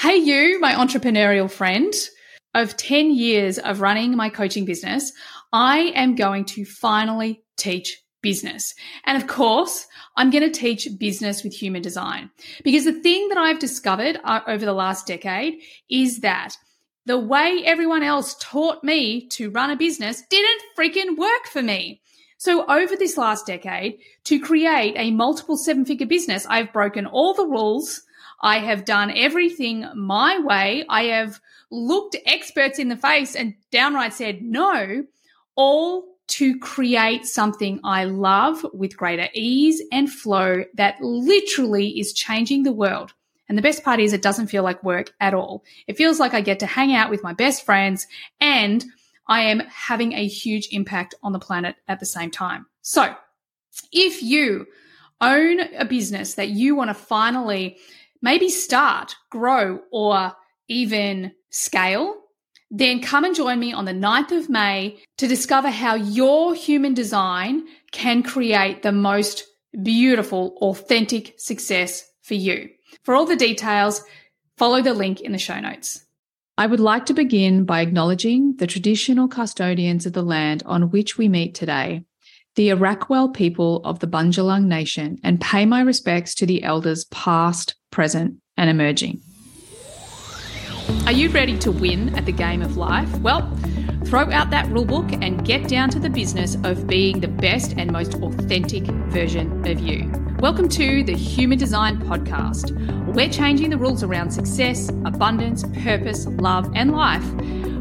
Hey, 0.00 0.16
you, 0.16 0.58
my 0.60 0.72
entrepreneurial 0.72 1.50
friend. 1.50 1.92
Of 2.54 2.78
10 2.78 3.14
years 3.14 3.58
of 3.58 3.82
running 3.82 4.16
my 4.16 4.30
coaching 4.30 4.64
business, 4.64 5.12
I 5.52 5.92
am 5.94 6.14
going 6.14 6.46
to 6.46 6.64
finally 6.64 7.42
teach 7.58 8.02
business. 8.22 8.74
And 9.04 9.22
of 9.22 9.28
course, 9.28 9.86
I'm 10.16 10.30
going 10.30 10.50
to 10.50 10.58
teach 10.58 10.88
business 10.98 11.44
with 11.44 11.52
human 11.52 11.82
design 11.82 12.30
because 12.64 12.86
the 12.86 12.98
thing 12.98 13.28
that 13.28 13.36
I've 13.36 13.58
discovered 13.58 14.18
uh, 14.24 14.40
over 14.46 14.64
the 14.64 14.72
last 14.72 15.06
decade 15.06 15.60
is 15.90 16.20
that 16.20 16.56
the 17.04 17.18
way 17.18 17.60
everyone 17.66 18.02
else 18.02 18.36
taught 18.40 18.82
me 18.82 19.28
to 19.32 19.50
run 19.50 19.70
a 19.70 19.76
business 19.76 20.22
didn't 20.30 20.62
freaking 20.78 21.18
work 21.18 21.44
for 21.52 21.62
me. 21.62 22.00
So 22.38 22.64
over 22.70 22.96
this 22.96 23.18
last 23.18 23.44
decade, 23.44 23.98
to 24.24 24.40
create 24.40 24.94
a 24.96 25.10
multiple 25.10 25.58
seven 25.58 25.84
figure 25.84 26.06
business, 26.06 26.46
I've 26.48 26.72
broken 26.72 27.04
all 27.04 27.34
the 27.34 27.46
rules. 27.46 28.00
I 28.40 28.58
have 28.58 28.84
done 28.84 29.12
everything 29.14 29.86
my 29.94 30.38
way. 30.38 30.84
I 30.88 31.04
have 31.04 31.40
looked 31.70 32.16
experts 32.26 32.78
in 32.78 32.88
the 32.88 32.96
face 32.96 33.36
and 33.36 33.54
downright 33.70 34.14
said 34.14 34.42
no, 34.42 35.04
all 35.56 36.04
to 36.28 36.58
create 36.58 37.26
something 37.26 37.80
I 37.82 38.04
love 38.04 38.64
with 38.72 38.96
greater 38.96 39.28
ease 39.34 39.82
and 39.90 40.10
flow 40.10 40.64
that 40.74 41.00
literally 41.00 41.98
is 41.98 42.12
changing 42.12 42.62
the 42.62 42.72
world. 42.72 43.12
And 43.48 43.58
the 43.58 43.62
best 43.62 43.82
part 43.82 43.98
is 43.98 44.12
it 44.12 44.22
doesn't 44.22 44.46
feel 44.46 44.62
like 44.62 44.84
work 44.84 45.12
at 45.18 45.34
all. 45.34 45.64
It 45.88 45.96
feels 45.96 46.20
like 46.20 46.34
I 46.34 46.40
get 46.40 46.60
to 46.60 46.66
hang 46.66 46.94
out 46.94 47.10
with 47.10 47.24
my 47.24 47.32
best 47.32 47.66
friends 47.66 48.06
and 48.40 48.84
I 49.26 49.42
am 49.42 49.60
having 49.68 50.12
a 50.12 50.26
huge 50.26 50.68
impact 50.70 51.16
on 51.22 51.32
the 51.32 51.40
planet 51.40 51.74
at 51.88 51.98
the 51.98 52.06
same 52.06 52.30
time. 52.30 52.66
So 52.82 53.12
if 53.92 54.22
you 54.22 54.66
own 55.20 55.60
a 55.74 55.84
business 55.84 56.34
that 56.34 56.50
you 56.50 56.76
want 56.76 56.90
to 56.90 56.94
finally 56.94 57.76
maybe 58.22 58.48
start, 58.48 59.16
grow, 59.30 59.80
or 59.90 60.32
even 60.68 61.32
scale, 61.50 62.14
then 62.70 63.00
come 63.00 63.24
and 63.24 63.34
join 63.34 63.58
me 63.58 63.72
on 63.72 63.84
the 63.84 63.92
9th 63.92 64.30
of 64.30 64.48
May 64.48 64.98
to 65.18 65.26
discover 65.26 65.70
how 65.70 65.94
your 65.94 66.54
human 66.54 66.94
design 66.94 67.64
can 67.90 68.22
create 68.22 68.82
the 68.82 68.92
most 68.92 69.44
beautiful, 69.82 70.56
authentic 70.60 71.34
success 71.36 72.08
for 72.22 72.34
you. 72.34 72.70
For 73.02 73.14
all 73.14 73.26
the 73.26 73.36
details, 73.36 74.02
follow 74.56 74.82
the 74.82 74.94
link 74.94 75.20
in 75.20 75.32
the 75.32 75.38
show 75.38 75.58
notes. 75.58 76.04
I 76.56 76.66
would 76.66 76.80
like 76.80 77.06
to 77.06 77.14
begin 77.14 77.64
by 77.64 77.80
acknowledging 77.80 78.56
the 78.56 78.66
traditional 78.66 79.28
custodians 79.28 80.06
of 80.06 80.12
the 80.12 80.22
land 80.22 80.62
on 80.66 80.90
which 80.90 81.16
we 81.16 81.28
meet 81.28 81.54
today, 81.54 82.04
the 82.56 82.70
Arakwal 82.70 83.32
people 83.32 83.80
of 83.84 84.00
the 84.00 84.08
Bundjalung 84.08 84.64
Nation, 84.64 85.18
and 85.22 85.40
pay 85.40 85.64
my 85.64 85.80
respects 85.80 86.34
to 86.34 86.46
the 86.46 86.62
elders 86.64 87.04
past, 87.06 87.76
present, 87.92 88.36
and 88.56 88.68
emerging. 88.68 89.20
Are 91.06 91.12
you 91.12 91.28
ready 91.28 91.56
to 91.58 91.70
win 91.70 92.14
at 92.16 92.26
the 92.26 92.32
game 92.32 92.60
of 92.60 92.76
life? 92.76 93.08
Well, 93.20 93.48
throw 94.04 94.30
out 94.32 94.50
that 94.50 94.66
rulebook 94.66 95.22
and 95.22 95.44
get 95.44 95.68
down 95.68 95.90
to 95.90 96.00
the 96.00 96.10
business 96.10 96.56
of 96.64 96.88
being 96.88 97.20
the 97.20 97.28
best 97.28 97.74
and 97.76 97.92
most 97.92 98.14
authentic 98.14 98.82
version 98.82 99.64
of 99.68 99.78
you. 99.78 100.10
Welcome 100.40 100.68
to 100.70 101.04
the 101.04 101.14
Human 101.14 101.58
Design 101.58 101.98
Podcast. 102.00 102.74
We're 103.14 103.30
changing 103.30 103.70
the 103.70 103.78
rules 103.78 104.02
around 104.02 104.32
success, 104.32 104.88
abundance, 105.04 105.64
purpose, 105.84 106.26
love, 106.26 106.68
and 106.74 106.90
life, 106.90 107.24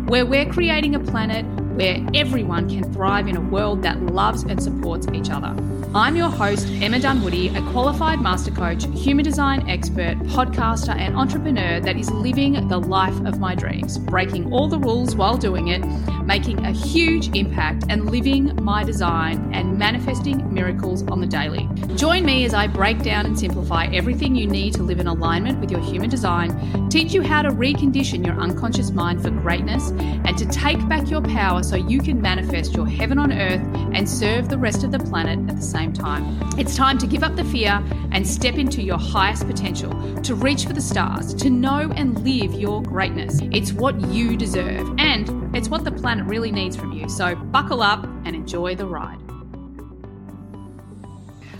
where 0.08 0.26
we're 0.26 0.46
creating 0.46 0.94
a 0.94 1.00
planet 1.00 1.46
where 1.80 2.06
everyone 2.14 2.68
can 2.68 2.84
thrive 2.92 3.30
in 3.30 3.38
a 3.38 3.42
world 3.42 3.82
that 3.82 4.02
loves 4.08 4.44
and 4.44 4.62
supports 4.62 5.08
each 5.14 5.30
other. 5.30 5.56
I'm 5.96 6.18
your 6.18 6.30
host, 6.30 6.68
Emma 6.82 7.00
Dunwoody, 7.00 7.48
a 7.56 7.62
qualified 7.72 8.22
master 8.22 8.52
coach, 8.52 8.86
human 8.94 9.24
design 9.24 9.68
expert, 9.68 10.20
podcaster, 10.26 10.96
and 10.96 11.16
entrepreneur 11.16 11.80
that 11.80 11.96
is 11.96 12.12
living 12.12 12.68
the 12.68 12.78
life 12.78 13.18
of 13.26 13.40
my 13.40 13.56
dreams, 13.56 13.98
breaking 13.98 14.52
all 14.52 14.68
the 14.68 14.78
rules 14.78 15.16
while 15.16 15.38
doing 15.38 15.70
it, 15.70 15.84
making 16.26 16.64
a 16.66 16.72
huge 16.72 17.34
impact, 17.36 17.86
and 17.90 18.12
living 18.12 18.54
my 18.62 18.84
design 18.84 19.50
and 19.52 19.80
manifesting 19.80 20.54
miracles 20.54 21.02
on 21.08 21.22
the 21.22 21.28
daily. 21.28 21.68
Join 21.96 22.24
me 22.24 22.46
as 22.46 22.54
I 22.54 22.68
break 22.68 23.02
down 23.02 23.26
and 23.26 23.40
simplify 23.40 23.86
everything 23.86 24.36
you 24.36 24.48
need 24.48 24.76
to 24.76 24.84
live 24.84 25.00
in 25.00 25.08
alignment 25.08 25.60
with 25.60 25.72
your 25.72 25.82
human 25.82 26.10
design, 26.10 26.90
teach 26.90 27.14
you 27.14 27.24
how 27.24 27.42
to 27.42 27.50
recondition 27.50 28.24
your 28.24 28.40
unconscious 28.40 28.92
mind 28.92 29.24
for 29.24 29.32
greatness, 29.32 29.90
and 29.90 30.38
to 30.38 30.46
take 30.46 30.88
back 30.88 31.10
your 31.10 31.22
power 31.22 31.64
so 31.70 31.76
you 31.76 32.00
can 32.02 32.20
manifest 32.20 32.74
your 32.74 32.88
heaven 32.88 33.20
on 33.20 33.32
earth 33.32 33.62
and 33.94 34.10
serve 34.10 34.50
the 34.50 34.58
rest 34.58 34.84
of 34.84 34.92
the 34.92 34.98
planet 34.98 35.38
at 35.48 35.56
the 35.56 35.62
same 35.62 35.94
time. 35.94 36.40
It's 36.58 36.76
time 36.76 36.98
to 36.98 37.06
give 37.06 37.22
up 37.22 37.36
the 37.36 37.44
fear 37.44 37.84
and 38.12 38.26
step 38.26 38.56
into 38.56 38.82
your 38.82 38.98
highest 38.98 39.46
potential, 39.46 39.92
to 40.24 40.34
reach 40.34 40.66
for 40.66 40.74
the 40.74 40.82
stars, 40.82 41.32
to 41.36 41.52
know 41.52 41.92
and 41.96 42.24
live 42.24 42.56
your 42.56 42.82
greatness. 42.82 43.40
It's 43.52 43.72
what 43.72 44.02
you 44.02 44.36
deserve, 44.36 44.96
and 44.98 45.56
it's 45.56 45.70
what 45.70 45.84
the 45.84 45.92
planet 45.92 46.26
really 46.26 46.52
needs 46.52 46.76
from 46.76 46.92
you. 46.92 47.08
So 47.08 47.36
buckle 47.36 47.84
up 47.84 48.04
and 48.26 48.36
enjoy 48.36 48.74
the 48.74 48.88
ride. 48.88 49.20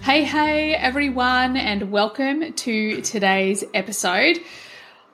Hey, 0.02 0.24
hey, 0.24 0.74
everyone, 0.74 1.56
and 1.56 1.92
welcome 1.92 2.52
to 2.52 3.02
today's 3.02 3.64
episode. 3.76 4.40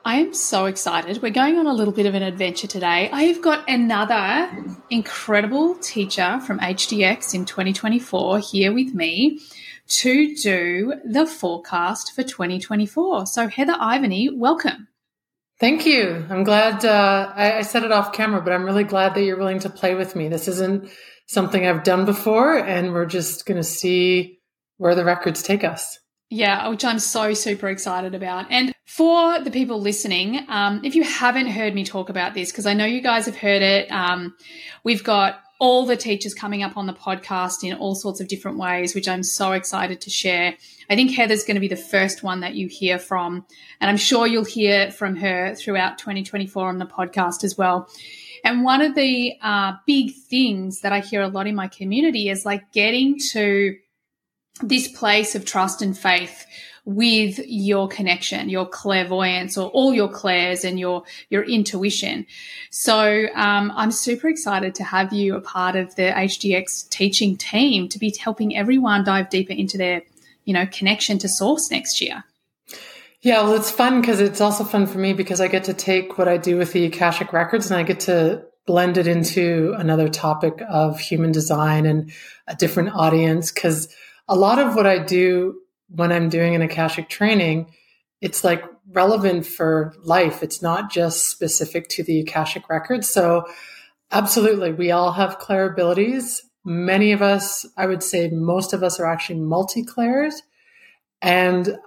I 0.07 0.17
am 0.17 0.35
so 0.35 0.65
excited. 0.65 1.23
We're 1.23 1.31
going 1.31 1.57
on 1.57 1.65
a 1.65 1.73
little 1.73 1.91
bit 1.91 2.05
of 2.05 2.13
an 2.13 2.21
adventure 2.21 2.67
today. 2.67 3.09
I 3.11 3.23
have 3.23 3.41
got 3.41 3.67
another 3.67 4.51
incredible 4.91 5.73
teacher 5.79 6.39
from 6.45 6.59
HDX 6.59 7.33
in 7.33 7.45
2024 7.45 8.37
here 8.37 8.71
with 8.71 8.93
me 8.93 9.39
to 9.87 10.35
do 10.35 10.93
the 11.03 11.25
forecast 11.25 12.13
for 12.13 12.21
2024. 12.21 13.25
So, 13.25 13.47
Heather 13.47 13.73
Ivany, 13.73 14.29
welcome. 14.31 14.89
Thank 15.59 15.87
you. 15.87 16.23
I'm 16.29 16.43
glad 16.43 16.85
uh, 16.85 17.33
I, 17.35 17.57
I 17.57 17.61
said 17.63 17.83
it 17.83 17.91
off 17.91 18.13
camera, 18.13 18.41
but 18.43 18.53
I'm 18.53 18.63
really 18.63 18.83
glad 18.83 19.15
that 19.15 19.23
you're 19.23 19.39
willing 19.39 19.59
to 19.61 19.71
play 19.71 19.95
with 19.95 20.15
me. 20.15 20.27
This 20.27 20.47
isn't 20.47 20.87
something 21.25 21.65
I've 21.65 21.83
done 21.83 22.05
before, 22.05 22.59
and 22.59 22.93
we're 22.93 23.07
just 23.07 23.47
going 23.47 23.57
to 23.57 23.63
see 23.63 24.39
where 24.77 24.93
the 24.93 25.03
records 25.03 25.41
take 25.41 25.63
us. 25.63 25.97
Yeah, 26.29 26.67
which 26.69 26.83
I'm 26.83 26.99
so 26.99 27.33
super 27.33 27.69
excited 27.69 28.15
about. 28.15 28.47
And 28.49 28.73
for 28.85 29.39
the 29.39 29.51
people 29.51 29.79
listening, 29.79 30.45
um, 30.49 30.81
if 30.83 30.95
you 30.95 31.03
haven't 31.03 31.47
heard 31.47 31.75
me 31.75 31.85
talk 31.85 32.09
about 32.09 32.33
this, 32.33 32.51
because 32.51 32.65
I 32.65 32.73
know 32.73 32.85
you 32.85 33.01
guys 33.01 33.25
have 33.27 33.37
heard 33.37 33.61
it, 33.61 33.91
um, 33.91 34.35
we've 34.83 35.03
got 35.03 35.39
all 35.59 35.85
the 35.85 35.95
teachers 35.95 36.33
coming 36.33 36.63
up 36.63 36.75
on 36.75 36.85
the 36.85 36.93
podcast 36.93 37.63
in 37.63 37.77
all 37.77 37.95
sorts 37.95 38.19
of 38.19 38.27
different 38.27 38.57
ways, 38.57 38.93
which 38.93 39.07
I'm 39.07 39.23
so 39.23 39.53
excited 39.53 40.01
to 40.01 40.09
share. 40.09 40.55
I 40.89 40.95
think 40.95 41.11
Heather's 41.11 41.43
going 41.43 41.55
to 41.55 41.61
be 41.61 41.67
the 41.67 41.75
first 41.75 42.23
one 42.23 42.41
that 42.41 42.55
you 42.55 42.67
hear 42.67 42.99
from, 42.99 43.45
and 43.79 43.89
I'm 43.89 43.97
sure 43.97 44.27
you'll 44.27 44.43
hear 44.43 44.91
from 44.91 45.15
her 45.17 45.55
throughout 45.55 45.97
2024 45.97 46.67
on 46.67 46.77
the 46.77 46.85
podcast 46.85 47.43
as 47.43 47.57
well. 47.57 47.87
And 48.43 48.63
one 48.63 48.81
of 48.81 48.95
the 48.95 49.33
uh, 49.41 49.73
big 49.87 50.13
things 50.13 50.81
that 50.81 50.91
I 50.91 50.99
hear 50.99 51.21
a 51.21 51.27
lot 51.27 51.47
in 51.47 51.55
my 51.55 51.67
community 51.67 52.29
is 52.29 52.45
like 52.45 52.71
getting 52.71 53.17
to 53.31 53.75
this 54.61 54.87
place 54.87 55.35
of 55.35 55.45
trust 55.45 55.81
and 55.81 55.97
faith 55.97 56.45
with 56.85 57.39
your 57.47 57.87
connection, 57.87 58.47
your 58.47 58.67
clairvoyance, 58.67 59.57
or 59.57 59.69
all 59.69 59.93
your 59.93 60.07
clairs 60.07 60.63
and 60.63 60.79
your 60.79 61.03
your 61.29 61.43
intuition. 61.43 62.25
So 62.69 63.27
um, 63.33 63.73
I'm 63.75 63.91
super 63.91 64.27
excited 64.27 64.75
to 64.75 64.83
have 64.83 65.11
you 65.11 65.35
a 65.35 65.41
part 65.41 65.75
of 65.75 65.95
the 65.95 66.03
HDX 66.03 66.87
teaching 66.89 67.37
team 67.37 67.89
to 67.89 67.99
be 67.99 68.15
helping 68.19 68.55
everyone 68.55 69.03
dive 69.03 69.29
deeper 69.29 69.53
into 69.53 69.77
their 69.77 70.03
you 70.45 70.53
know 70.53 70.67
connection 70.67 71.17
to 71.19 71.27
source 71.27 71.71
next 71.71 71.99
year. 72.01 72.23
Yeah, 73.21 73.41
well, 73.41 73.55
it's 73.55 73.71
fun 73.71 74.01
because 74.01 74.19
it's 74.19 74.39
also 74.39 74.63
fun 74.63 74.85
for 74.85 74.99
me 74.99 75.13
because 75.13 75.41
I 75.41 75.47
get 75.47 75.63
to 75.63 75.73
take 75.73 76.19
what 76.19 76.27
I 76.27 76.37
do 76.37 76.57
with 76.57 76.73
the 76.73 76.85
Akashic 76.85 77.33
Records 77.33 77.71
and 77.71 77.79
I 77.79 77.81
get 77.81 78.01
to 78.01 78.45
blend 78.67 78.97
it 78.97 79.07
into 79.07 79.73
another 79.77 80.07
topic 80.07 80.61
of 80.69 80.99
human 80.99 81.31
design 81.31 81.87
and 81.87 82.11
a 82.47 82.55
different 82.55 82.89
audience 82.89 83.51
because 83.51 83.89
a 84.27 84.35
lot 84.35 84.59
of 84.59 84.75
what 84.75 84.87
I 84.87 84.99
do 84.99 85.59
when 85.89 86.11
I'm 86.11 86.29
doing 86.29 86.55
an 86.55 86.61
Akashic 86.61 87.09
training, 87.09 87.71
it's 88.21 88.43
like 88.43 88.63
relevant 88.91 89.45
for 89.45 89.93
life. 90.03 90.41
It's 90.41 90.61
not 90.61 90.91
just 90.91 91.29
specific 91.29 91.89
to 91.89 92.03
the 92.03 92.21
Akashic 92.21 92.69
record. 92.69 93.05
So 93.05 93.45
absolutely, 94.11 94.73
we 94.73 94.91
all 94.91 95.11
have 95.11 95.39
clair 95.39 95.71
abilities. 95.71 96.43
Many 96.63 97.11
of 97.11 97.21
us, 97.21 97.65
I 97.77 97.85
would 97.85 98.01
say 98.01 98.29
most 98.29 98.73
of 98.73 98.83
us 98.83 98.99
are 98.99 99.05
actually 99.05 99.39
multi-clairs. 99.39 100.41
And 101.21 101.77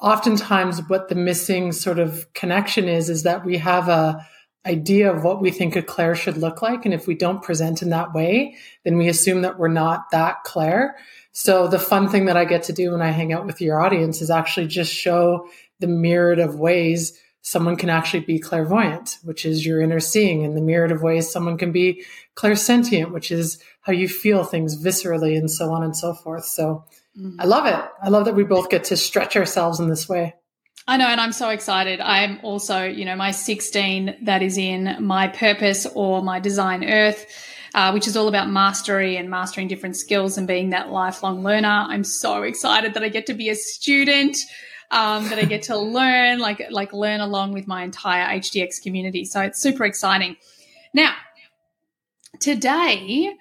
oftentimes 0.00 0.82
what 0.88 1.08
the 1.08 1.16
missing 1.16 1.72
sort 1.72 1.98
of 1.98 2.32
connection 2.34 2.88
is, 2.88 3.10
is 3.10 3.24
that 3.24 3.44
we 3.44 3.58
have 3.58 3.88
a 3.88 4.24
idea 4.68 5.12
of 5.12 5.24
what 5.24 5.40
we 5.40 5.50
think 5.50 5.74
a 5.76 5.82
clair 5.82 6.14
should 6.14 6.36
look 6.36 6.62
like. 6.62 6.84
And 6.84 6.92
if 6.92 7.06
we 7.06 7.14
don't 7.14 7.42
present 7.42 7.82
in 7.82 7.90
that 7.90 8.12
way, 8.12 8.56
then 8.84 8.98
we 8.98 9.08
assume 9.08 9.42
that 9.42 9.58
we're 9.58 9.68
not 9.68 10.10
that 10.12 10.44
clair. 10.44 10.96
So 11.32 11.68
the 11.68 11.78
fun 11.78 12.08
thing 12.08 12.26
that 12.26 12.36
I 12.36 12.44
get 12.44 12.64
to 12.64 12.72
do 12.72 12.92
when 12.92 13.02
I 13.02 13.10
hang 13.10 13.32
out 13.32 13.46
with 13.46 13.60
your 13.60 13.80
audience 13.80 14.20
is 14.20 14.30
actually 14.30 14.66
just 14.66 14.92
show 14.92 15.48
the 15.80 15.86
myriad 15.86 16.38
of 16.38 16.58
ways 16.58 17.18
someone 17.42 17.76
can 17.76 17.88
actually 17.88 18.20
be 18.20 18.38
clairvoyant, 18.38 19.18
which 19.22 19.46
is 19.46 19.64
your 19.64 19.80
inner 19.80 20.00
seeing, 20.00 20.44
and 20.44 20.56
the 20.56 20.60
myriad 20.60 20.92
of 20.92 21.02
ways 21.02 21.30
someone 21.30 21.56
can 21.56 21.72
be 21.72 22.04
clairsentient, 22.36 23.10
which 23.10 23.30
is 23.30 23.62
how 23.80 23.92
you 23.92 24.08
feel 24.08 24.44
things 24.44 24.82
viscerally 24.82 25.36
and 25.38 25.50
so 25.50 25.70
on 25.72 25.82
and 25.82 25.96
so 25.96 26.12
forth. 26.12 26.44
So 26.44 26.84
mm-hmm. 27.18 27.40
I 27.40 27.44
love 27.44 27.66
it. 27.66 27.90
I 28.02 28.08
love 28.08 28.26
that 28.26 28.34
we 28.34 28.44
both 28.44 28.68
get 28.68 28.84
to 28.84 28.96
stretch 28.96 29.36
ourselves 29.36 29.80
in 29.80 29.88
this 29.88 30.08
way. 30.08 30.34
I 30.88 30.96
know, 30.96 31.06
and 31.06 31.20
I'm 31.20 31.32
so 31.32 31.50
excited. 31.50 32.00
I'm 32.00 32.40
also, 32.42 32.82
you 32.84 33.04
know, 33.04 33.14
my 33.14 33.30
16 33.30 34.20
that 34.22 34.40
is 34.40 34.56
in 34.56 34.96
my 35.00 35.28
purpose 35.28 35.84
or 35.84 36.22
my 36.22 36.40
design 36.40 36.82
earth, 36.82 37.26
uh, 37.74 37.90
which 37.90 38.06
is 38.06 38.16
all 38.16 38.26
about 38.26 38.48
mastery 38.48 39.18
and 39.18 39.28
mastering 39.28 39.68
different 39.68 39.98
skills 39.98 40.38
and 40.38 40.46
being 40.46 40.70
that 40.70 40.90
lifelong 40.90 41.44
learner. 41.44 41.68
I'm 41.68 42.04
so 42.04 42.42
excited 42.42 42.94
that 42.94 43.02
I 43.02 43.10
get 43.10 43.26
to 43.26 43.34
be 43.34 43.50
a 43.50 43.54
student, 43.54 44.38
um, 44.90 45.28
that 45.28 45.38
I 45.38 45.44
get 45.44 45.64
to 45.64 45.76
learn, 45.98 46.38
like, 46.38 46.66
like 46.70 46.94
learn 46.94 47.20
along 47.20 47.52
with 47.52 47.66
my 47.66 47.82
entire 47.82 48.38
HDX 48.38 48.82
community. 48.82 49.26
So 49.26 49.42
it's 49.42 49.60
super 49.60 49.84
exciting. 49.84 50.38
Now, 50.94 51.12
today, 52.40 53.34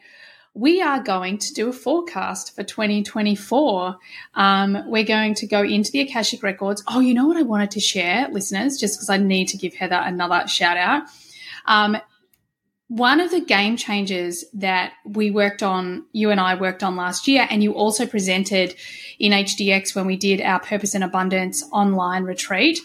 we 0.57 0.81
are 0.81 0.99
going 0.99 1.37
to 1.37 1.53
do 1.53 1.69
a 1.69 1.71
forecast 1.71 2.55
for 2.55 2.63
2024. 2.63 3.95
Um, 4.33 4.83
we're 4.87 5.05
going 5.05 5.35
to 5.35 5.45
go 5.45 5.61
into 5.61 5.91
the 5.91 6.01
Akashic 6.01 6.41
Records. 6.41 6.83
Oh, 6.87 6.99
you 6.99 7.13
know 7.13 7.27
what 7.27 7.37
I 7.37 7.43
wanted 7.43 7.69
to 7.71 7.79
share, 7.79 8.27
listeners, 8.29 8.77
just 8.77 8.97
because 8.97 9.09
I 9.09 9.17
need 9.17 9.49
to 9.49 9.57
give 9.57 9.75
Heather 9.75 10.01
another 10.03 10.47
shout 10.47 10.75
out. 10.75 11.03
Um, 11.67 11.97
one 12.87 13.19
of 13.19 13.29
the 13.29 13.39
game 13.39 13.77
changers 13.77 14.45
that 14.55 14.93
we 15.05 15.29
worked 15.29 15.61
on, 15.61 16.05
you 16.11 16.31
and 16.31 16.39
I 16.39 16.55
worked 16.55 16.81
on 16.81 16.95
last 16.95 17.27
year, 17.27 17.45
and 17.51 17.61
you 17.61 17.73
also 17.73 18.07
presented 18.07 18.73
in 19.19 19.33
HDX 19.33 19.93
when 19.93 20.07
we 20.07 20.17
did 20.17 20.41
our 20.41 20.59
Purpose 20.59 20.95
and 20.95 21.03
Abundance 21.03 21.63
online 21.71 22.23
retreat. 22.23 22.79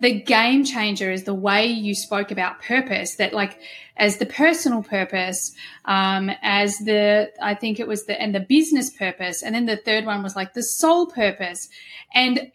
The 0.00 0.20
game 0.20 0.64
changer 0.64 1.10
is 1.10 1.24
the 1.24 1.34
way 1.34 1.66
you 1.66 1.94
spoke 1.94 2.30
about 2.30 2.62
purpose, 2.62 3.16
that 3.16 3.34
like 3.34 3.58
as 3.96 4.16
the 4.16 4.26
personal 4.26 4.82
purpose, 4.82 5.52
um, 5.84 6.30
as 6.42 6.78
the, 6.78 7.30
I 7.42 7.54
think 7.54 7.78
it 7.78 7.86
was 7.86 8.06
the, 8.06 8.20
and 8.20 8.34
the 8.34 8.40
business 8.40 8.90
purpose. 8.90 9.42
And 9.42 9.54
then 9.54 9.66
the 9.66 9.76
third 9.76 10.06
one 10.06 10.22
was 10.22 10.34
like 10.34 10.54
the 10.54 10.62
soul 10.62 11.06
purpose. 11.06 11.68
And 12.14 12.50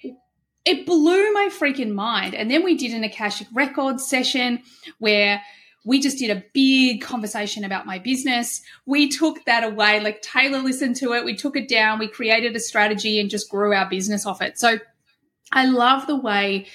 it 0.66 0.88
blew 0.88 1.32
my 1.34 1.50
freaking 1.52 1.92
mind. 1.92 2.34
And 2.34 2.50
then 2.50 2.64
we 2.64 2.76
did 2.76 2.94
an 2.94 3.04
Akashic 3.04 3.48
Records 3.54 4.08
session 4.08 4.64
where 4.98 5.42
we 5.86 6.02
just 6.02 6.18
did 6.18 6.36
a 6.36 6.44
big 6.54 7.02
conversation 7.02 7.64
about 7.64 7.86
my 7.86 8.00
business. 8.00 8.62
We 8.88 9.08
took 9.08 9.46
that 9.46 9.64
away. 9.64 10.00
Like 10.00 10.24
Taylor 10.24 10.60
listened 10.60 10.96
to 10.98 11.14
it. 11.14 11.24
We 11.24 11.36
took 11.36 11.56
it 11.56 11.70
down. 11.70 12.00
We 12.00 12.08
created 12.08 12.56
a 12.56 12.60
strategy 12.60 13.20
and 13.20 13.30
just 13.30 13.52
grew 13.52 13.74
our 13.76 13.88
business 13.88 14.26
off 14.26 14.42
it. 14.42 14.58
So 14.58 14.80
I 15.52 15.68
love 15.68 16.08
the 16.08 16.16
way 16.16 16.66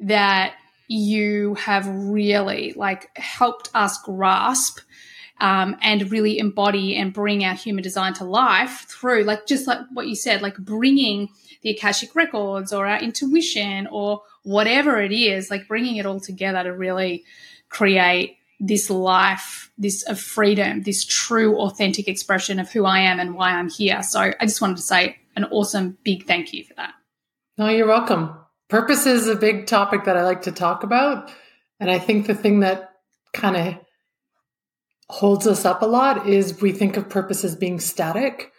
that 0.00 0.54
you 0.88 1.54
have 1.54 1.86
really 1.86 2.72
like 2.74 3.16
helped 3.16 3.70
us 3.74 3.96
grasp 4.02 4.80
um, 5.40 5.76
and 5.80 6.10
really 6.10 6.38
embody 6.38 6.96
and 6.96 7.12
bring 7.12 7.44
our 7.44 7.54
human 7.54 7.82
design 7.82 8.12
to 8.14 8.24
life 8.24 8.86
through 8.88 9.22
like 9.22 9.46
just 9.46 9.66
like 9.66 9.78
what 9.92 10.08
you 10.08 10.16
said 10.16 10.42
like 10.42 10.56
bringing 10.58 11.28
the 11.62 11.70
akashic 11.70 12.14
records 12.14 12.72
or 12.72 12.86
our 12.86 12.98
intuition 12.98 13.86
or 13.90 14.22
whatever 14.42 15.00
it 15.00 15.12
is 15.12 15.50
like 15.50 15.68
bringing 15.68 15.96
it 15.96 16.06
all 16.06 16.20
together 16.20 16.64
to 16.64 16.72
really 16.72 17.24
create 17.68 18.36
this 18.58 18.90
life 18.90 19.70
this 19.78 20.02
of 20.08 20.20
freedom 20.20 20.82
this 20.82 21.04
true 21.04 21.56
authentic 21.58 22.08
expression 22.08 22.58
of 22.58 22.70
who 22.70 22.84
i 22.84 22.98
am 22.98 23.18
and 23.20 23.34
why 23.34 23.50
i'm 23.50 23.70
here. 23.70 24.02
So 24.02 24.20
i 24.20 24.34
just 24.42 24.60
wanted 24.60 24.76
to 24.76 24.82
say 24.82 25.16
an 25.36 25.44
awesome 25.44 25.96
big 26.04 26.26
thank 26.26 26.52
you 26.52 26.64
for 26.64 26.74
that. 26.74 26.94
No 27.56 27.68
you're 27.68 27.86
welcome 27.86 28.34
purpose 28.70 29.04
is 29.04 29.26
a 29.26 29.36
big 29.36 29.66
topic 29.66 30.04
that 30.04 30.16
I 30.16 30.22
like 30.22 30.42
to 30.42 30.52
talk 30.52 30.84
about. 30.84 31.30
And 31.78 31.90
I 31.90 31.98
think 31.98 32.26
the 32.26 32.34
thing 32.34 32.60
that 32.60 32.92
kind 33.34 33.56
of 33.56 33.74
holds 35.08 35.46
us 35.46 35.64
up 35.64 35.82
a 35.82 35.86
lot 35.86 36.28
is 36.28 36.60
we 36.60 36.72
think 36.72 36.96
of 36.96 37.08
purpose 37.08 37.44
as 37.44 37.56
being 37.56 37.80
static. 37.80 38.52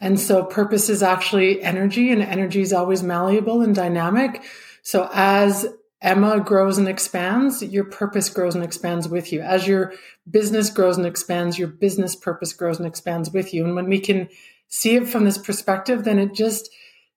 And 0.00 0.18
so 0.18 0.44
purpose 0.44 0.88
is 0.88 1.02
actually 1.02 1.62
energy, 1.62 2.10
and 2.10 2.22
energy 2.22 2.62
is 2.62 2.72
always 2.72 3.02
malleable 3.02 3.60
and 3.60 3.74
dynamic. 3.74 4.42
So 4.82 5.10
as 5.12 5.66
Emma 6.00 6.40
grows 6.40 6.78
and 6.78 6.88
expands, 6.88 7.62
your 7.62 7.84
purpose 7.84 8.30
grows 8.30 8.54
and 8.54 8.64
expands 8.64 9.08
with 9.08 9.30
you. 9.30 9.42
As 9.42 9.68
your 9.68 9.92
business 10.28 10.70
grows 10.70 10.96
and 10.96 11.06
expands, 11.06 11.58
your 11.58 11.68
business 11.68 12.16
purpose 12.16 12.54
grows 12.54 12.78
and 12.78 12.86
expands 12.86 13.30
with 13.30 13.52
you. 13.52 13.66
And 13.66 13.74
when 13.74 13.90
we 13.90 14.00
can 14.00 14.30
see 14.68 14.96
it 14.96 15.06
from 15.06 15.26
this 15.26 15.36
perspective, 15.36 16.04
then 16.04 16.18
it 16.18 16.32
just 16.32 16.70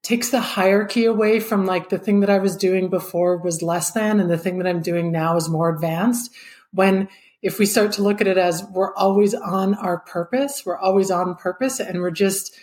takes 0.03 0.29
the 0.29 0.41
hierarchy 0.41 1.05
away 1.05 1.39
from 1.39 1.65
like 1.65 1.89
the 1.89 1.97
thing 1.97 2.19
that 2.19 2.29
I 2.29 2.39
was 2.39 2.57
doing 2.57 2.89
before 2.89 3.37
was 3.37 3.61
less 3.61 3.91
than 3.91 4.19
and 4.19 4.29
the 4.29 4.37
thing 4.37 4.57
that 4.57 4.67
I'm 4.67 4.81
doing 4.81 5.11
now 5.11 5.37
is 5.37 5.49
more 5.49 5.69
advanced. 5.69 6.31
When 6.71 7.07
if 7.41 7.57
we 7.57 7.65
start 7.65 7.93
to 7.93 8.03
look 8.03 8.21
at 8.21 8.27
it 8.27 8.37
as 8.37 8.63
we're 8.71 8.93
always 8.95 9.33
on 9.33 9.75
our 9.75 9.99
purpose, 9.99 10.63
we're 10.65 10.77
always 10.77 11.09
on 11.09 11.35
purpose 11.35 11.79
and 11.79 12.01
we're 12.01 12.11
just 12.11 12.55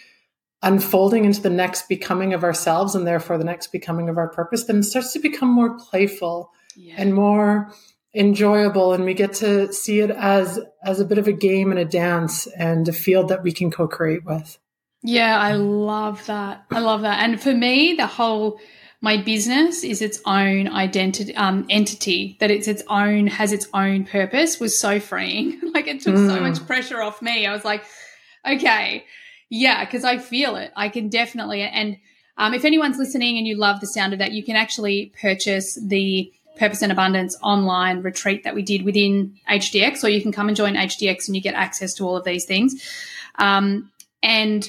unfolding 0.62 1.24
into 1.24 1.40
the 1.40 1.50
next 1.50 1.88
becoming 1.88 2.34
of 2.34 2.44
ourselves 2.44 2.94
and 2.94 3.06
therefore 3.06 3.38
the 3.38 3.44
next 3.44 3.68
becoming 3.68 4.10
of 4.10 4.18
our 4.18 4.28
purpose, 4.28 4.64
then 4.64 4.78
it 4.78 4.84
starts 4.84 5.12
to 5.14 5.18
become 5.18 5.48
more 5.48 5.78
playful 5.78 6.50
yeah. 6.76 6.94
and 6.98 7.14
more 7.14 7.72
enjoyable 8.14 8.92
and 8.92 9.04
we 9.04 9.14
get 9.14 9.32
to 9.32 9.72
see 9.72 10.00
it 10.00 10.10
as 10.10 10.58
as 10.82 10.98
a 10.98 11.04
bit 11.04 11.16
of 11.16 11.28
a 11.28 11.32
game 11.32 11.70
and 11.70 11.78
a 11.78 11.84
dance 11.84 12.48
and 12.48 12.88
a 12.88 12.92
field 12.92 13.28
that 13.28 13.42
we 13.42 13.52
can 13.52 13.70
co-create 13.70 14.24
with. 14.24 14.58
Yeah, 15.02 15.38
I 15.38 15.54
love 15.54 16.26
that. 16.26 16.64
I 16.70 16.80
love 16.80 17.02
that. 17.02 17.22
And 17.22 17.40
for 17.40 17.54
me, 17.54 17.94
the 17.94 18.06
whole 18.06 18.60
my 19.00 19.16
business 19.16 19.82
is 19.82 20.02
its 20.02 20.20
own 20.26 20.68
identity 20.68 21.34
um, 21.36 21.66
entity 21.70 22.36
that 22.40 22.50
it's 22.50 22.68
its 22.68 22.82
own 22.88 23.26
has 23.26 23.52
its 23.52 23.66
own 23.72 24.04
purpose 24.04 24.60
was 24.60 24.78
so 24.78 25.00
freeing 25.00 25.60
like 25.74 25.86
it 25.86 26.02
took 26.02 26.14
mm. 26.14 26.28
so 26.28 26.40
much 26.40 26.64
pressure 26.66 27.00
off 27.00 27.22
me 27.22 27.46
i 27.46 27.52
was 27.52 27.64
like 27.64 27.84
okay 28.46 29.04
yeah 29.48 29.84
because 29.84 30.04
i 30.04 30.18
feel 30.18 30.56
it 30.56 30.70
i 30.76 30.88
can 30.88 31.08
definitely 31.08 31.62
and 31.62 31.96
um, 32.36 32.54
if 32.54 32.64
anyone's 32.64 32.98
listening 32.98 33.36
and 33.36 33.46
you 33.46 33.56
love 33.56 33.80
the 33.80 33.86
sound 33.86 34.12
of 34.12 34.18
that 34.18 34.32
you 34.32 34.42
can 34.42 34.56
actually 34.56 35.12
purchase 35.20 35.78
the 35.82 36.32
purpose 36.56 36.82
and 36.82 36.92
abundance 36.92 37.38
online 37.42 38.02
retreat 38.02 38.44
that 38.44 38.54
we 38.54 38.62
did 38.62 38.82
within 38.82 39.34
hdx 39.48 40.04
or 40.04 40.08
you 40.08 40.20
can 40.20 40.32
come 40.32 40.48
and 40.48 40.56
join 40.56 40.74
hdx 40.74 41.26
and 41.26 41.36
you 41.36 41.42
get 41.42 41.54
access 41.54 41.94
to 41.94 42.06
all 42.06 42.16
of 42.16 42.24
these 42.24 42.44
things 42.44 42.82
um, 43.36 43.90
and 44.22 44.68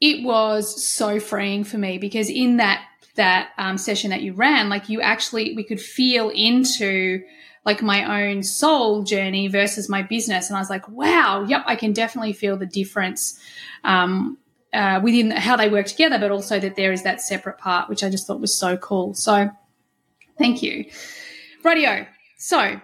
it 0.00 0.24
was 0.24 0.82
so 0.82 1.18
freeing 1.18 1.64
for 1.64 1.78
me 1.78 1.98
because 1.98 2.30
in 2.30 2.58
that 2.58 2.84
that 3.16 3.50
um, 3.58 3.76
session 3.76 4.10
that 4.10 4.22
you 4.22 4.32
ran, 4.32 4.68
like 4.68 4.88
you 4.88 5.00
actually 5.00 5.54
we 5.56 5.64
could 5.64 5.80
feel 5.80 6.30
into 6.30 7.22
like 7.64 7.82
my 7.82 8.22
own 8.22 8.42
soul 8.42 9.02
journey 9.02 9.48
versus 9.48 9.88
my 9.88 10.02
business, 10.02 10.48
and 10.48 10.56
I 10.56 10.60
was 10.60 10.70
like, 10.70 10.88
wow, 10.88 11.44
yep, 11.46 11.64
I 11.66 11.76
can 11.76 11.92
definitely 11.92 12.32
feel 12.32 12.56
the 12.56 12.66
difference 12.66 13.38
um, 13.84 14.38
uh, 14.72 15.00
within 15.02 15.32
how 15.32 15.56
they 15.56 15.68
work 15.68 15.86
together, 15.86 16.18
but 16.18 16.30
also 16.30 16.60
that 16.60 16.76
there 16.76 16.92
is 16.92 17.02
that 17.02 17.20
separate 17.20 17.58
part, 17.58 17.88
which 17.88 18.04
I 18.04 18.08
just 18.08 18.26
thought 18.26 18.40
was 18.40 18.54
so 18.54 18.76
cool. 18.76 19.14
So, 19.14 19.50
thank 20.38 20.62
you, 20.62 20.84
radio. 21.64 22.06
So 22.38 22.80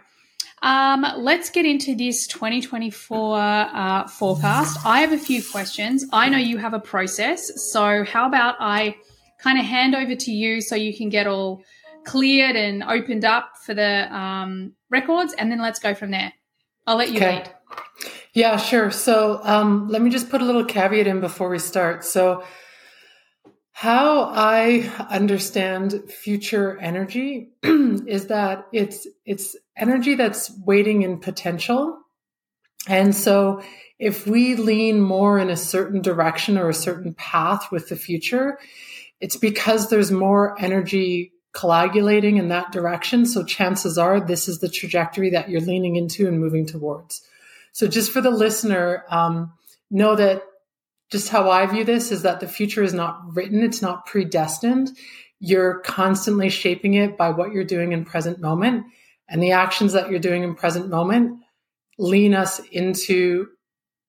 um, 0.65 1.05
let's 1.19 1.51
get 1.51 1.67
into 1.67 1.94
this 1.94 2.27
2024 2.27 3.39
uh, 3.39 4.09
forecast. 4.09 4.79
I 4.87 5.01
have 5.01 5.13
a 5.13 5.19
few 5.19 5.43
questions. 5.44 6.06
I 6.11 6.31
know 6.31 6.39
you 6.39 6.56
have 6.56 6.73
a 6.73 6.81
process. 6.81 7.71
So, 7.71 8.03
how 8.03 8.27
about 8.27 8.56
I 8.61 8.97
kind 9.39 9.59
of 9.59 9.67
hand 9.67 9.94
over 9.94 10.15
to 10.15 10.33
you 10.33 10.63
so 10.63 10.75
you 10.75 10.97
can 10.97 11.11
get 11.11 11.27
all 11.27 11.63
cleared 12.06 12.56
and 12.56 12.83
opened 12.83 13.27
up 13.27 13.51
for 13.67 13.75
the 13.75 14.11
um, 14.17 14.73
records, 14.89 15.35
and 15.35 15.53
then 15.53 15.61
let's 15.61 15.81
go 15.81 15.94
from 15.94 16.11
there. 16.11 16.33
I'll 16.87 16.97
let 16.97 17.11
you 17.11 17.17
okay. 17.17 17.37
lead. 17.37 17.55
Yeah, 18.33 18.56
sure. 18.56 18.91
So, 18.91 19.41
um, 19.43 19.89
let 19.91 20.01
me 20.01 20.09
just 20.09 20.31
put 20.31 20.41
a 20.41 20.47
little 20.47 20.65
caveat 20.65 21.06
in 21.06 21.21
before 21.21 21.51
we 21.51 21.59
start. 21.59 22.06
So, 22.06 22.43
how 23.77 24.31
I 24.33 24.89
understand 25.11 26.09
future 26.09 26.79
energy 26.79 27.49
is 27.65 28.29
that 28.29 28.69
it's 28.73 29.09
it's 29.27 29.57
energy 29.77 30.15
that's 30.15 30.57
waiting 30.65 31.03
in 31.03 31.19
potential. 31.19 31.99
And 32.87 33.17
so 33.17 33.63
if 33.99 34.29
we 34.29 34.55
lean 34.55 35.01
more 35.01 35.41
in 35.41 35.51
a 35.51 35.57
certain 35.57 36.03
direction 36.03 36.57
or 36.57 36.69
a 36.69 36.75
certain 36.75 37.15
path 37.15 37.73
with 37.73 37.89
the 37.89 37.97
future, 37.97 38.61
it's 39.21 39.37
because 39.37 39.91
there's 39.91 40.13
more 40.13 40.55
energy 40.61 41.33
coagulating 41.53 42.37
in 42.37 42.51
that 42.51 42.71
direction. 42.71 43.27
So 43.27 43.43
chances 43.43 43.99
are 43.99 44.21
this 44.21 44.47
is 44.47 44.61
the 44.61 44.69
trajectory 44.69 45.31
that 45.31 45.51
you're 45.51 45.61
leaning 45.61 45.97
into 45.97 46.29
and 46.29 46.39
moving 46.39 46.65
towards. 46.65 47.27
So 47.73 47.89
just 47.89 48.13
for 48.13 48.21
the 48.21 48.31
listener, 48.31 49.05
um, 49.11 49.53
know 49.91 50.15
that 50.15 50.43
just 51.15 51.29
how 51.29 51.49
I 51.49 51.65
view 51.67 51.85
this 51.85 52.11
is 52.11 52.23
that 52.23 52.41
the 52.41 52.49
future 52.49 52.83
is 52.83 52.93
not 52.93 53.37
written, 53.37 53.63
it's 53.63 53.81
not 53.81 54.05
predestined. 54.05 54.91
You're 55.39 55.79
constantly 55.79 56.51
shaping 56.51 56.94
it 56.94 57.17
by 57.17 57.31
what 57.31 57.53
you're 57.53 57.63
doing 57.63 57.93
in 57.93 58.05
present 58.05 58.41
moment. 58.41 58.87
And 59.29 59.41
the 59.41 59.53
actions 59.53 59.93
that 59.93 60.11
you're 60.11 60.19
doing 60.19 60.43
in 60.43 60.56
present 60.56 60.89
moment 60.89 61.39
lean 61.99 62.35
us 62.35 62.59
into 62.73 63.47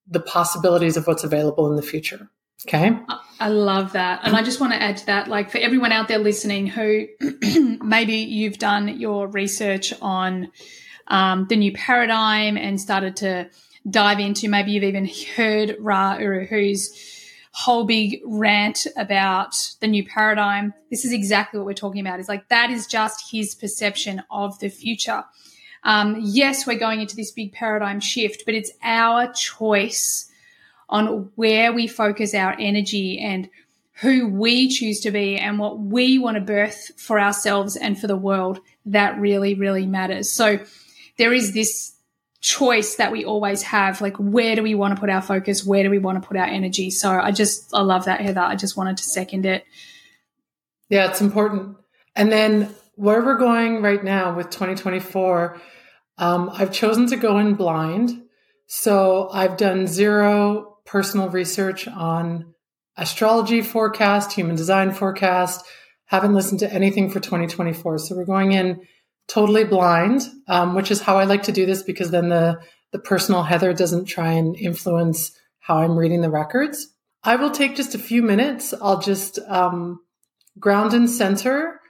the 0.07 0.19
possibilities 0.19 0.97
of 0.97 1.05
what's 1.05 1.23
available 1.23 1.69
in 1.69 1.75
the 1.75 1.83
future. 1.83 2.27
Okay. 2.67 2.97
I 3.39 3.49
love 3.49 3.93
that. 3.93 4.21
And 4.23 4.35
I 4.35 4.41
just 4.41 4.59
want 4.59 4.73
to 4.73 4.81
add 4.81 4.97
to 4.97 5.05
that, 5.05 5.27
like 5.27 5.51
for 5.51 5.59
everyone 5.59 5.91
out 5.91 6.07
there 6.07 6.17
listening 6.17 6.65
who 6.65 7.05
maybe 7.83 8.15
you've 8.15 8.57
done 8.57 8.99
your 8.99 9.27
research 9.27 9.93
on 10.01 10.51
um, 11.05 11.45
the 11.49 11.55
new 11.55 11.71
paradigm 11.71 12.57
and 12.57 12.81
started 12.81 13.17
to 13.17 13.51
dive 13.89 14.19
into. 14.19 14.49
Maybe 14.49 14.71
you've 14.71 14.83
even 14.83 15.09
heard 15.35 15.77
Ra 15.79 16.17
Uru 16.17 16.45
Hu's 16.45 17.15
whole 17.55 17.85
big 17.85 18.21
rant 18.25 18.85
about 18.97 19.55
the 19.79 19.87
new 19.87 20.05
paradigm. 20.05 20.73
This 20.91 21.05
is 21.05 21.13
exactly 21.13 21.57
what 21.57 21.65
we're 21.65 21.73
talking 21.73 22.01
about. 22.01 22.19
Is 22.19 22.27
like 22.27 22.49
that 22.49 22.69
is 22.69 22.85
just 22.85 23.31
his 23.31 23.55
perception 23.55 24.21
of 24.29 24.59
the 24.59 24.67
future. 24.67 25.23
Um, 25.83 26.17
yes, 26.21 26.67
we're 26.67 26.77
going 26.77 26.99
into 26.99 27.15
this 27.15 27.31
big 27.31 27.53
paradigm 27.53 28.01
shift, 28.01 28.43
but 28.45 28.55
it's 28.55 28.71
our 28.83 29.31
choice 29.31 30.29
on 30.89 31.31
where 31.35 31.71
we 31.71 31.87
focus 31.87 32.33
our 32.33 32.55
energy 32.59 33.19
and 33.19 33.49
who 34.01 34.27
we 34.27 34.67
choose 34.67 34.99
to 35.01 35.11
be 35.11 35.37
and 35.37 35.57
what 35.57 35.79
we 35.79 36.17
want 36.19 36.35
to 36.35 36.41
birth 36.41 36.91
for 36.97 37.17
ourselves 37.19 37.77
and 37.77 37.97
for 37.97 38.07
the 38.07 38.17
world 38.17 38.59
that 38.85 39.17
really, 39.17 39.53
really 39.53 39.85
matters. 39.85 40.29
So 40.29 40.59
there 41.17 41.31
is 41.31 41.53
this 41.53 41.94
choice 42.45 42.97
that 42.97 43.11
we 43.11 43.25
always 43.25 43.63
have 43.63 44.01
like 44.01 44.15
where 44.17 44.55
do 44.55 44.61
we 44.61 44.75
want 44.75 44.95
to 44.95 44.99
put 44.99 45.09
our 45.09 45.21
focus? 45.21 45.65
Where 45.65 45.81
do 45.81 45.89
we 45.89 45.97
want 45.97 46.21
to 46.21 46.27
put 46.27 46.37
our 46.37 46.45
energy? 46.45 46.91
So 46.91 47.09
i 47.09 47.31
just 47.31 47.73
i 47.73 47.81
love 47.81 48.05
that 48.05 48.21
heather. 48.21 48.41
I 48.41 48.55
just 48.55 48.77
wanted 48.77 48.97
to 48.97 49.03
second 49.03 49.47
it. 49.47 49.65
Yeah 50.87 51.09
it's 51.09 51.21
important. 51.21 51.77
And 52.15 52.31
then 52.31 52.75
where 52.93 53.25
we're 53.25 53.39
going 53.39 53.81
right 53.81 54.03
now 54.03 54.35
with 54.35 54.51
2024 54.51 55.59
um, 56.19 56.51
i've 56.53 56.71
chosen 56.71 57.07
to 57.07 57.15
go 57.15 57.39
in 57.39 57.55
blind. 57.55 58.21
So 58.67 59.27
i've 59.33 59.57
done 59.57 59.87
zero 59.87 60.77
personal 60.85 61.29
research 61.29 61.87
on 61.87 62.53
astrology 62.95 63.63
forecast, 63.63 64.33
human 64.33 64.55
design 64.55 64.91
forecast. 64.91 65.65
Haven't 66.05 66.35
listened 66.35 66.59
to 66.59 66.71
anything 66.71 67.09
for 67.09 67.19
2024. 67.19 67.97
So 67.97 68.15
we're 68.15 68.25
going 68.25 68.51
in 68.51 68.85
totally 69.27 69.63
blind, 69.63 70.21
um, 70.47 70.75
which 70.75 70.91
is 70.91 71.01
how 71.01 71.17
I 71.17 71.23
like 71.23 71.43
to 71.43 71.51
do 71.51 71.65
this 71.65 71.83
because 71.83 72.11
then 72.11 72.29
the, 72.29 72.59
the 72.91 72.99
personal 72.99 73.43
Heather 73.43 73.73
doesn't 73.73 74.05
try 74.05 74.33
and 74.33 74.55
influence 74.55 75.31
how 75.59 75.77
I'm 75.77 75.97
reading 75.97 76.21
the 76.21 76.29
records. 76.29 76.93
I 77.23 77.37
will 77.37 77.49
take 77.49 77.75
just 77.75 77.95
a 77.95 77.99
few 77.99 78.21
minutes. 78.21 78.73
I'll 78.79 78.99
just 78.99 79.39
um, 79.47 79.99
ground 80.59 80.93
and 80.93 81.09
center, 81.09 81.81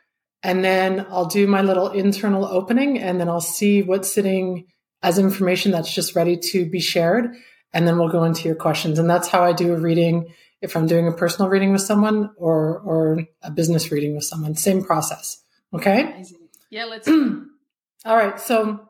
and 0.44 0.64
then 0.64 1.06
I'll 1.10 1.26
do 1.26 1.46
my 1.46 1.62
little 1.62 1.90
internal 1.90 2.46
opening, 2.46 3.00
and 3.00 3.20
then 3.20 3.28
I'll 3.28 3.42
see 3.42 3.84
what's 3.84 4.14
sitting 4.14 4.68
as 5.04 5.20
information 5.20 5.72
that's 5.72 5.94
just 5.94 6.16
ready 6.16 6.38
to 6.38 6.66
be 6.66 6.80
shared. 6.80 7.36
And 7.74 7.86
then 7.86 8.00
we'll 8.00 8.10
go 8.10 8.24
into 8.24 8.48
your 8.48 8.56
questions. 8.56 8.98
And 8.98 9.10
that's 9.10 9.28
how 9.28 9.44
I 9.44 9.52
do 9.52 9.74
a 9.74 9.78
reading 9.78 10.34
if 10.62 10.78
I'm 10.78 10.88
doing 10.88 11.08
a 11.08 11.12
personal 11.12 11.50
reading 11.50 11.74
with 11.74 11.82
someone 11.82 12.32
or 12.38 12.80
or 12.80 13.26
a 13.44 13.52
business 13.52 13.92
reading 13.92 14.16
with 14.16 14.24
someone. 14.24 14.56
Same 14.56 14.84
process. 14.84 15.44
Okay. 15.74 16.14
Amazing. 16.14 16.45
Yeah, 16.70 16.86
let's. 16.86 17.08
All 18.06 18.16
right. 18.16 18.40
So 18.40 18.88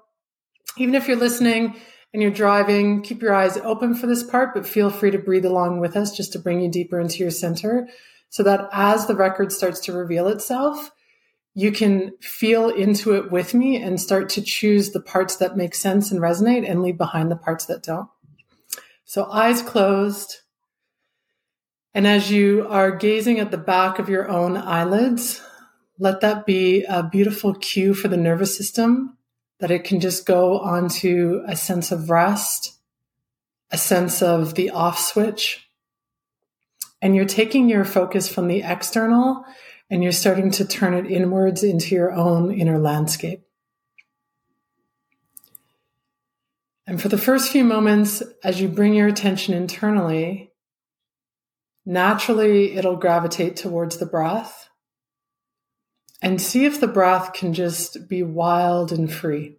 even 0.78 0.96
if 0.96 1.08
you're 1.08 1.18
listening 1.18 1.76
and 2.14 2.22
you're 2.22 2.32
driving, 2.32 3.02
keep 3.02 3.22
your 3.22 3.34
eyes 3.34 3.58
open 3.58 3.96
for 3.96 4.08
this 4.08 4.24
part, 4.24 4.54
but 4.54 4.68
feel 4.68 4.90
free 4.90 5.12
to 5.12 5.20
breathe 5.20 5.46
along 5.46 5.80
with 5.80 5.96
us 5.96 6.16
just 6.16 6.34
to 6.34 6.40
bring 6.40 6.62
you 6.62 6.70
deeper 6.70 7.00
into 7.00 7.20
your 7.20 7.32
center 7.32 7.88
so 8.30 8.44
that 8.44 8.68
as 8.74 9.08
the 9.08 9.16
record 9.16 9.52
starts 9.52 9.80
to 9.82 9.94
reveal 9.94 10.28
itself, 10.28 10.92
you 11.54 11.72
can 11.72 12.12
feel 12.20 12.70
into 12.70 13.16
it 13.16 13.32
with 13.32 13.54
me 13.54 13.82
and 13.82 14.00
start 14.00 14.28
to 14.30 14.42
choose 14.42 14.92
the 14.92 15.00
parts 15.00 15.38
that 15.38 15.56
make 15.56 15.74
sense 15.74 16.12
and 16.12 16.20
resonate 16.20 16.70
and 16.70 16.82
leave 16.82 16.98
behind 16.98 17.32
the 17.32 17.38
parts 17.38 17.66
that 17.68 17.82
don't. 17.82 18.10
So 19.06 19.32
eyes 19.32 19.62
closed. 19.62 20.42
And 21.94 22.06
as 22.06 22.30
you 22.30 22.68
are 22.68 22.92
gazing 22.92 23.40
at 23.40 23.52
the 23.52 23.58
back 23.58 24.00
of 24.00 24.10
your 24.10 24.28
own 24.28 24.58
eyelids, 24.58 25.42
let 25.98 26.22
that 26.22 26.46
be 26.46 26.84
a 26.84 27.04
beautiful 27.04 27.54
cue 27.54 27.94
for 27.94 28.08
the 28.08 28.18
nervous 28.18 28.56
system 28.56 29.18
that 29.60 29.72
it 29.72 29.84
can 29.84 30.00
just 30.00 30.26
go 30.26 30.60
onto 30.60 31.42
a 31.48 31.56
sense 31.56 31.92
of 31.92 32.10
rest, 32.10 32.78
a 33.72 33.78
sense 33.78 34.22
of 34.22 34.56
the 34.56 34.70
off 34.70 35.00
switch. 35.00 35.70
And 37.02 37.16
you're 37.16 37.26
taking 37.26 37.70
your 37.70 37.86
focus 37.86 38.28
from 38.28 38.48
the 38.48 38.64
external 38.64 39.46
and 39.90 40.04
you're 40.04 40.12
starting 40.12 40.52
to 40.52 40.66
turn 40.66 40.94
it 40.94 41.10
inwards 41.10 41.64
into 41.64 41.96
your 41.96 42.12
own 42.12 42.52
inner 42.52 42.80
landscape. 42.80 43.44
And 46.88 47.02
for 47.02 47.08
the 47.08 47.18
first 47.18 47.52
few 47.52 47.64
moments, 47.64 48.22
as 48.44 48.62
you 48.62 48.68
bring 48.68 48.94
your 48.94 49.08
attention 49.08 49.54
internally, 49.54 50.52
naturally 51.86 52.74
it'll 52.76 52.98
gravitate 52.98 53.56
towards 53.56 53.98
the 53.98 54.06
breath 54.06 54.65
and 56.22 56.42
see 56.42 56.66
if 56.66 56.80
the 56.80 56.88
breath 56.88 57.34
can 57.34 57.54
just 57.54 58.08
be 58.08 58.24
wild 58.24 58.92
and 58.92 59.12
free. 59.12 59.58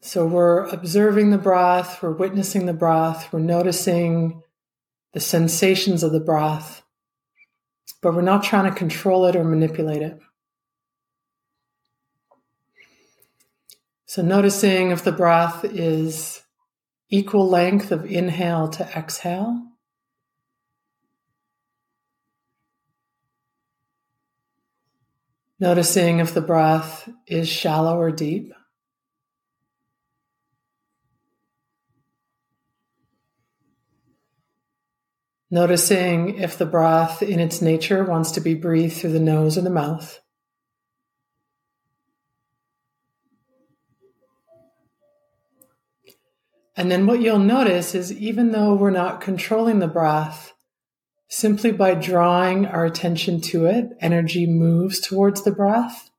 So 0.00 0.26
we're 0.26 0.64
observing 0.66 1.30
the 1.30 1.38
breath, 1.38 2.02
we're 2.02 2.12
witnessing 2.12 2.66
the 2.66 2.72
breath, 2.72 3.32
we're 3.32 3.40
noticing 3.40 4.42
the 5.12 5.20
sensations 5.20 6.02
of 6.02 6.12
the 6.12 6.20
breath, 6.20 6.82
but 8.00 8.14
we're 8.14 8.22
not 8.22 8.44
trying 8.44 8.70
to 8.70 8.78
control 8.78 9.26
it 9.26 9.36
or 9.36 9.44
manipulate 9.44 10.02
it. 10.02 10.18
So 14.06 14.22
noticing 14.22 14.90
if 14.90 15.04
the 15.04 15.12
breath 15.12 15.64
is 15.64 16.42
equal 17.10 17.48
length 17.48 17.90
of 17.90 18.06
inhale 18.06 18.68
to 18.68 18.84
exhale. 18.96 19.62
Noticing 25.60 26.20
if 26.20 26.34
the 26.34 26.40
breath 26.40 27.08
is 27.26 27.48
shallow 27.48 27.98
or 27.98 28.12
deep. 28.12 28.52
Noticing 35.50 36.38
if 36.38 36.58
the 36.58 36.66
breath 36.66 37.22
in 37.22 37.40
its 37.40 37.62
nature 37.62 38.04
wants 38.04 38.32
to 38.32 38.40
be 38.40 38.54
breathed 38.54 38.96
through 38.96 39.12
the 39.12 39.18
nose 39.18 39.56
or 39.56 39.62
the 39.62 39.70
mouth. 39.70 40.20
And 46.76 46.92
then 46.92 47.06
what 47.06 47.20
you'll 47.20 47.40
notice 47.40 47.96
is 47.96 48.12
even 48.12 48.52
though 48.52 48.74
we're 48.74 48.90
not 48.90 49.20
controlling 49.20 49.80
the 49.80 49.88
breath, 49.88 50.52
simply 51.28 51.70
by 51.70 51.94
drawing 51.94 52.66
our 52.66 52.84
attention 52.84 53.40
to 53.42 53.66
it, 53.66 53.90
energy 54.00 54.46
moves 54.46 54.98
towards 54.98 55.42
the 55.42 55.52
breath. 55.52 56.10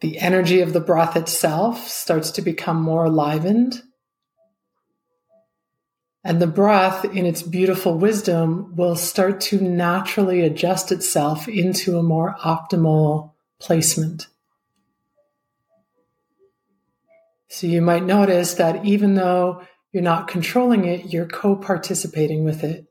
The 0.00 0.18
energy 0.18 0.60
of 0.60 0.74
the 0.74 0.80
breath 0.80 1.16
itself 1.16 1.88
starts 1.88 2.30
to 2.32 2.42
become 2.42 2.80
more 2.80 3.08
livened. 3.08 3.82
And 6.22 6.42
the 6.42 6.46
breath, 6.46 7.04
in 7.04 7.24
its 7.24 7.40
beautiful 7.40 7.96
wisdom, 7.96 8.74
will 8.76 8.96
start 8.96 9.40
to 9.42 9.60
naturally 9.60 10.42
adjust 10.42 10.92
itself 10.92 11.48
into 11.48 11.98
a 11.98 12.02
more 12.02 12.36
optimal 12.44 13.32
placement. 13.58 14.26
So 17.48 17.66
you 17.66 17.80
might 17.80 18.04
notice 18.04 18.54
that 18.54 18.84
even 18.84 19.14
though 19.14 19.62
you're 19.92 20.02
not 20.02 20.28
controlling 20.28 20.84
it, 20.84 21.12
you're 21.12 21.26
co 21.26 21.56
participating 21.56 22.44
with 22.44 22.62
it. 22.64 22.86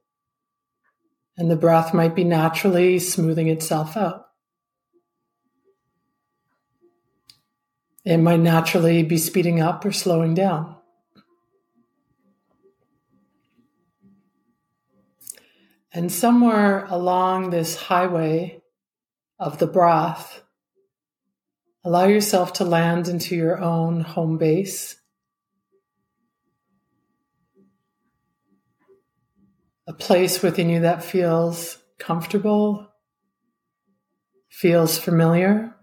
And 1.37 1.51
the 1.51 1.55
breath 1.55 1.93
might 1.93 2.15
be 2.15 2.23
naturally 2.23 2.99
smoothing 2.99 3.49
itself 3.49 3.97
out. 3.97 4.27
It 8.03 8.17
might 8.17 8.39
naturally 8.39 9.03
be 9.03 9.17
speeding 9.17 9.59
up 9.59 9.83
or 9.83 9.91
slowing 9.91 10.33
down. 10.33 10.75
And 15.91 16.11
somewhere 16.11 16.85
along 16.85 17.49
this 17.49 17.75
highway 17.75 18.61
of 19.39 19.59
the 19.59 19.67
breath, 19.67 20.45
Allow 21.85 22.05
yourself 22.05 22.53
to 22.53 22.63
land 22.63 23.07
into 23.07 23.35
your 23.35 23.61
own 23.61 24.01
home 24.01 24.39
base. 24.39 24.99
A 29.87 29.93
place 29.93 30.41
within 30.41 30.69
you 30.69 30.79
that 30.81 31.03
feels 31.03 31.77
comfortable, 31.99 32.87
feels 34.49 34.97
familiar. 34.97 35.75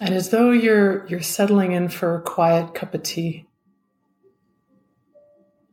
And 0.00 0.14
as 0.14 0.30
though 0.30 0.50
you're, 0.50 1.06
you're 1.08 1.20
settling 1.20 1.72
in 1.72 1.88
for 1.88 2.16
a 2.16 2.22
quiet 2.22 2.74
cup 2.74 2.94
of 2.94 3.02
tea, 3.02 3.46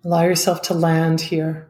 allow 0.03 0.24
yourself 0.24 0.63
to 0.63 0.74
land 0.74 1.22
here. 1.22 1.69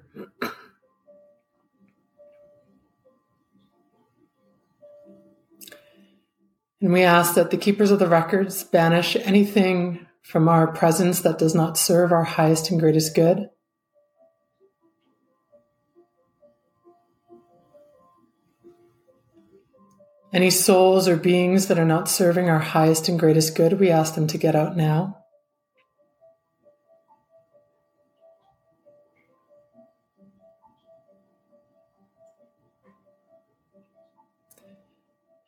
And 6.82 6.94
we 6.94 7.04
ask 7.04 7.36
that 7.36 7.52
the 7.52 7.58
keepers 7.58 7.92
of 7.92 8.00
the 8.00 8.08
records 8.08 8.64
banish 8.64 9.16
anything 9.16 10.05
from 10.26 10.50
our 10.50 10.66
presence 10.66 11.22
that 11.22 11.38
does 11.38 11.54
not 11.54 11.78
serve 11.78 12.12
our 12.12 12.24
highest 12.24 12.72
and 12.72 12.80
greatest 12.80 13.14
good. 13.14 13.48
Any 20.34 20.50
souls 20.50 21.08
or 21.08 21.16
beings 21.16 21.68
that 21.68 21.78
are 21.78 21.86
not 21.86 22.10
serving 22.10 22.50
our 22.50 22.60
highest 22.60 23.08
and 23.08 23.20
greatest 23.20 23.56
good, 23.56 23.80
we 23.80 23.92
ask 23.92 24.16
them 24.16 24.26
to 24.28 24.40
get 24.40 24.56
out 24.56 24.76
now. 24.76 25.25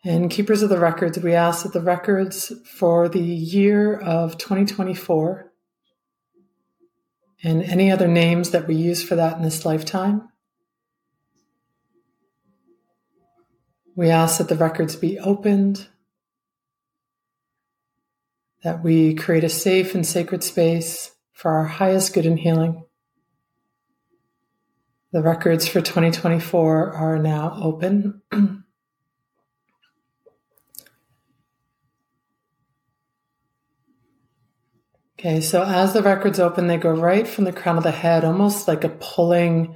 And 0.04 0.30
keepers 0.30 0.62
of 0.62 0.70
the 0.70 0.80
records, 0.80 1.20
we 1.20 1.34
ask 1.34 1.64
that 1.64 1.74
the 1.74 1.82
records 1.82 2.54
for 2.66 3.10
the 3.10 3.20
year 3.20 3.98
of 4.00 4.38
2024 4.38 5.52
and 7.44 7.64
any 7.64 7.92
other 7.92 8.08
names 8.08 8.52
that 8.52 8.68
we 8.68 8.76
use 8.76 9.04
for 9.04 9.16
that 9.16 9.38
in 9.38 9.44
this 9.44 9.66
lifetime, 9.66 10.30
we 13.96 14.10
ask 14.10 14.38
that 14.38 14.48
the 14.48 14.56
records 14.56 14.96
be 14.96 15.18
opened, 15.20 15.88
that 18.64 18.84
we 18.84 19.16
create 19.16 19.44
a 19.44 19.50
safe 19.50 19.96
and 19.96 20.06
sacred 20.06 20.44
space 20.44 21.12
for 21.34 21.52
our 21.52 21.66
highest 21.66 22.14
good 22.14 22.26
and 22.26 22.40
healing. 22.40 22.86
The 25.12 25.22
records 25.24 25.68
for 25.68 25.82
2024 25.82 26.94
are 26.94 27.18
now 27.18 27.58
open. 27.62 28.22
okay, 35.20 35.42
so 35.42 35.64
as 35.64 35.94
the 35.94 36.04
records 36.04 36.40
open, 36.40 36.68
they 36.68 36.78
go 36.78 36.92
right 36.92 37.28
from 37.28 37.46
the 37.46 37.54
crown 37.54 37.78
of 37.78 37.84
the 37.84 37.92
head, 37.92 38.24
almost 38.24 38.68
like 38.68 38.84
a 38.84 38.90
pulling, 38.90 39.76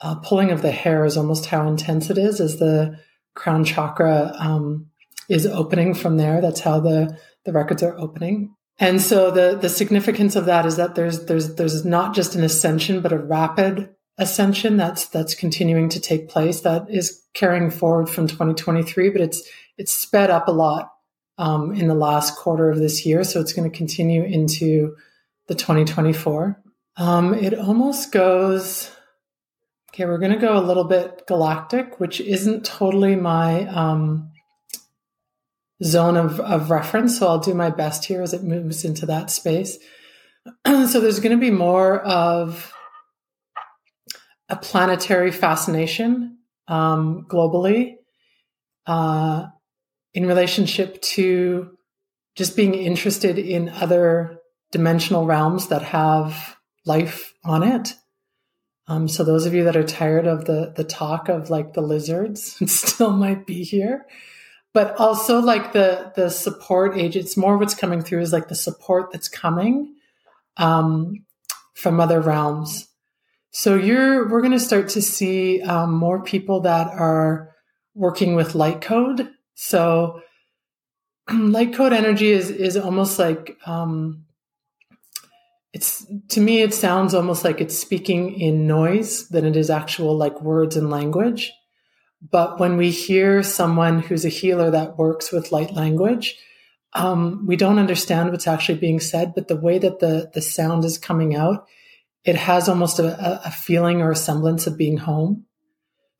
uh, 0.00 0.16
pulling 0.16 0.50
of 0.50 0.62
the 0.62 0.72
hair 0.72 1.04
is 1.04 1.16
almost 1.16 1.46
how 1.46 1.66
intense 1.68 2.10
it 2.10 2.18
is 2.18 2.40
as 2.40 2.58
the 2.58 2.98
crown 3.34 3.64
chakra 3.64 4.34
um, 4.38 4.86
is 5.28 5.46
opening 5.46 5.94
from 5.94 6.16
there. 6.16 6.40
That's 6.40 6.60
how 6.60 6.80
the 6.80 7.18
the 7.44 7.52
records 7.52 7.82
are 7.82 7.98
opening. 7.98 8.54
And 8.78 9.00
so 9.00 9.30
the 9.30 9.58
the 9.60 9.68
significance 9.68 10.36
of 10.36 10.46
that 10.46 10.66
is 10.66 10.76
that 10.76 10.94
there's 10.94 11.26
there's 11.26 11.54
there's 11.54 11.84
not 11.84 12.14
just 12.14 12.34
an 12.34 12.44
ascension, 12.44 13.00
but 13.00 13.12
a 13.12 13.18
rapid 13.18 13.88
ascension 14.18 14.76
that's 14.76 15.06
that's 15.06 15.34
continuing 15.34 15.88
to 15.88 16.00
take 16.00 16.28
place 16.28 16.60
that 16.60 16.86
is 16.90 17.22
carrying 17.34 17.70
forward 17.70 18.08
from 18.08 18.26
2023 18.26 19.08
but 19.10 19.22
it's 19.22 19.42
it's 19.78 19.92
sped 19.92 20.30
up 20.30 20.48
a 20.48 20.52
lot 20.52 20.92
um, 21.38 21.72
in 21.72 21.88
the 21.88 21.94
last 21.94 22.36
quarter 22.36 22.70
of 22.70 22.78
this 22.78 23.04
year. 23.06 23.24
So 23.24 23.40
it's 23.40 23.52
going 23.52 23.70
to 23.70 23.76
continue 23.76 24.22
into 24.22 24.96
the 25.48 25.54
2024 25.54 26.62
um, 26.96 27.34
it 27.34 27.58
almost 27.58 28.12
goes 28.12 28.90
okay 29.90 30.04
we're 30.04 30.18
going 30.18 30.32
to 30.32 30.38
go 30.38 30.58
a 30.58 30.60
little 30.60 30.84
bit 30.84 31.26
galactic 31.26 31.98
which 31.98 32.20
isn't 32.20 32.64
totally 32.64 33.16
my 33.16 33.66
um, 33.68 34.30
zone 35.82 36.16
of, 36.16 36.38
of 36.40 36.70
reference. 36.70 37.18
So 37.18 37.26
i'll 37.26 37.38
do 37.38 37.54
my 37.54 37.70
best 37.70 38.04
here 38.04 38.22
as 38.22 38.32
it 38.34 38.42
moves 38.42 38.84
into 38.84 39.06
that 39.06 39.30
space. 39.30 39.78
So 40.66 41.00
there's 41.00 41.20
going 41.20 41.36
to 41.36 41.40
be 41.40 41.52
more 41.52 42.00
of 42.00 42.72
a 44.48 44.56
planetary 44.56 45.30
fascination 45.30 46.38
um, 46.66 47.26
globally. 47.28 47.94
Uh, 48.86 49.46
in 50.14 50.26
relationship 50.26 51.00
to 51.02 51.70
just 52.34 52.56
being 52.56 52.74
interested 52.74 53.38
in 53.38 53.68
other 53.68 54.38
dimensional 54.70 55.26
realms 55.26 55.68
that 55.68 55.82
have 55.82 56.56
life 56.84 57.34
on 57.44 57.62
it. 57.62 57.94
Um, 58.88 59.06
so 59.06 59.22
those 59.22 59.46
of 59.46 59.54
you 59.54 59.64
that 59.64 59.76
are 59.76 59.84
tired 59.84 60.26
of 60.26 60.44
the 60.44 60.72
the 60.74 60.84
talk 60.84 61.28
of 61.28 61.50
like 61.50 61.72
the 61.72 61.80
lizards 61.80 62.58
still 62.72 63.12
might 63.12 63.46
be 63.46 63.62
here, 63.62 64.06
but 64.74 64.96
also 64.98 65.40
like 65.40 65.72
the 65.72 66.12
the 66.16 66.30
support 66.30 66.96
age. 66.96 67.16
It's 67.16 67.36
more 67.36 67.56
what's 67.58 67.74
coming 67.74 68.02
through 68.02 68.20
is 68.20 68.32
like 68.32 68.48
the 68.48 68.54
support 68.54 69.12
that's 69.12 69.28
coming 69.28 69.94
um, 70.56 71.24
from 71.74 72.00
other 72.00 72.20
realms. 72.20 72.88
So 73.50 73.76
you're 73.76 74.28
we're 74.28 74.40
going 74.40 74.52
to 74.52 74.60
start 74.60 74.88
to 74.90 75.02
see 75.02 75.62
um, 75.62 75.94
more 75.94 76.22
people 76.22 76.60
that 76.62 76.88
are 76.88 77.54
working 77.94 78.34
with 78.34 78.54
light 78.54 78.80
code. 78.80 79.28
So 79.64 80.22
light 81.32 81.72
code 81.72 81.92
energy 81.92 82.30
is 82.30 82.50
is 82.50 82.76
almost 82.76 83.18
like 83.18 83.56
um, 83.64 84.24
it's 85.72 86.04
to 86.30 86.40
me 86.40 86.62
it 86.62 86.74
sounds 86.74 87.14
almost 87.14 87.44
like 87.44 87.60
it's 87.60 87.78
speaking 87.78 88.40
in 88.40 88.66
noise 88.66 89.28
than 89.28 89.44
it 89.44 89.56
is 89.56 89.70
actual 89.70 90.16
like 90.16 90.42
words 90.42 90.76
and 90.76 90.90
language. 90.90 91.52
But 92.20 92.58
when 92.58 92.76
we 92.76 92.90
hear 92.90 93.42
someone 93.42 94.00
who's 94.00 94.24
a 94.24 94.28
healer 94.28 94.70
that 94.70 94.98
works 94.98 95.32
with 95.32 95.52
light 95.52 95.72
language, 95.72 96.36
um, 96.92 97.46
we 97.46 97.56
don't 97.56 97.78
understand 97.78 98.30
what's 98.30 98.46
actually 98.46 98.78
being 98.78 99.00
said. 99.00 99.32
But 99.34 99.48
the 99.48 99.56
way 99.56 99.78
that 99.78 100.00
the 100.00 100.30
the 100.34 100.42
sound 100.42 100.84
is 100.84 100.98
coming 100.98 101.36
out 101.36 101.66
it 102.24 102.36
has 102.36 102.68
almost 102.68 102.98
a, 102.98 103.46
a 103.46 103.50
feeling 103.50 104.00
or 104.00 104.12
a 104.12 104.16
semblance 104.16 104.66
of 104.66 104.78
being 104.78 104.96
home. 104.96 105.44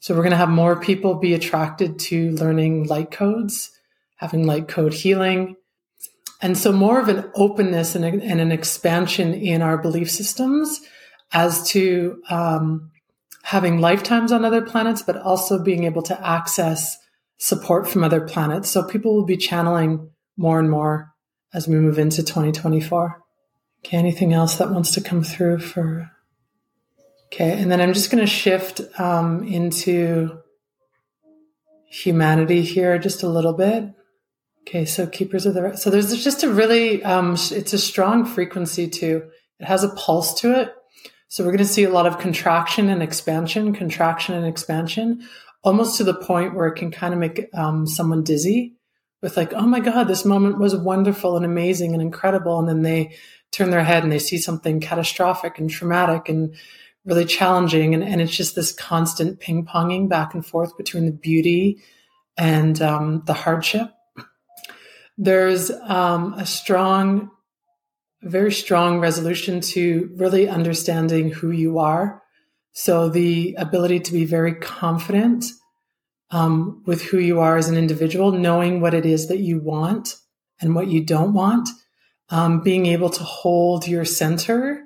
So 0.03 0.17
we're 0.17 0.23
going 0.23 0.33
to 0.33 0.37
have 0.37 0.49
more 0.49 0.81
people 0.81 1.15
be 1.15 1.33
attracted 1.33 2.01
to 2.01 2.33
learning 2.33 2.89
light 2.89 3.13
codes, 3.13 3.71
having 4.17 4.45
light 4.45 4.67
code 4.67 4.93
healing. 4.93 5.55
And 6.41 6.59
so 6.59 6.73
more 6.73 6.99
of 6.99 7.09
an 7.09 7.31
openness 7.37 7.95
and, 7.95 8.05
a, 8.05 8.09
and 8.09 8.41
an 8.41 8.51
expansion 8.51 9.33
in 9.33 9.63
our 9.63 9.79
belief 9.79 10.11
systems 10.11 10.81
as 11.31 11.69
to 11.69 12.21
um, 12.29 12.91
having 13.45 13.81
lifetimes 13.81 14.33
on 14.33 14.45
other 14.45 14.61
planets, 14.61 15.03
but 15.03 15.17
also 15.19 15.63
being 15.63 15.85
able 15.85 16.03
to 16.03 16.27
access 16.27 16.99
support 17.39 17.89
from 17.89 18.03
other 18.03 18.23
planets. 18.23 18.69
So 18.69 18.83
people 18.83 19.15
will 19.15 19.25
be 19.25 19.37
channeling 19.37 20.11
more 20.37 20.59
and 20.59 20.69
more 20.69 21.13
as 21.55 21.69
we 21.69 21.77
move 21.77 22.01
into 22.01 22.25
2024. 22.25 23.23
Okay, 23.85 23.97
anything 23.99 24.33
else 24.33 24.57
that 24.57 24.73
wants 24.73 24.91
to 24.95 25.01
come 25.01 25.23
through 25.23 25.61
for? 25.61 26.11
Okay, 27.33 27.59
and 27.59 27.73
then 27.73 27.81
I'm 27.81 27.95
just 27.95 28.11
going 28.11 28.23
to 28.23 28.31
shift 28.31 28.83
um, 29.01 29.43
into 29.45 30.39
humanity 31.89 32.61
here 32.61 32.99
just 32.99 33.23
a 33.23 33.29
little 33.29 33.55
bit. 33.55 33.85
Okay, 34.63 34.85
so 34.85 35.07
keepers 35.07 35.47
of 35.47 35.55
the 35.55 35.75
so 35.77 35.89
there's 35.89 36.23
just 36.23 36.45
a 36.45 36.53
really 36.53 37.03
um, 37.03 37.33
it's 37.33 37.73
a 37.73 37.79
strong 37.79 38.27
frequency 38.27 38.87
too. 38.87 39.25
It 39.59 39.65
has 39.65 39.83
a 39.83 39.89
pulse 39.95 40.41
to 40.41 40.61
it. 40.61 40.75
So 41.29 41.43
we're 41.43 41.53
going 41.53 41.59
to 41.59 41.65
see 41.65 41.85
a 41.85 41.91
lot 41.91 42.07
of 42.07 42.19
contraction 42.19 42.91
and 42.91 43.03
expansion, 43.03 43.75
contraction 43.75 44.35
and 44.35 44.47
expansion, 44.47 45.27
almost 45.63 45.97
to 45.97 46.05
the 46.05 46.15
point 46.15 46.55
where 46.55 46.67
it 46.67 46.77
can 46.77 46.91
kind 46.91 47.15
of 47.15 47.21
make 47.21 47.49
um, 47.55 47.87
someone 47.87 48.23
dizzy 48.23 48.75
with 49.23 49.39
like, 49.39 49.55
oh 49.55 49.67
my 49.67 49.81
god, 49.81 50.07
this 50.07 50.27
moment 50.27 50.59
was 50.59 50.77
wonderful 50.77 51.37
and 51.37 51.47
amazing 51.47 51.95
and 51.95 52.03
incredible, 52.03 52.59
and 52.59 52.69
then 52.69 52.83
they 52.83 53.17
turn 53.53 53.71
their 53.71 53.85
head 53.85 54.03
and 54.03 54.13
they 54.13 54.19
see 54.19 54.37
something 54.37 54.81
catastrophic 54.81 55.59
and 55.59 55.71
traumatic 55.71 56.29
and 56.29 56.55
really 57.05 57.25
challenging. 57.25 57.95
And, 57.95 58.05
and 58.05 58.21
it's 58.21 58.37
just 58.37 58.55
this 58.55 58.73
constant 58.73 59.41
ping 59.41 59.65
ponging 59.65 60.09
back 60.09 60.35
and 60.35 60.45
forth 60.45 60.77
between 60.77 61.07
the 61.07 61.13
beauty 61.13 61.83
and 62.37 62.81
um, 62.81 63.23
the 63.27 63.35
hardship. 63.35 63.91
There's 65.19 65.71
um, 65.71 66.35
a 66.35 66.47
strong, 66.47 67.31
very 68.23 68.53
strong 68.53 69.01
resolution 69.01 69.61
to 69.61 70.11
really 70.17 70.49
understanding 70.49 71.31
who 71.31 71.51
you 71.51 71.79
are. 71.79 72.23
So 72.73 73.09
the 73.09 73.55
ability 73.59 74.01
to 74.01 74.13
be 74.13 74.25
very 74.25 74.55
confident 74.55 75.45
um, 76.31 76.83
with 76.87 77.03
who 77.03 77.19
you 77.19 77.41
are 77.41 77.59
as 77.59 77.69
an 77.69 77.77
individual, 77.77 78.33
knowing 78.33 78.81
what 78.81 78.95
it 78.95 79.05
is 79.05 79.29
that 79.29 79.41
you 79.41 79.61
want 79.61 80.17
and 80.61 80.75
what 80.75 80.89
you 80.89 81.05
don't 81.05 81.35
want, 81.35 81.69
um, 82.31 82.61
being 82.61 82.87
able 82.87 83.11
to 83.11 83.23
hold 83.23 83.87
your 83.87 84.07
center 84.07 84.83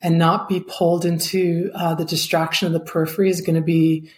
and 0.00 0.18
not 0.18 0.48
be 0.48 0.60
pulled 0.60 1.04
into 1.04 1.70
uh, 1.74 1.94
the 1.94 2.04
distraction 2.04 2.66
of 2.66 2.72
the 2.72 2.80
periphery 2.80 3.30
is 3.30 3.40
going 3.40 3.56
to 3.56 3.62
be 3.62 4.10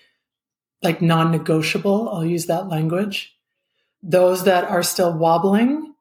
like 0.83 1.03
non-negotiable. 1.03 2.09
I'll 2.09 2.25
use 2.25 2.47
that 2.47 2.69
language. 2.69 3.35
Those 4.03 4.45
that 4.45 4.64
are 4.64 4.83
still 4.83 5.16
wobbling 5.16 5.95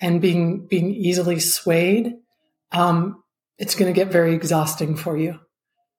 and 0.00 0.20
being 0.20 0.66
being 0.66 0.90
easily 0.94 1.38
swayed, 1.38 2.14
um, 2.72 3.22
it's 3.58 3.74
going 3.74 3.92
to 3.92 3.98
get 3.98 4.12
very 4.12 4.34
exhausting 4.34 4.96
for 4.96 5.16
you. 5.16 5.38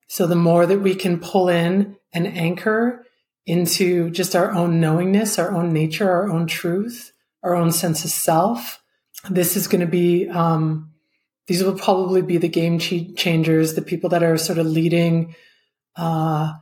So 0.08 0.28
the 0.28 0.36
more 0.36 0.66
that 0.66 0.80
we 0.80 0.96
can 0.96 1.20
pull 1.20 1.50
in 1.50 1.96
and 2.12 2.28
anchor 2.28 3.06
into 3.46 4.10
just 4.12 4.36
our 4.36 4.52
own 4.52 4.80
knowingness, 4.80 5.38
our 5.38 5.54
own 5.54 5.74
nature, 5.74 6.10
our 6.10 6.30
own 6.30 6.48
truth, 6.48 7.12
our 7.44 7.56
own 7.56 7.72
sense 7.72 8.04
of 8.06 8.12
self, 8.12 8.82
this 9.30 9.56
is 9.56 9.68
going 9.68 9.82
to 9.82 9.88
be 9.88 10.28
um, 10.30 10.93
these 11.48 11.64
will 11.64 11.78
probably 11.78 12.22
be 12.22 12.38
the 12.38 12.48
game 12.48 12.80
changers, 12.80 13.74
the 13.74 13.82
people 13.82 14.10
that 14.12 14.24
are 14.24 14.38
sort 14.38 14.60
of 14.60 14.66
leading. 14.66 15.36
Uh, 15.96 16.54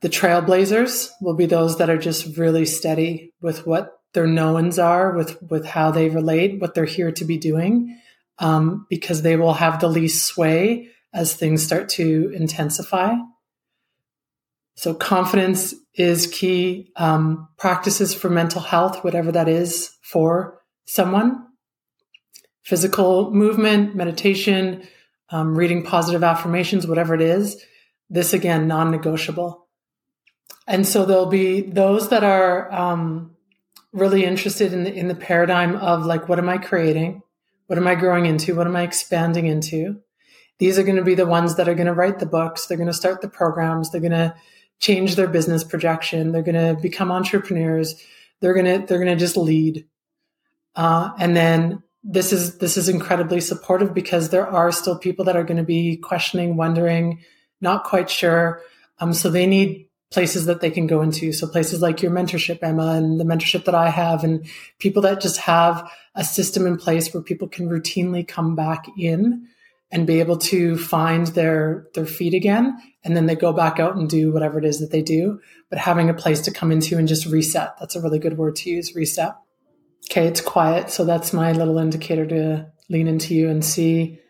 the 0.00 0.08
trailblazers 0.08 1.10
will 1.20 1.34
be 1.34 1.46
those 1.46 1.78
that 1.78 1.90
are 1.90 1.98
just 1.98 2.36
really 2.36 2.66
steady 2.66 3.32
with 3.40 3.66
what 3.66 3.92
their 4.12 4.26
knowns 4.26 4.78
are, 4.78 5.12
with 5.12 5.42
with 5.42 5.64
how 5.64 5.90
they 5.90 6.08
relate, 6.08 6.60
what 6.60 6.74
they're 6.74 6.84
here 6.84 7.10
to 7.12 7.24
be 7.24 7.36
doing, 7.36 7.98
um, 8.38 8.86
because 8.88 9.22
they 9.22 9.36
will 9.36 9.54
have 9.54 9.80
the 9.80 9.88
least 9.88 10.24
sway 10.24 10.88
as 11.12 11.34
things 11.34 11.62
start 11.62 11.88
to 11.88 12.32
intensify. 12.34 13.14
So 14.76 14.94
confidence 14.94 15.74
is 15.94 16.26
key. 16.26 16.92
Um, 16.96 17.48
practices 17.56 18.14
for 18.14 18.28
mental 18.28 18.60
health, 18.60 19.04
whatever 19.04 19.32
that 19.32 19.48
is 19.48 19.90
for 20.02 20.60
someone. 20.86 21.46
Physical 22.64 23.30
movement, 23.30 23.94
meditation, 23.94 24.88
um, 25.30 25.56
reading 25.56 25.84
positive 25.84 26.24
affirmations, 26.24 26.86
whatever 26.86 27.14
it 27.14 27.20
is. 27.20 27.62
This 28.10 28.32
again, 28.32 28.66
non 28.66 28.90
negotiable. 28.90 29.66
and 30.66 30.86
so 30.86 31.04
there'll 31.04 31.26
be 31.26 31.60
those 31.60 32.08
that 32.08 32.24
are 32.24 32.72
um, 32.72 33.34
really 33.92 34.24
interested 34.24 34.72
in 34.72 34.84
the, 34.84 34.92
in 34.92 35.08
the 35.08 35.14
paradigm 35.14 35.76
of 35.76 36.04
like, 36.04 36.28
what 36.28 36.38
am 36.38 36.48
I 36.48 36.58
creating? 36.58 37.22
What 37.66 37.78
am 37.78 37.86
I 37.86 37.94
growing 37.94 38.26
into? 38.26 38.54
What 38.54 38.66
am 38.66 38.76
I 38.76 38.82
expanding 38.82 39.46
into? 39.46 40.00
These 40.58 40.78
are 40.78 40.82
going 40.82 40.96
to 40.96 41.04
be 41.04 41.14
the 41.14 41.26
ones 41.26 41.56
that 41.56 41.68
are 41.68 41.74
going 41.74 41.86
to 41.86 41.94
write 41.94 42.18
the 42.18 42.26
books. 42.26 42.66
They're 42.66 42.76
going 42.76 42.88
to 42.88 42.92
start 42.92 43.20
the 43.20 43.28
programs. 43.28 43.90
They're 43.90 44.00
going 44.00 44.12
to 44.12 44.34
change 44.80 45.16
their 45.16 45.28
business 45.28 45.64
projection. 45.64 46.32
They're 46.32 46.42
going 46.42 46.54
to 46.76 46.80
become 46.80 47.10
entrepreneurs. 47.10 47.94
They're 48.40 48.54
going 48.54 48.80
to, 48.80 48.86
they're 48.86 49.02
going 49.02 49.16
to 49.16 49.16
just 49.16 49.36
lead. 49.36 49.86
Uh, 50.76 51.10
and 51.18 51.36
then 51.36 51.82
this 52.04 52.32
is, 52.32 52.58
this 52.58 52.76
is 52.76 52.88
incredibly 52.88 53.40
supportive 53.40 53.94
because 53.94 54.28
there 54.28 54.46
are 54.46 54.70
still 54.70 54.98
people 54.98 55.24
that 55.24 55.36
are 55.36 55.44
going 55.44 55.56
to 55.56 55.64
be 55.64 55.96
questioning, 55.96 56.56
wondering, 56.56 57.20
not 57.60 57.84
quite 57.84 58.10
sure. 58.10 58.60
Um, 59.00 59.14
so 59.14 59.30
they 59.30 59.46
need 59.46 59.88
places 60.10 60.46
that 60.46 60.60
they 60.60 60.70
can 60.70 60.86
go 60.86 61.02
into. 61.02 61.32
So 61.32 61.48
places 61.48 61.82
like 61.82 62.02
your 62.02 62.12
mentorship, 62.12 62.60
Emma, 62.62 62.92
and 62.92 63.18
the 63.18 63.24
mentorship 63.24 63.64
that 63.64 63.74
I 63.74 63.90
have, 63.90 64.22
and 64.22 64.46
people 64.78 65.02
that 65.02 65.20
just 65.20 65.38
have 65.38 65.90
a 66.14 66.22
system 66.22 66.66
in 66.66 66.76
place 66.76 67.12
where 67.12 67.22
people 67.22 67.48
can 67.48 67.68
routinely 67.68 68.26
come 68.26 68.54
back 68.54 68.86
in 68.96 69.48
and 69.90 70.06
be 70.06 70.20
able 70.20 70.36
to 70.36 70.76
find 70.76 71.28
their 71.28 71.86
their 71.94 72.06
feet 72.06 72.34
again 72.34 72.76
and 73.04 73.16
then 73.16 73.26
they 73.26 73.36
go 73.36 73.52
back 73.52 73.78
out 73.78 73.96
and 73.96 74.08
do 74.08 74.32
whatever 74.32 74.58
it 74.58 74.64
is 74.64 74.80
that 74.80 74.90
they 74.90 75.02
do 75.02 75.40
but 75.70 75.78
having 75.78 76.10
a 76.10 76.14
place 76.14 76.40
to 76.40 76.50
come 76.50 76.72
into 76.72 76.98
and 76.98 77.06
just 77.06 77.26
reset 77.26 77.78
that's 77.78 77.94
a 77.94 78.00
really 78.00 78.18
good 78.18 78.36
word 78.36 78.56
to 78.56 78.70
use 78.70 78.94
reset 78.94 79.34
okay 80.10 80.26
it's 80.26 80.40
quiet 80.40 80.90
so 80.90 81.04
that's 81.04 81.32
my 81.32 81.52
little 81.52 81.78
indicator 81.78 82.26
to 82.26 82.66
lean 82.88 83.08
into 83.08 83.34
you 83.34 83.48
and 83.48 83.64
see 83.64 84.20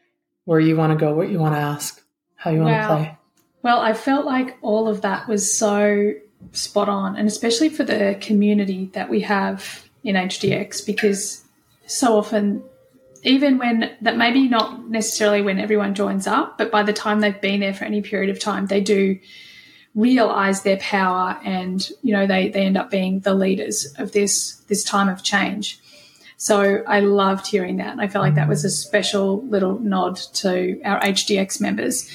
where 0.45 0.61
you 0.61 0.77
want 0.77 0.93
to 0.93 0.97
go 0.97 1.15
what 1.15 1.29
you 1.29 1.39
want 1.39 1.55
to 1.55 1.61
ask 1.61 2.03
how 2.37 2.51
you 2.51 2.61
want 2.61 2.73
wow. 2.73 2.89
to 2.89 2.95
play 2.97 3.19
well, 3.65 3.81
I 3.81 3.95
felt 3.95 4.27
like 4.27 4.59
all 4.61 4.89
of 4.89 5.01
that 5.01 5.27
was 5.27 5.53
so 5.53 6.13
spot 6.53 6.91
on, 6.91 7.17
and 7.17 7.27
especially 7.27 7.71
for 7.71 7.83
the 7.83 8.19
community 8.21 8.91
that 8.93 9.09
we 9.09 9.21
have 9.21 9.89
in 10.05 10.17
HDX, 10.17 10.85
because 10.85 11.43
so 11.87 12.19
often, 12.19 12.63
even 13.23 13.57
when 13.57 13.97
that 14.03 14.19
maybe 14.19 14.49
not 14.49 14.91
necessarily 14.91 15.41
when 15.41 15.59
everyone 15.59 15.95
joins 15.95 16.27
up, 16.27 16.59
but 16.59 16.71
by 16.71 16.83
the 16.83 16.93
time 16.93 17.21
they've 17.21 17.41
been 17.41 17.61
there 17.61 17.73
for 17.73 17.87
any 17.87 18.03
period 18.03 18.29
of 18.29 18.39
time, 18.39 18.67
they 18.67 18.83
do 18.83 19.19
realize 19.95 20.63
their 20.63 20.77
power 20.79 21.39
and 21.45 21.89
you 22.03 22.13
know 22.13 22.27
they, 22.27 22.49
they 22.49 22.67
end 22.67 22.77
up 22.77 22.91
being 22.91 23.21
the 23.21 23.35
leaders 23.35 23.95
of 23.99 24.13
this 24.13 24.57
this 24.69 24.85
time 24.85 25.09
of 25.09 25.23
change. 25.23 25.81
So 26.37 26.83
i 26.87 27.01
loved 27.01 27.47
hearing 27.47 27.77
that. 27.77 27.99
I 27.99 28.09
felt 28.09 28.25
like 28.25 28.35
that 28.35 28.49
was 28.49 28.65
a 28.65 28.71
special 28.71 29.43
little 29.47 29.79
nod 29.79 30.17
to 30.35 30.81
our 30.85 31.01
hdx 31.01 31.61
members. 31.61 32.11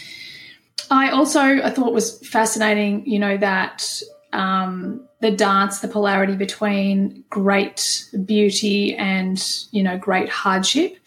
I 0.92 1.10
also 1.10 1.42
I 1.42 1.70
thought 1.70 1.94
was 1.94 2.20
fascinating, 2.28 3.06
you 3.06 3.20
know, 3.20 3.38
that 3.38 4.02
um, 4.34 5.08
the 5.22 5.32
dance, 5.32 5.80
the 5.80 5.88
polarity 5.88 6.36
between 6.36 7.24
great 7.30 8.10
beauty 8.26 8.96
and 8.96 9.42
you 9.72 9.84
know 9.84 9.98
great 9.98 10.30
hardship. 10.30 10.98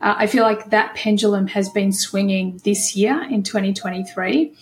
Uh, 0.00 0.14
I 0.18 0.26
feel 0.26 0.42
like 0.42 0.70
that 0.70 0.94
pendulum 0.94 1.46
has 1.48 1.68
been 1.70 1.92
swinging 1.92 2.60
this 2.64 2.96
year 2.96 3.22
in 3.30 3.42
2023, 3.44 4.52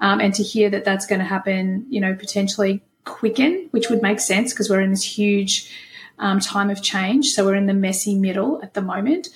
um, 0.00 0.20
and 0.20 0.34
to 0.34 0.42
hear 0.42 0.70
that 0.70 0.84
that's 0.84 1.06
going 1.06 1.18
to 1.18 1.24
happen, 1.24 1.86
you 1.88 2.00
know, 2.00 2.14
potentially 2.14 2.82
quicken, 3.04 3.68
which 3.70 3.90
would 3.90 4.02
make 4.02 4.20
sense 4.20 4.52
because 4.52 4.70
we're 4.70 4.80
in 4.80 4.90
this 4.90 5.04
huge 5.04 5.70
um, 6.18 6.40
time 6.40 6.70
of 6.70 6.82
change. 6.82 7.30
So 7.30 7.44
we're 7.44 7.54
in 7.54 7.66
the 7.66 7.74
messy 7.74 8.14
middle 8.14 8.62
at 8.62 8.74
the 8.74 8.82
moment, 8.82 9.28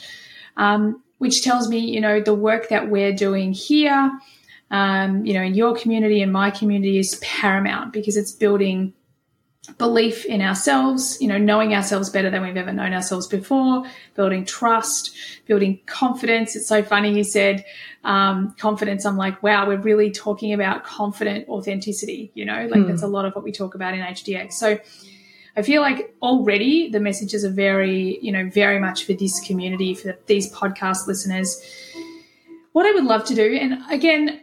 um, 0.57 1.03
which 1.19 1.43
tells 1.43 1.69
me, 1.69 1.79
you 1.79 2.01
know, 2.01 2.21
the 2.21 2.35
work 2.35 2.69
that 2.69 2.91
we're 2.91 3.13
doing 3.13 3.53
here 3.53 4.11
um, 4.71 5.25
you 5.25 5.35
know, 5.35 5.43
in 5.43 5.55
your 5.55 5.77
community 5.77 6.21
and 6.21 6.33
my 6.33 6.51
community 6.51 6.99
is 6.99 7.21
paramount 7.23 7.93
because 7.93 8.17
it's 8.17 8.33
building 8.33 8.93
belief 9.79 10.25
in 10.27 10.43
ourselves, 10.43 11.17
you 11.21 11.29
know, 11.29 11.39
knowing 11.39 11.75
ourselves 11.75 12.11
better 12.11 12.31
than 12.31 12.43
we've 12.43 12.57
ever 12.57 12.73
known 12.73 12.93
ourselves 12.93 13.27
before, 13.27 13.85
building 14.15 14.45
trust, 14.45 15.15
building 15.47 15.81
confidence. 15.87 16.55
It's 16.55 16.69
so 16.69 16.83
funny 16.83 17.17
you 17.17 17.25
said 17.25 17.65
um, 18.05 18.55
confidence. 18.59 19.07
I'm 19.07 19.17
like, 19.17 19.43
wow, 19.43 19.67
we're 19.67 19.81
really 19.81 20.11
talking 20.11 20.53
about 20.53 20.85
confident 20.85 21.49
authenticity, 21.49 22.31
you 22.35 22.45
know, 22.45 22.67
like 22.71 22.83
mm. 22.83 22.89
that's 22.89 23.03
a 23.03 23.07
lot 23.07 23.25
of 23.25 23.35
what 23.35 23.45
we 23.45 23.53
talk 23.53 23.75
about 23.75 23.95
in 23.95 24.01
HDX. 24.01 24.53
So 24.53 24.79
I 25.57 25.63
feel 25.63 25.81
like 25.81 26.15
already 26.21 26.91
the 26.91 27.01
messages 27.01 27.45
are 27.45 27.51
very, 27.51 28.19
you 28.21 28.33
know, 28.33 28.51
very 28.51 28.81
much 28.81 29.05
for 29.05 29.15
this 29.15 29.41
community, 29.41 29.95
for 29.95 30.19
these 30.27 30.53
podcast 30.53 31.07
listeners. 31.07 31.61
What 32.73 32.87
I 32.87 32.93
would 32.93 33.05
love 33.05 33.25
to 33.27 33.35
do, 33.35 33.57
and 33.57 33.79
again, 33.91 34.41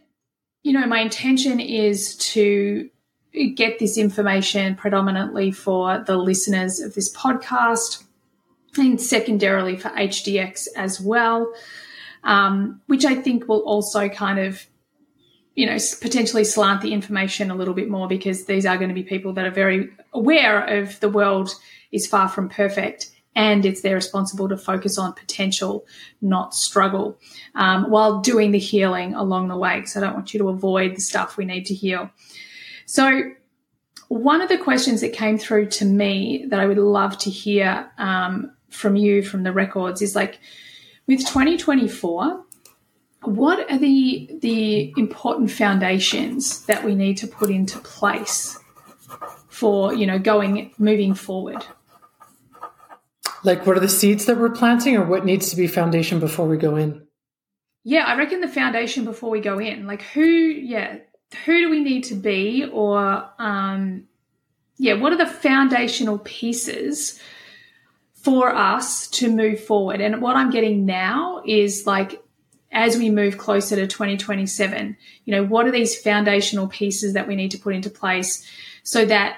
you 0.64 0.74
know, 0.74 0.86
my 0.88 1.02
intention 1.02 1.60
is 1.60 2.16
to 2.18 2.90
get 3.34 3.80
this 3.80 3.98
information 3.98 4.76
predominantly 4.76 5.52
for 5.52 6.04
the 6.06 6.18
listeners 6.18 6.80
of 6.80 6.94
this 6.96 7.14
podcast 7.16 8.04
and 8.78 9.00
secondarily 9.00 9.78
for 9.78 9.90
HDX 9.90 10.68
as 10.76 11.00
well, 11.00 11.54
um, 12.24 12.82
which 12.88 13.06
I 13.06 13.16
think 13.16 13.48
will 13.48 13.62
also 13.62 14.10
kind 14.10 14.40
of, 14.40 14.66
you 15.56 15.66
know, 15.66 15.78
potentially 16.02 16.44
slant 16.44 16.82
the 16.82 16.94
information 16.94 17.52
a 17.52 17.56
little 17.56 17.74
bit 17.74 17.90
more 17.90 18.08
because 18.08 18.46
these 18.46 18.66
are 18.66 18.78
going 18.78 18.90
to 18.90 18.96
be 18.96 19.04
people 19.04 19.34
that 19.34 19.46
are 19.46 19.52
very 19.52 19.90
aware 20.14 20.66
of 20.80 21.00
the 21.00 21.10
world 21.10 21.54
is 21.92 22.08
far 22.08 22.30
from 22.30 22.50
perfect 22.50 23.12
and 23.36 23.66
it's 23.66 23.82
their 23.82 23.96
responsible 23.96 24.50
to 24.50 24.58
focus 24.58 24.98
on 24.98 25.14
potential, 25.14 25.86
not 26.22 26.54
struggle, 26.54 27.18
um, 27.56 27.90
while 27.90 28.20
doing 28.20 28.52
the 28.52 28.60
healing 28.60 29.14
along 29.14 29.48
the 29.48 29.58
way. 29.58 29.80
Because 29.80 29.96
I 29.96 30.02
don't 30.02 30.14
want 30.14 30.34
you 30.34 30.40
to 30.40 30.50
avoid 30.50 30.96
the 30.98 31.02
stuff 31.02 31.38
we 31.38 31.46
need 31.46 31.66
to 31.68 31.74
heal. 31.74 32.10
So, 32.86 33.32
one 34.08 34.42
of 34.42 34.50
the 34.50 34.58
questions 34.58 35.02
that 35.02 35.14
came 35.14 35.38
through 35.38 35.68
to 35.68 35.86
me 35.86 36.46
that 36.50 36.60
I 36.60 36.66
would 36.66 36.78
love 36.78 37.18
to 37.20 37.30
hear 37.30 37.90
um, 37.98 38.52
from 38.70 38.96
you 38.96 39.24
from 39.24 39.44
the 39.44 39.54
records 39.54 40.02
is 40.02 40.16
like, 40.16 40.40
with 41.08 41.20
2024, 41.20 42.44
what 43.24 43.72
are 43.72 43.78
the 43.78 44.30
the 44.42 44.94
important 44.98 45.52
foundations 45.52 46.66
that 46.66 46.84
we 46.84 46.96
need 46.96 47.18
to 47.18 47.28
put 47.28 47.50
into 47.50 47.78
place 47.80 48.58
for 49.48 49.94
you 49.94 50.08
know 50.08 50.20
going 50.20 50.74
moving 50.78 51.14
forward? 51.14 51.66
Like, 53.44 53.66
what 53.66 53.76
are 53.76 53.82
the 53.82 53.90
seeds 53.90 54.26
that 54.26 54.38
we're 54.38 54.50
planting, 54.50 54.96
or 54.98 55.06
what 55.06 55.26
needs 55.26 55.50
to 55.50 55.56
be 55.56 55.68
foundation 55.68 56.20
before 56.20 56.48
we 56.48 56.58
go 56.58 56.76
in? 56.76 57.08
Yeah, 57.84 58.06
I 58.06 58.16
reckon 58.16 58.42
the 58.42 58.48
foundation 58.48 59.06
before 59.06 59.32
we 59.32 59.40
go 59.40 59.58
in. 59.60 59.88
Like, 59.88 60.04
who, 60.04 60.24
yeah, 60.24 61.00
who 61.46 61.60
do 61.60 61.70
we 61.70 61.80
need 61.82 62.04
to 62.06 62.16
be, 62.16 62.66
or, 62.66 63.30
um, 63.40 64.08
yeah, 64.78 64.94
what 64.94 65.14
are 65.14 65.18
the 65.18 65.26
foundational 65.26 66.20
pieces 66.20 67.20
for 68.14 68.54
us 68.54 69.08
to 69.08 69.34
move 69.34 69.64
forward? 69.64 70.02
And 70.02 70.22
what 70.22 70.36
I'm 70.36 70.50
getting 70.50 70.86
now 70.86 71.42
is 71.46 71.86
like, 71.86 72.22
as 72.72 72.98
we 72.98 73.10
move 73.10 73.38
closer 73.38 73.76
to 73.76 73.86
2027, 73.86 74.98
you 75.26 75.32
know, 75.36 75.46
what 75.46 75.68
are 75.68 75.72
these 75.72 76.02
foundational 76.02 76.68
pieces 76.68 77.14
that 77.14 77.28
we 77.28 77.36
need 77.36 77.52
to 77.52 77.58
put 77.58 77.76
into 77.76 77.90
place 77.90 78.46
so 78.84 79.06
that 79.06 79.38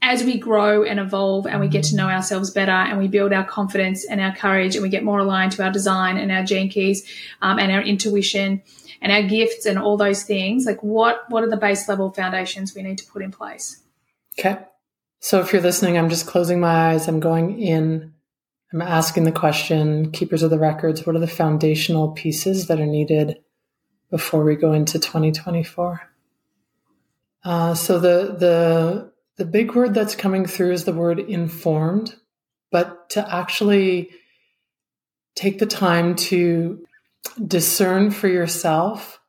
as 0.00 0.22
we 0.22 0.38
grow 0.38 0.84
and 0.84 1.00
evolve 1.00 1.46
and 1.46 1.60
we 1.60 1.68
get 1.68 1.84
to 1.84 1.96
know 1.96 2.08
ourselves 2.08 2.50
better 2.50 2.70
and 2.70 2.98
we 2.98 3.08
build 3.08 3.32
our 3.32 3.44
confidence 3.44 4.04
and 4.04 4.20
our 4.20 4.34
courage 4.34 4.76
and 4.76 4.82
we 4.82 4.88
get 4.88 5.02
more 5.02 5.18
aligned 5.18 5.52
to 5.52 5.62
our 5.62 5.72
design 5.72 6.16
and 6.16 6.30
our 6.30 6.44
gene 6.44 6.68
keys 6.68 7.06
um, 7.42 7.58
and 7.58 7.72
our 7.72 7.82
intuition 7.82 8.62
and 9.00 9.12
our 9.12 9.22
gifts 9.22 9.66
and 9.66 9.78
all 9.78 9.96
those 9.96 10.22
things 10.22 10.66
like 10.66 10.82
what 10.82 11.24
what 11.28 11.42
are 11.42 11.50
the 11.50 11.56
base 11.56 11.88
level 11.88 12.10
foundations 12.12 12.74
we 12.74 12.82
need 12.82 12.98
to 12.98 13.06
put 13.06 13.22
in 13.22 13.30
place? 13.30 13.82
Okay. 14.38 14.58
So 15.20 15.40
if 15.40 15.52
you're 15.52 15.62
listening 15.62 15.98
i'm 15.98 16.08
just 16.08 16.26
closing 16.26 16.60
my 16.60 16.92
eyes. 16.92 17.08
I'm 17.08 17.20
going 17.20 17.60
in. 17.60 18.14
I'm 18.72 18.82
asking 18.82 19.24
the 19.24 19.32
question 19.32 20.10
keepers 20.10 20.42
of 20.42 20.50
the 20.50 20.58
records 20.58 21.06
what 21.06 21.16
are 21.16 21.20
the 21.20 21.26
foundational 21.26 22.12
pieces 22.12 22.66
that 22.66 22.80
are 22.80 22.86
needed 22.86 23.38
before 24.10 24.44
we 24.44 24.56
go 24.56 24.72
into 24.72 24.98
2024 24.98 26.08
uh, 27.44 27.74
so 27.74 27.98
the 27.98 28.36
the 28.38 29.12
the 29.36 29.44
big 29.44 29.74
word 29.74 29.94
that's 29.94 30.16
coming 30.16 30.46
through 30.46 30.72
is 30.72 30.84
the 30.84 30.92
word 30.92 31.20
informed, 31.20 32.16
but 32.70 33.08
to 33.10 33.34
actually 33.34 34.10
take 35.36 35.60
the 35.60 35.66
time 35.66 36.16
to 36.16 36.84
discern 37.46 38.10
for 38.10 38.28
yourself 38.28 39.20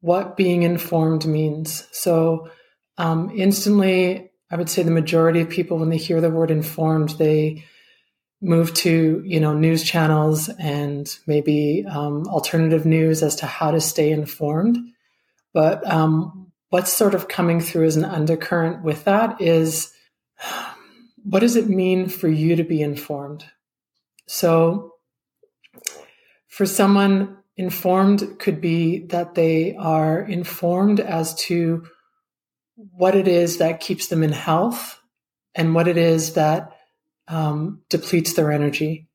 what 0.00 0.36
being 0.36 0.62
informed 0.62 1.26
means. 1.26 1.86
So, 1.92 2.50
um, 2.98 3.30
instantly, 3.34 4.30
I 4.50 4.56
would 4.56 4.68
say 4.68 4.82
the 4.82 4.90
majority 4.90 5.40
of 5.40 5.48
people, 5.48 5.78
when 5.78 5.90
they 5.90 5.96
hear 5.96 6.20
the 6.20 6.30
word 6.30 6.50
informed, 6.50 7.10
they 7.10 7.64
move 8.42 8.72
to 8.72 9.22
you 9.24 9.38
know 9.38 9.52
news 9.52 9.82
channels 9.82 10.48
and 10.58 11.14
maybe 11.26 11.84
um, 11.90 12.26
alternative 12.28 12.86
news 12.86 13.22
as 13.22 13.36
to 13.36 13.46
how 13.46 13.70
to 13.70 13.80
stay 13.80 14.10
informed. 14.10 14.78
But 15.52 15.86
um, 15.90 16.52
what's 16.70 16.92
sort 16.92 17.14
of 17.14 17.28
coming 17.28 17.60
through 17.60 17.86
as 17.86 17.96
an 17.96 18.04
undercurrent 18.04 18.82
with 18.82 19.04
that 19.04 19.40
is 19.40 19.92
what 21.22 21.40
does 21.40 21.56
it 21.56 21.68
mean 21.68 22.08
for 22.08 22.28
you 22.28 22.56
to 22.56 22.64
be 22.64 22.80
informed? 22.80 23.44
So, 24.26 24.89
for 26.50 26.66
someone, 26.66 27.38
informed 27.56 28.38
could 28.38 28.60
be 28.60 29.06
that 29.06 29.34
they 29.34 29.74
are 29.76 30.20
informed 30.20 30.98
as 30.98 31.34
to 31.34 31.86
what 32.74 33.14
it 33.14 33.28
is 33.28 33.58
that 33.58 33.80
keeps 33.80 34.08
them 34.08 34.22
in 34.22 34.32
health 34.32 35.00
and 35.54 35.74
what 35.74 35.86
it 35.86 35.96
is 35.96 36.34
that 36.34 36.72
um, 37.28 37.82
depletes 37.90 38.32
their 38.32 38.50
energy 38.50 39.08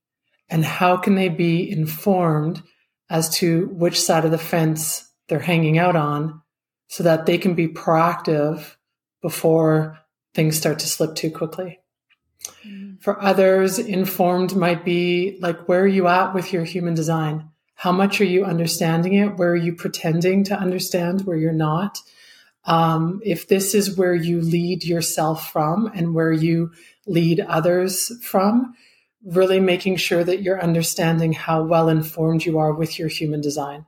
and 0.49 0.63
how 0.63 0.95
can 0.95 1.15
they 1.15 1.29
be 1.29 1.69
informed 1.69 2.61
as 3.09 3.29
to 3.29 3.67
which 3.73 3.99
side 3.99 4.25
of 4.25 4.31
the 4.31 4.37
fence 4.37 5.11
they're 5.27 5.39
hanging 5.39 5.77
out 5.77 5.95
on 5.95 6.41
so 6.87 7.03
that 7.03 7.25
they 7.25 7.37
can 7.37 7.55
be 7.55 7.67
proactive 7.67 8.75
before 9.21 9.97
things 10.35 10.55
start 10.55 10.79
to 10.79 10.87
slip 10.87 11.15
too 11.15 11.31
quickly. 11.31 11.79
Mm. 12.65 13.01
For 13.01 13.21
others, 13.21 13.79
informed 13.79 14.55
might 14.55 14.83
be 14.85 15.37
like, 15.41 15.67
where 15.67 15.81
are 15.81 15.87
you 15.87 16.07
at 16.07 16.33
with 16.33 16.53
your 16.53 16.63
human 16.63 16.93
design? 16.93 17.49
How 17.75 17.91
much 17.91 18.21
are 18.21 18.25
you 18.25 18.45
understanding 18.45 19.13
it? 19.13 19.37
Where 19.37 19.51
are 19.51 19.55
you 19.55 19.75
pretending 19.75 20.43
to 20.45 20.57
understand 20.57 21.21
where 21.21 21.37
you're 21.37 21.51
not? 21.51 21.99
Um, 22.65 23.21
if 23.23 23.47
this 23.47 23.75
is 23.75 23.95
where 23.95 24.15
you 24.15 24.41
lead 24.41 24.83
yourself 24.83 25.51
from 25.51 25.91
and 25.93 26.15
where 26.15 26.31
you 26.31 26.71
lead 27.05 27.39
others 27.41 28.11
from, 28.23 28.73
really 29.23 29.59
making 29.59 29.97
sure 29.97 30.23
that 30.23 30.41
you're 30.41 30.61
understanding 30.61 31.33
how 31.33 31.63
well 31.63 31.89
informed 31.89 32.45
you 32.45 32.57
are 32.57 32.73
with 32.73 32.97
your 32.97 33.07
human 33.07 33.41
design. 33.41 33.85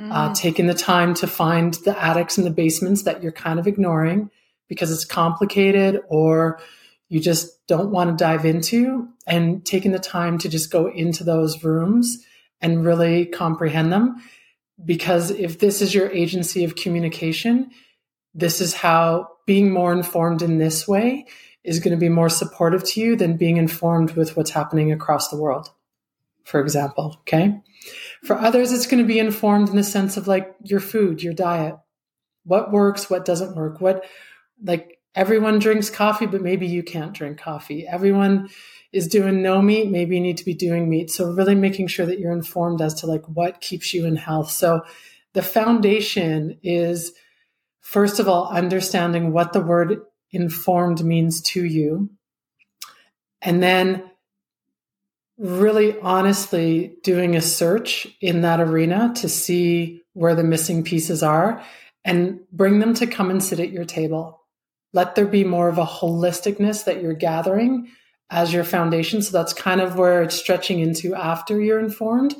Mm. 0.00 0.10
Uh, 0.10 0.34
taking 0.34 0.66
the 0.66 0.74
time 0.74 1.14
to 1.14 1.26
find 1.26 1.74
the 1.84 1.96
attics 2.02 2.36
and 2.36 2.46
the 2.46 2.50
basements 2.50 3.02
that 3.02 3.22
you're 3.22 3.32
kind 3.32 3.60
of 3.60 3.66
ignoring 3.66 4.30
because 4.68 4.90
it's 4.90 5.04
complicated 5.04 6.00
or 6.08 6.60
you 7.08 7.20
just 7.20 7.66
don't 7.66 7.90
want 7.90 8.10
to 8.10 8.22
dive 8.24 8.44
into, 8.44 9.08
and 9.26 9.64
taking 9.64 9.92
the 9.92 9.98
time 9.98 10.38
to 10.38 10.48
just 10.48 10.70
go 10.70 10.88
into 10.88 11.24
those 11.24 11.62
rooms 11.64 12.18
and 12.60 12.84
really 12.84 13.26
comprehend 13.26 13.92
them. 13.92 14.16
Because 14.84 15.30
if 15.30 15.58
this 15.58 15.80
is 15.80 15.94
your 15.94 16.10
agency 16.10 16.64
of 16.64 16.76
communication, 16.76 17.70
this 18.34 18.60
is 18.60 18.74
how 18.74 19.28
being 19.46 19.70
more 19.70 19.92
informed 19.92 20.42
in 20.42 20.58
this 20.58 20.88
way 20.88 21.26
is 21.62 21.78
going 21.78 21.94
to 21.94 22.00
be 22.00 22.08
more 22.08 22.28
supportive 22.28 22.84
to 22.84 23.00
you 23.00 23.16
than 23.16 23.36
being 23.36 23.56
informed 23.56 24.12
with 24.12 24.36
what's 24.36 24.50
happening 24.50 24.90
across 24.90 25.28
the 25.28 25.36
world, 25.36 25.70
for 26.42 26.60
example. 26.60 27.16
Okay. 27.20 27.60
For 28.24 28.36
others, 28.36 28.72
it's 28.72 28.86
going 28.86 29.02
to 29.02 29.06
be 29.06 29.18
informed 29.18 29.68
in 29.68 29.76
the 29.76 29.84
sense 29.84 30.16
of 30.16 30.26
like 30.26 30.54
your 30.62 30.80
food, 30.80 31.22
your 31.22 31.34
diet, 31.34 31.76
what 32.44 32.72
works, 32.72 33.08
what 33.08 33.24
doesn't 33.24 33.56
work, 33.56 33.80
what, 33.80 34.04
like, 34.62 34.93
everyone 35.14 35.58
drinks 35.58 35.90
coffee, 35.90 36.26
but 36.26 36.42
maybe 36.42 36.66
you 36.66 36.82
can't 36.82 37.12
drink 37.12 37.38
coffee. 37.38 37.86
Everyone 37.86 38.48
is 38.92 39.08
doing 39.08 39.42
no 39.42 39.60
meat, 39.60 39.90
maybe 39.90 40.14
you 40.14 40.22
need 40.22 40.36
to 40.36 40.44
be 40.44 40.54
doing 40.54 40.88
meat. 40.88 41.10
So 41.10 41.30
really 41.32 41.56
making 41.56 41.88
sure 41.88 42.06
that 42.06 42.20
you're 42.20 42.32
informed 42.32 42.80
as 42.80 42.94
to 42.94 43.06
like 43.06 43.24
what 43.28 43.60
keeps 43.60 43.92
you 43.92 44.06
in 44.06 44.16
health. 44.16 44.50
So 44.50 44.82
the 45.32 45.42
foundation 45.42 46.58
is 46.62 47.12
first 47.80 48.20
of 48.20 48.28
all 48.28 48.48
understanding 48.48 49.32
what 49.32 49.52
the 49.52 49.60
word 49.60 50.00
informed 50.30 51.04
means 51.04 51.42
to 51.42 51.64
you. 51.64 52.10
And 53.42 53.62
then 53.62 54.04
really 55.36 55.98
honestly 56.00 56.96
doing 57.02 57.34
a 57.34 57.40
search 57.40 58.06
in 58.20 58.42
that 58.42 58.60
arena 58.60 59.12
to 59.16 59.28
see 59.28 60.02
where 60.12 60.36
the 60.36 60.44
missing 60.44 60.84
pieces 60.84 61.22
are 61.22 61.62
and 62.04 62.38
bring 62.52 62.78
them 62.78 62.94
to 62.94 63.06
come 63.06 63.30
and 63.30 63.42
sit 63.42 63.58
at 63.58 63.70
your 63.70 63.84
table. 63.84 64.43
Let 64.94 65.14
there 65.16 65.26
be 65.26 65.44
more 65.44 65.68
of 65.68 65.76
a 65.76 65.84
holisticness 65.84 66.84
that 66.84 67.02
you're 67.02 67.12
gathering 67.12 67.90
as 68.30 68.52
your 68.52 68.64
foundation. 68.64 69.20
So 69.20 69.36
that's 69.36 69.52
kind 69.52 69.80
of 69.80 69.96
where 69.96 70.22
it's 70.22 70.36
stretching 70.36 70.80
into 70.80 71.14
after 71.14 71.60
you're 71.60 71.80
informed 71.80 72.34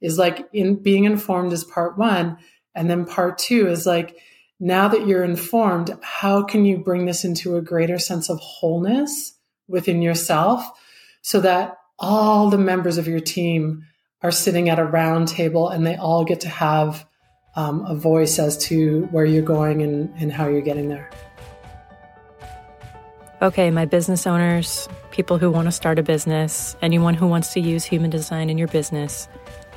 is 0.00 0.18
like 0.18 0.48
in 0.52 0.76
being 0.76 1.04
informed 1.04 1.52
is 1.52 1.64
part 1.64 1.98
one. 1.98 2.38
And 2.74 2.88
then 2.88 3.04
part 3.06 3.38
two 3.38 3.68
is 3.68 3.86
like, 3.86 4.16
now 4.58 4.88
that 4.88 5.06
you're 5.06 5.24
informed, 5.24 5.96
how 6.02 6.42
can 6.42 6.64
you 6.64 6.78
bring 6.78 7.06
this 7.06 7.24
into 7.24 7.56
a 7.56 7.62
greater 7.62 7.98
sense 7.98 8.30
of 8.30 8.38
wholeness 8.40 9.34
within 9.68 10.00
yourself 10.00 10.64
so 11.22 11.40
that 11.40 11.76
all 11.98 12.50
the 12.50 12.58
members 12.58 12.98
of 12.98 13.08
your 13.08 13.20
team 13.20 13.84
are 14.22 14.30
sitting 14.30 14.68
at 14.68 14.78
a 14.78 14.84
round 14.84 15.28
table 15.28 15.68
and 15.68 15.86
they 15.86 15.96
all 15.96 16.24
get 16.24 16.40
to 16.42 16.48
have 16.48 17.06
um, 17.56 17.84
a 17.86 17.94
voice 17.94 18.38
as 18.38 18.56
to 18.58 19.08
where 19.10 19.24
you're 19.24 19.42
going 19.42 19.82
and, 19.82 20.12
and 20.18 20.32
how 20.32 20.46
you're 20.48 20.60
getting 20.60 20.88
there. 20.88 21.10
Okay, 23.42 23.70
my 23.70 23.84
business 23.84 24.26
owners, 24.26 24.88
people 25.10 25.36
who 25.36 25.50
want 25.50 25.66
to 25.66 25.72
start 25.72 25.98
a 25.98 26.02
business, 26.02 26.74
anyone 26.80 27.12
who 27.12 27.26
wants 27.26 27.52
to 27.52 27.60
use 27.60 27.84
human 27.84 28.08
design 28.08 28.48
in 28.48 28.56
your 28.56 28.66
business, 28.66 29.28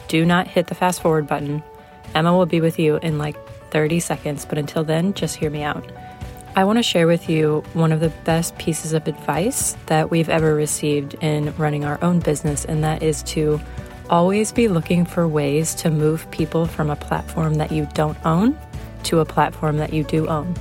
do 0.08 0.24
not 0.24 0.48
hit 0.48 0.68
the 0.68 0.76
fast 0.76 1.02
forward 1.02 1.28
button. 1.28 1.62
Emma 2.16 2.36
will 2.38 2.46
be 2.46 2.62
with 2.62 2.80
you 2.80 2.96
in 2.98 3.18
like 3.18 3.36
30 3.72 4.00
seconds, 4.00 4.46
but 4.46 4.58
until 4.58 4.86
then, 4.86 5.14
just 5.14 5.36
hear 5.36 5.50
me 5.50 5.62
out. 5.62 5.92
I 6.56 6.64
want 6.64 6.80
to 6.80 6.84
share 6.84 7.06
with 7.06 7.30
you 7.30 7.62
one 7.74 7.92
of 7.92 8.00
the 8.00 8.14
best 8.24 8.58
pieces 8.58 8.94
of 8.94 9.10
advice 9.10 9.76
that 9.88 10.10
we've 10.10 10.30
ever 10.30 10.56
received 10.56 11.16
in 11.16 11.54
running 11.58 11.84
our 11.84 12.02
own 12.02 12.22
business, 12.22 12.64
and 12.64 12.82
that 12.86 13.04
is 13.04 13.24
to 13.24 13.60
always 14.10 14.54
be 14.54 14.70
looking 14.70 15.04
for 15.04 15.28
ways 15.28 15.76
to 15.76 15.92
move 15.92 16.32
people 16.32 16.66
from 16.66 16.90
a 16.90 16.96
platform 16.96 17.56
that 17.56 17.74
you 17.74 17.90
don't 17.94 18.18
own 18.26 18.58
to 19.04 19.20
a 19.20 19.26
platform 19.26 19.80
that 19.80 19.92
you 19.92 20.06
do 20.06 20.28
own. 20.30 20.56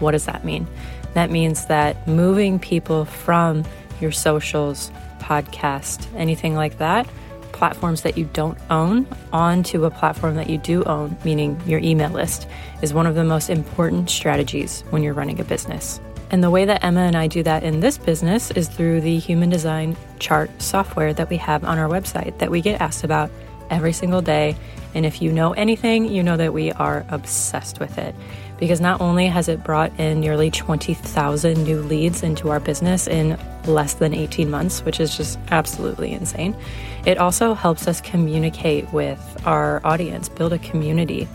What 0.00 0.12
does 0.12 0.24
that 0.24 0.44
mean? 0.44 0.66
That 1.14 1.30
means 1.30 1.66
that 1.66 2.06
moving 2.06 2.58
people 2.58 3.04
from 3.04 3.64
your 4.00 4.12
socials, 4.12 4.90
podcast, 5.18 6.06
anything 6.16 6.54
like 6.54 6.78
that, 6.78 7.08
platforms 7.52 8.02
that 8.02 8.16
you 8.16 8.28
don't 8.32 8.58
own 8.70 9.06
onto 9.32 9.84
a 9.84 9.90
platform 9.90 10.36
that 10.36 10.48
you 10.48 10.58
do 10.58 10.82
own, 10.84 11.16
meaning 11.24 11.60
your 11.66 11.80
email 11.80 12.10
list, 12.10 12.46
is 12.82 12.94
one 12.94 13.06
of 13.06 13.14
the 13.14 13.24
most 13.24 13.50
important 13.50 14.08
strategies 14.08 14.82
when 14.90 15.02
you're 15.02 15.14
running 15.14 15.40
a 15.40 15.44
business. 15.44 16.00
And 16.30 16.44
the 16.44 16.50
way 16.50 16.64
that 16.64 16.84
Emma 16.84 17.00
and 17.00 17.16
I 17.16 17.26
do 17.26 17.42
that 17.42 17.64
in 17.64 17.80
this 17.80 17.98
business 17.98 18.52
is 18.52 18.68
through 18.68 19.00
the 19.00 19.18
human 19.18 19.50
design 19.50 19.96
chart 20.20 20.50
software 20.62 21.12
that 21.14 21.28
we 21.28 21.36
have 21.38 21.64
on 21.64 21.78
our 21.78 21.88
website 21.88 22.38
that 22.38 22.50
we 22.50 22.60
get 22.60 22.80
asked 22.80 23.02
about 23.02 23.30
every 23.68 23.92
single 23.92 24.22
day. 24.22 24.56
And 24.94 25.04
if 25.04 25.20
you 25.20 25.32
know 25.32 25.52
anything, 25.52 26.04
you 26.04 26.22
know 26.22 26.36
that 26.36 26.52
we 26.52 26.70
are 26.72 27.04
obsessed 27.08 27.80
with 27.80 27.98
it 27.98 28.14
because 28.60 28.80
not 28.80 29.00
only 29.00 29.26
has 29.26 29.48
it 29.48 29.64
brought 29.64 29.90
in 29.98 30.20
nearly 30.20 30.50
20,000 30.50 31.64
new 31.64 31.80
leads 31.80 32.22
into 32.22 32.50
our 32.50 32.60
business 32.60 33.08
in 33.08 33.36
less 33.66 33.94
than 33.94 34.14
18 34.14 34.48
months, 34.50 34.84
which 34.84 35.00
is 35.00 35.16
just 35.16 35.38
absolutely 35.50 36.12
insane, 36.12 36.54
it 37.06 37.18
also 37.18 37.54
helps 37.54 37.88
us 37.88 38.00
communicate 38.02 38.92
with 38.92 39.18
our 39.46 39.80
audience, 39.84 40.28
build 40.28 40.52
a 40.52 40.58
community, 40.58 41.26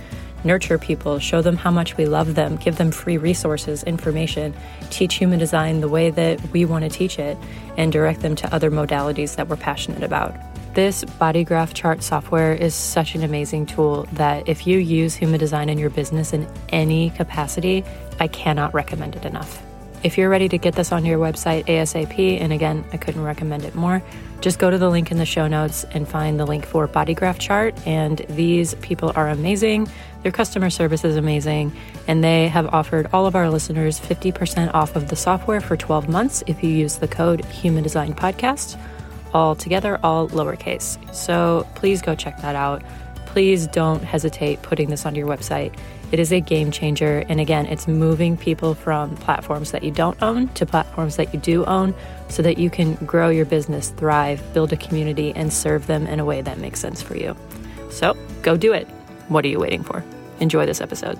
nurture 0.44 0.78
people, 0.78 1.18
show 1.18 1.42
them 1.42 1.58
how 1.58 1.72
much 1.72 1.98
we 1.98 2.06
love 2.06 2.36
them, 2.36 2.56
give 2.58 2.78
them 2.78 2.92
free 2.92 3.18
resources, 3.18 3.84
information, 3.84 4.54
teach 4.92 5.16
human 5.16 5.40
design 5.40 5.82
the 5.82 5.90
way 5.90 6.12
that 6.12 6.40
we 6.52 6.64
want 6.64 6.84
to 6.84 6.90
teach 6.90 7.18
it, 7.18 7.36
and 7.76 7.92
direct 7.92 8.22
them 8.22 8.36
to 8.36 8.54
other 8.54 8.70
modalities 8.70 9.36
that 9.36 9.48
we're 9.48 9.58
passionate 9.58 10.04
about. 10.04 10.36
This 10.76 11.06
body 11.06 11.46
graph 11.46 11.74
chart 11.74 12.04
software 12.04 12.52
is 12.52 12.76
such 12.76 13.16
an 13.16 13.24
amazing 13.24 13.66
tool 13.66 14.06
that 14.12 14.50
if 14.50 14.68
you 14.68 14.78
use 14.78 15.16
human 15.16 15.40
design 15.40 15.70
in 15.70 15.78
your 15.78 15.90
business 15.90 16.34
in 16.34 16.46
any 16.68 17.12
capacity, 17.12 17.86
I 18.20 18.28
cannot 18.28 18.74
recommend 18.74 19.16
it 19.16 19.24
enough. 19.24 19.64
If 20.04 20.18
you're 20.18 20.28
ready 20.28 20.50
to 20.50 20.58
get 20.58 20.76
this 20.76 20.92
on 20.92 21.06
your 21.06 21.18
website 21.18 21.66
ASAP, 21.68 22.42
and 22.42 22.52
again, 22.52 22.84
I 22.92 22.98
couldn't 22.98 23.24
recommend 23.24 23.64
it 23.64 23.74
more, 23.74 24.04
just 24.42 24.60
go 24.60 24.70
to 24.70 24.78
the 24.78 24.90
link 24.90 25.12
in 25.12 25.18
the 25.18 25.26
show 25.26 25.48
notes 25.48 25.86
and 25.92 26.06
find 26.06 26.38
the 26.38 26.46
link 26.46 26.66
for 26.66 26.88
Body 26.88 27.14
Graph 27.14 27.40
Chart. 27.40 27.74
And 27.88 28.18
these 28.28 28.76
people 28.76 29.14
are 29.16 29.30
amazing. 29.30 29.88
Their 30.24 30.34
customer 30.34 30.70
service 30.70 31.06
is 31.06 31.16
amazing. 31.16 31.72
And 32.06 32.22
they 32.22 32.50
have 32.50 32.68
offered 32.74 33.08
all 33.14 33.28
of 33.28 33.36
our 33.38 33.50
listeners 33.50 33.98
50% 33.98 34.74
off 34.74 34.98
of 34.98 35.08
the 35.08 35.16
software 35.16 35.62
for 35.62 35.78
12 35.78 36.10
months 36.10 36.44
if 36.48 36.62
you 36.62 36.70
use 36.70 36.98
the 36.98 37.08
code 37.08 37.46
Human 37.46 37.82
Design 37.82 38.14
Podcast 38.14 38.78
all 39.36 39.54
together, 39.54 40.00
all 40.02 40.30
lowercase. 40.30 40.98
So 41.14 41.68
please 41.76 42.02
go 42.02 42.16
check 42.16 42.38
that 42.38 42.56
out. 42.56 42.82
Please 43.26 43.68
don't 43.68 44.02
hesitate 44.02 44.62
putting 44.62 44.90
this 44.90 45.06
on 45.06 45.14
your 45.14 45.28
website. 45.28 45.78
It 46.14 46.20
is 46.20 46.32
a 46.32 46.40
game 46.40 46.72
changer. 46.72 47.26
And 47.28 47.42
again, 47.42 47.66
it's 47.66 47.86
moving 47.86 48.38
people 48.38 48.76
from 48.76 49.18
platforms 49.18 49.72
that 49.72 49.84
you 49.84 49.92
don't 49.92 50.18
own 50.24 50.48
to 50.54 50.66
platforms 50.66 51.18
that 51.18 51.34
you 51.34 51.40
do 51.42 51.66
own 51.66 51.94
so 52.30 52.44
that 52.44 52.58
you 52.58 52.70
can 52.70 52.96
grow 53.06 53.28
your 53.28 53.46
business, 53.46 53.90
thrive, 53.90 54.42
build 54.54 54.72
a 54.72 54.78
community, 54.78 55.34
and 55.36 55.52
serve 55.52 55.86
them 55.86 56.08
in 56.08 56.22
a 56.22 56.26
way 56.26 56.42
that 56.42 56.58
makes 56.58 56.80
sense 56.80 57.02
for 57.02 57.18
you. 57.18 57.36
So 57.90 58.16
go 58.42 58.56
do 58.56 58.72
it. 58.72 58.88
What 59.28 59.44
are 59.44 59.50
you 59.50 59.60
waiting 59.60 59.84
for? 59.84 60.02
Enjoy 60.40 60.66
this 60.66 60.80
episode. 60.80 61.20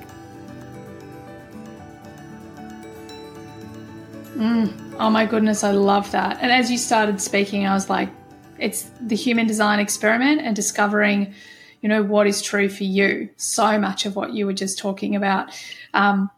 Mm. 4.38 4.85
Oh 4.98 5.10
my 5.10 5.26
goodness, 5.26 5.64
I 5.64 5.72
love 5.72 6.10
that. 6.12 6.38
And 6.42 6.54
as 6.54 6.72
you 6.72 6.78
started 6.78 7.20
speaking, 7.20 7.68
I 7.68 7.74
was 7.74 7.90
like, 7.90 8.10
it's 8.58 8.90
the 9.02 9.16
human 9.16 9.46
design 9.46 9.80
experiment 9.80 10.40
and 10.42 10.56
discovering, 10.56 11.34
you 11.82 11.90
know, 11.90 12.02
what 12.02 12.28
is 12.28 12.42
true 12.42 12.70
for 12.70 12.86
you. 12.86 13.30
So 13.36 13.78
much 13.78 14.06
of 14.06 14.16
what 14.16 14.34
you 14.34 14.46
were 14.46 14.54
just 14.54 14.80
talking 14.80 15.14
about. 15.18 15.50
Um, 15.94 16.32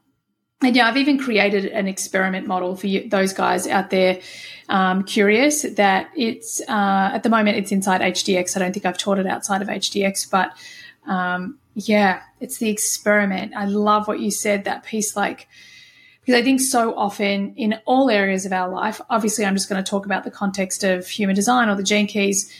and 0.62 0.76
yeah, 0.76 0.88
I've 0.88 0.98
even 0.98 1.20
created 1.20 1.66
an 1.66 1.88
experiment 1.88 2.48
model 2.48 2.76
for 2.76 2.88
you, 2.88 3.08
those 3.08 3.32
guys 3.32 3.68
out 3.68 3.92
there 3.92 4.22
um, 4.70 5.04
curious 5.04 5.62
that 5.62 6.10
it's 6.16 6.60
uh, 6.62 7.12
at 7.14 7.22
the 7.22 7.30
moment 7.30 7.58
it's 7.58 7.72
inside 7.72 8.02
HDX. 8.02 8.58
I 8.58 8.60
don't 8.60 8.74
think 8.74 8.88
I've 8.88 8.98
taught 8.98 9.20
it 9.20 9.28
outside 9.28 9.62
of 9.62 9.68
HDX, 9.68 10.32
but 10.32 10.52
um, 11.06 11.60
yeah, 11.76 12.22
it's 12.40 12.58
the 12.58 12.70
experiment. 12.70 13.54
I 13.56 13.66
love 13.66 14.08
what 14.08 14.20
you 14.20 14.32
said. 14.32 14.64
That 14.64 14.84
piece, 14.84 15.16
like 15.16 15.48
Because 16.28 16.42
I 16.42 16.44
think 16.44 16.60
so 16.60 16.94
often 16.94 17.54
in 17.56 17.80
all 17.86 18.10
areas 18.10 18.46
of 18.46 18.52
our 18.52 18.68
life, 18.68 19.00
obviously, 19.10 19.46
I'm 19.46 19.56
just 19.56 19.70
going 19.70 19.82
to 19.82 19.90
talk 19.90 20.06
about 20.06 20.26
the 20.26 20.30
context 20.30 20.84
of 20.84 21.08
human 21.08 21.38
design 21.38 21.70
or 21.70 21.76
the 21.76 21.84
gene 21.84 22.06
keys, 22.06 22.52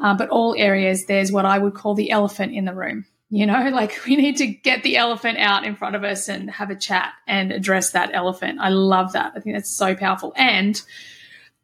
uh, 0.00 0.12
but 0.12 0.28
all 0.30 0.56
areas, 0.58 1.06
there's 1.06 1.30
what 1.30 1.44
I 1.44 1.56
would 1.56 1.72
call 1.72 1.94
the 1.94 2.10
elephant 2.10 2.52
in 2.52 2.64
the 2.64 2.74
room. 2.74 3.06
You 3.30 3.46
know, 3.46 3.68
like 3.72 4.00
we 4.06 4.16
need 4.16 4.38
to 4.38 4.48
get 4.48 4.82
the 4.82 4.96
elephant 4.96 5.38
out 5.38 5.62
in 5.62 5.76
front 5.76 5.94
of 5.94 6.02
us 6.02 6.28
and 6.28 6.50
have 6.50 6.70
a 6.70 6.74
chat 6.74 7.12
and 7.28 7.52
address 7.52 7.92
that 7.92 8.10
elephant. 8.12 8.58
I 8.60 8.70
love 8.70 9.12
that. 9.12 9.34
I 9.36 9.40
think 9.40 9.54
that's 9.54 9.70
so 9.70 9.94
powerful. 9.94 10.32
And 10.34 10.82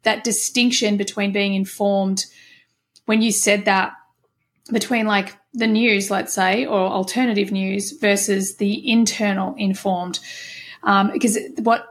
that 0.03 0.23
distinction 0.23 0.95
between 0.95 1.33
being 1.33 1.55
informed 1.55 2.23
when 3.05 3.21
you 3.21 3.33
said 3.33 3.65
that 3.65 3.91
between 4.71 5.07
like 5.07 5.35
the 5.53 5.67
news, 5.67 6.09
let's 6.09 6.31
say, 6.31 6.65
or 6.65 6.79
alternative 6.79 7.51
news 7.51 7.91
versus 7.91 8.55
the 8.55 8.89
internal 8.89 9.55
informed. 9.57 10.19
Um, 10.83 11.11
because 11.11 11.37
what 11.57 11.87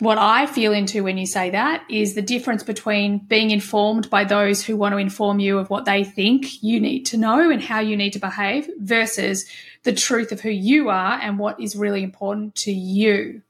what 0.00 0.18
I 0.18 0.46
feel 0.46 0.72
into 0.72 1.04
when 1.04 1.18
you 1.18 1.26
say 1.26 1.50
that 1.50 1.84
is 1.88 2.14
the 2.14 2.22
difference 2.22 2.62
between 2.62 3.18
being 3.18 3.50
informed 3.50 4.10
by 4.10 4.24
those 4.24 4.62
who 4.62 4.76
want 4.76 4.92
to 4.92 4.98
inform 4.98 5.38
you 5.38 5.58
of 5.58 5.70
what 5.70 5.84
they 5.84 6.02
think 6.02 6.62
you 6.62 6.80
need 6.80 7.04
to 7.06 7.16
know 7.16 7.50
and 7.50 7.62
how 7.62 7.80
you 7.80 7.96
need 7.96 8.12
to 8.14 8.18
behave 8.18 8.68
versus 8.78 9.46
the 9.84 9.92
truth 9.92 10.32
of 10.32 10.40
who 10.40 10.50
you 10.50 10.88
are 10.88 11.18
and 11.20 11.38
what 11.38 11.60
is 11.60 11.76
really 11.76 12.02
important 12.02 12.54
to 12.56 12.72
you. 12.72 13.42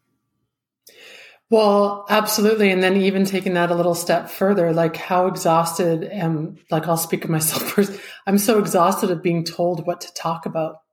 Well, 1.50 2.06
absolutely. 2.08 2.70
And 2.70 2.82
then 2.82 2.96
even 2.96 3.24
taking 3.24 3.54
that 3.54 3.70
a 3.70 3.74
little 3.74 3.94
step 3.94 4.28
further, 4.28 4.72
like 4.72 4.96
how 4.96 5.26
exhausted 5.26 6.04
am, 6.04 6.58
like 6.70 6.88
I'll 6.88 6.96
speak 6.96 7.24
of 7.24 7.30
myself 7.30 7.62
first. 7.72 7.98
I'm 8.26 8.38
so 8.38 8.58
exhausted 8.58 9.10
of 9.10 9.22
being 9.22 9.44
told 9.44 9.86
what 9.86 10.00
to 10.02 10.12
talk 10.14 10.46
about. 10.46 10.83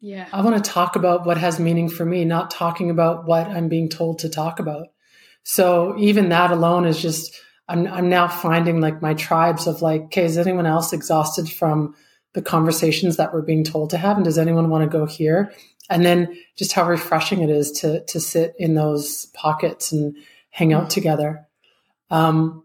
Yeah. 0.00 0.28
I 0.32 0.42
want 0.42 0.62
to 0.62 0.70
talk 0.70 0.96
about 0.96 1.26
what 1.26 1.38
has 1.38 1.58
meaning 1.58 1.88
for 1.88 2.04
me, 2.04 2.24
not 2.24 2.50
talking 2.50 2.90
about 2.90 3.26
what 3.26 3.48
I'm 3.48 3.68
being 3.68 3.88
told 3.88 4.20
to 4.20 4.28
talk 4.28 4.60
about. 4.60 4.88
So 5.42 5.96
even 5.98 6.28
that 6.28 6.50
alone 6.50 6.84
is 6.84 7.00
just, 7.00 7.40
I'm, 7.68 7.86
I'm 7.86 8.08
now 8.08 8.28
finding 8.28 8.80
like 8.80 9.02
my 9.02 9.14
tribes 9.14 9.66
of 9.66 9.82
like, 9.82 10.02
okay, 10.02 10.24
is 10.24 10.38
anyone 10.38 10.66
else 10.66 10.92
exhausted 10.92 11.50
from 11.50 11.94
the 12.34 12.42
conversations 12.42 13.16
that 13.16 13.32
we're 13.32 13.42
being 13.42 13.64
told 13.64 13.90
to 13.90 13.98
have? 13.98 14.16
And 14.16 14.24
does 14.24 14.38
anyone 14.38 14.70
want 14.70 14.84
to 14.84 14.98
go 14.98 15.06
here? 15.06 15.52
And 15.90 16.04
then 16.04 16.36
just 16.56 16.72
how 16.72 16.86
refreshing 16.86 17.42
it 17.42 17.50
is 17.50 17.72
to, 17.80 18.04
to 18.04 18.20
sit 18.20 18.54
in 18.58 18.74
those 18.74 19.26
pockets 19.34 19.90
and 19.90 20.14
hang 20.50 20.72
out 20.72 20.90
together. 20.90 21.46
Um, 22.10 22.64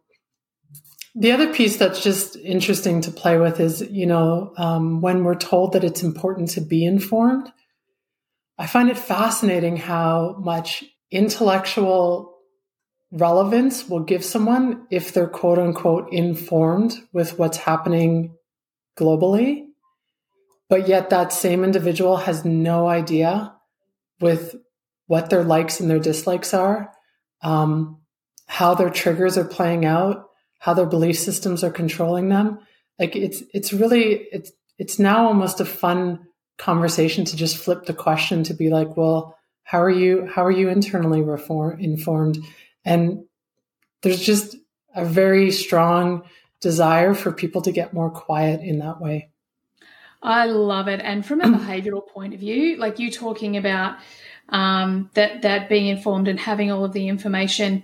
the 1.15 1.31
other 1.31 1.53
piece 1.53 1.77
that's 1.77 2.01
just 2.01 2.35
interesting 2.37 3.01
to 3.01 3.11
play 3.11 3.37
with 3.37 3.59
is, 3.59 3.81
you 3.89 4.05
know, 4.07 4.53
um, 4.57 5.01
when 5.01 5.23
we're 5.23 5.35
told 5.35 5.73
that 5.73 5.83
it's 5.83 6.01
important 6.01 6.49
to 6.51 6.61
be 6.61 6.85
informed, 6.85 7.51
I 8.57 8.65
find 8.65 8.89
it 8.89 8.97
fascinating 8.97 9.77
how 9.77 10.37
much 10.39 10.83
intellectual 11.11 12.33
relevance 13.11 13.87
will 13.87 13.99
give 13.99 14.25
someone 14.25 14.87
if 14.89 15.13
they're 15.13 15.27
quote 15.27 15.59
unquote 15.59 16.11
informed 16.11 16.95
with 17.11 17.37
what's 17.37 17.57
happening 17.57 18.35
globally. 18.97 19.65
But 20.67 20.87
yet 20.87 21.11
that 21.11 21.31
same 21.31 21.63
individual 21.63 22.17
has 22.17 22.43
no 22.43 22.87
idea 22.87 23.53
with 24.19 24.55
what 25.05 25.29
their 25.29 25.43
likes 25.43 25.79
and 25.79 25.89
their 25.89 25.99
dislikes 25.99 26.55
are, 26.55 26.89
um, 27.43 28.01
how 28.47 28.73
their 28.73 28.89
triggers 28.89 29.37
are 29.37 29.45
playing 29.45 29.85
out, 29.85 30.25
how 30.63 30.73
their 30.73 30.85
belief 30.85 31.19
systems 31.19 31.61
are 31.61 31.69
controlling 31.69 32.29
them. 32.29 32.57
Like 32.97 33.17
it's 33.17 33.43
it's 33.53 33.73
really 33.73 34.29
it's 34.31 34.49
it's 34.77 34.97
now 34.97 35.27
almost 35.27 35.59
a 35.59 35.65
fun 35.65 36.25
conversation 36.57 37.25
to 37.25 37.35
just 37.35 37.57
flip 37.57 37.85
the 37.85 37.93
question 37.93 38.43
to 38.45 38.53
be 38.53 38.69
like, 38.69 38.95
well, 38.95 39.37
how 39.63 39.81
are 39.81 39.89
you 39.89 40.25
how 40.25 40.45
are 40.45 40.51
you 40.51 40.69
internally 40.69 41.21
reform, 41.21 41.81
informed? 41.81 42.37
And 42.85 43.25
there's 44.03 44.21
just 44.21 44.55
a 44.95 45.03
very 45.03 45.51
strong 45.51 46.23
desire 46.61 47.13
for 47.13 47.33
people 47.33 47.63
to 47.63 47.73
get 47.73 47.93
more 47.93 48.09
quiet 48.09 48.61
in 48.61 48.79
that 48.79 49.01
way. 49.01 49.31
I 50.21 50.45
love 50.45 50.87
it. 50.87 51.01
And 51.03 51.25
from 51.25 51.41
a 51.41 51.47
behavioral 51.59 52.07
point 52.07 52.33
of 52.33 52.39
view, 52.39 52.77
like 52.77 52.99
you 52.99 53.11
talking 53.11 53.57
about 53.57 53.97
um, 54.47 55.09
that 55.15 55.41
that 55.41 55.67
being 55.67 55.87
informed 55.87 56.29
and 56.29 56.39
having 56.39 56.71
all 56.71 56.85
of 56.85 56.93
the 56.93 57.09
information, 57.09 57.83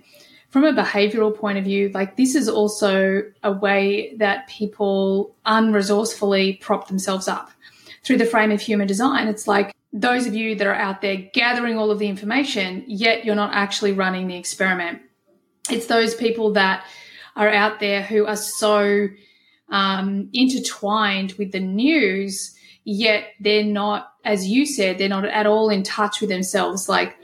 from 0.50 0.64
a 0.64 0.72
behavioral 0.72 1.34
point 1.34 1.58
of 1.58 1.64
view, 1.64 1.90
like 1.94 2.16
this 2.16 2.34
is 2.34 2.48
also 2.48 3.22
a 3.42 3.52
way 3.52 4.14
that 4.16 4.48
people 4.48 5.34
unresourcefully 5.46 6.60
prop 6.60 6.88
themselves 6.88 7.28
up 7.28 7.50
through 8.02 8.18
the 8.18 8.26
frame 8.26 8.50
of 8.50 8.60
human 8.60 8.86
design. 8.86 9.28
It's 9.28 9.46
like 9.46 9.72
those 9.92 10.26
of 10.26 10.34
you 10.34 10.56
that 10.56 10.66
are 10.66 10.74
out 10.74 11.02
there 11.02 11.16
gathering 11.32 11.78
all 11.78 11.90
of 11.90 11.98
the 11.98 12.08
information, 12.08 12.84
yet 12.86 13.24
you're 13.24 13.34
not 13.34 13.54
actually 13.54 13.92
running 13.92 14.26
the 14.26 14.36
experiment. 14.36 15.00
It's 15.70 15.86
those 15.86 16.14
people 16.14 16.52
that 16.54 16.84
are 17.36 17.48
out 17.48 17.78
there 17.78 18.02
who 18.02 18.26
are 18.26 18.36
so 18.36 19.08
um, 19.70 20.30
intertwined 20.32 21.34
with 21.34 21.52
the 21.52 21.60
news, 21.60 22.56
yet 22.84 23.24
they're 23.38 23.62
not, 23.62 24.12
as 24.24 24.48
you 24.48 24.66
said, 24.66 24.98
they're 24.98 25.08
not 25.08 25.24
at 25.24 25.46
all 25.46 25.70
in 25.70 25.84
touch 25.84 26.20
with 26.20 26.30
themselves. 26.30 26.88
Like, 26.88 27.16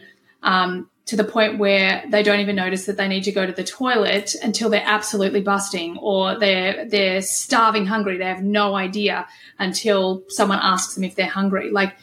um, 0.44 0.88
to 1.06 1.16
the 1.16 1.24
point 1.24 1.58
where 1.58 2.04
they 2.10 2.22
don't 2.22 2.40
even 2.40 2.56
notice 2.56 2.86
that 2.86 2.96
they 2.96 3.06
need 3.06 3.22
to 3.22 3.32
go 3.32 3.46
to 3.46 3.52
the 3.52 3.64
toilet 3.64 4.34
until 4.42 4.68
they're 4.68 4.82
absolutely 4.84 5.40
busting 5.40 5.96
or 5.98 6.38
they're 6.38 6.84
they're 6.88 7.22
starving 7.22 7.86
hungry. 7.86 8.18
They 8.18 8.24
have 8.24 8.42
no 8.42 8.74
idea 8.74 9.26
until 9.58 10.24
someone 10.28 10.58
asks 10.60 10.94
them 10.94 11.04
if 11.04 11.14
they're 11.14 11.26
hungry. 11.26 11.70
Like 11.70 11.96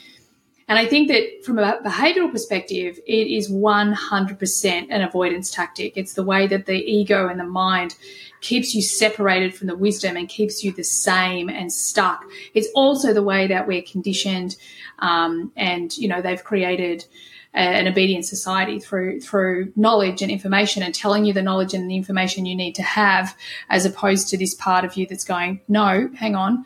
and 0.68 0.80
I 0.80 0.86
think 0.86 1.10
that 1.10 1.44
from 1.44 1.60
a 1.60 1.80
behavioral 1.84 2.32
perspective, 2.32 2.98
it 3.06 3.28
is 3.28 3.52
100% 3.52 4.88
an 4.90 5.02
avoidance 5.02 5.52
tactic. 5.52 5.98
It's 5.98 6.14
the 6.14 6.24
way 6.24 6.48
that 6.48 6.66
the 6.66 6.78
ego 6.78 7.28
and 7.28 7.40
the 7.40 7.46
mind 7.46 7.96
keeps 8.40 8.74
you 8.74 8.82
separated 8.82 9.54
from 9.54 9.68
the 9.68 9.76
wisdom 9.76 10.16
and 10.16 10.30
keeps 10.30 10.64
you 10.64 10.72
the 10.72 10.84
same 10.84 11.50
and 11.50 11.72
stuck. 11.72 12.24
It's 12.54 12.70
also 12.76 13.14
the 13.14 13.24
way 13.24 13.48
that 13.48 13.68
we're 13.68 13.82
conditioned. 13.82 14.56
Um, 15.00 15.52
and, 15.58 15.96
you 15.98 16.08
know, 16.08 16.22
they've 16.22 16.44
created 16.44 17.06
an 17.54 17.88
obedient 17.88 18.26
society 18.26 18.80
through 18.80 19.20
through 19.22 19.72
knowledge 19.76 20.22
and 20.22 20.32
information 20.32 20.82
and 20.82 20.94
telling 20.94 21.24
you 21.24 21.34
the 21.34 21.42
knowledge 21.42 21.74
and 21.74 21.90
the 21.90 21.96
information 21.96 22.46
you 22.46 22.56
need 22.56 22.74
to 22.76 22.84
have 22.84 23.38
as 23.70 23.86
opposed 23.86 24.30
to 24.30 24.38
this 24.38 24.56
part 24.56 24.84
of 24.84 24.98
you 24.98 25.06
that's 25.06 25.24
going 25.24 25.62
no 25.68 26.10
hang 26.16 26.36
on. 26.36 26.66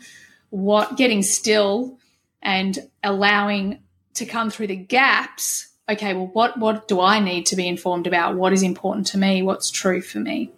What 0.50 0.96
getting 0.96 1.24
still 1.24 2.00
and 2.42 2.80
allowing 3.04 3.84
to 4.14 4.26
come 4.26 4.50
through 4.50 4.68
the 4.68 4.76
gaps 4.76 5.68
okay 5.90 6.14
well 6.14 6.28
what 6.28 6.58
what 6.58 6.88
do 6.88 7.02
i 7.02 7.20
need 7.20 7.46
to 7.48 7.56
be 7.56 7.68
informed 7.68 8.08
about? 8.08 8.36
What 8.36 8.54
is 8.54 8.64
important 8.64 9.08
to 9.08 9.18
me? 9.18 9.42
What's 9.42 9.70
true 9.70 10.02
for 10.02 10.20
me? 10.20 10.52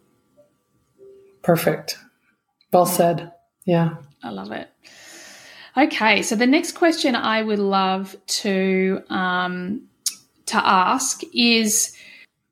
Perfect. 1.42 1.98
Well 2.72 2.86
said. 2.86 3.32
Yeah. 3.66 3.96
I 4.22 4.30
love 4.30 4.52
it. 4.52 4.70
Okay 5.76 6.22
so 6.22 6.36
the 6.36 6.46
next 6.46 6.74
question 6.74 7.16
i 7.16 7.42
would 7.42 7.60
love 7.60 8.16
to 8.28 9.02
um, 9.10 9.90
to 10.50 10.58
ask 10.58 11.22
is 11.34 11.96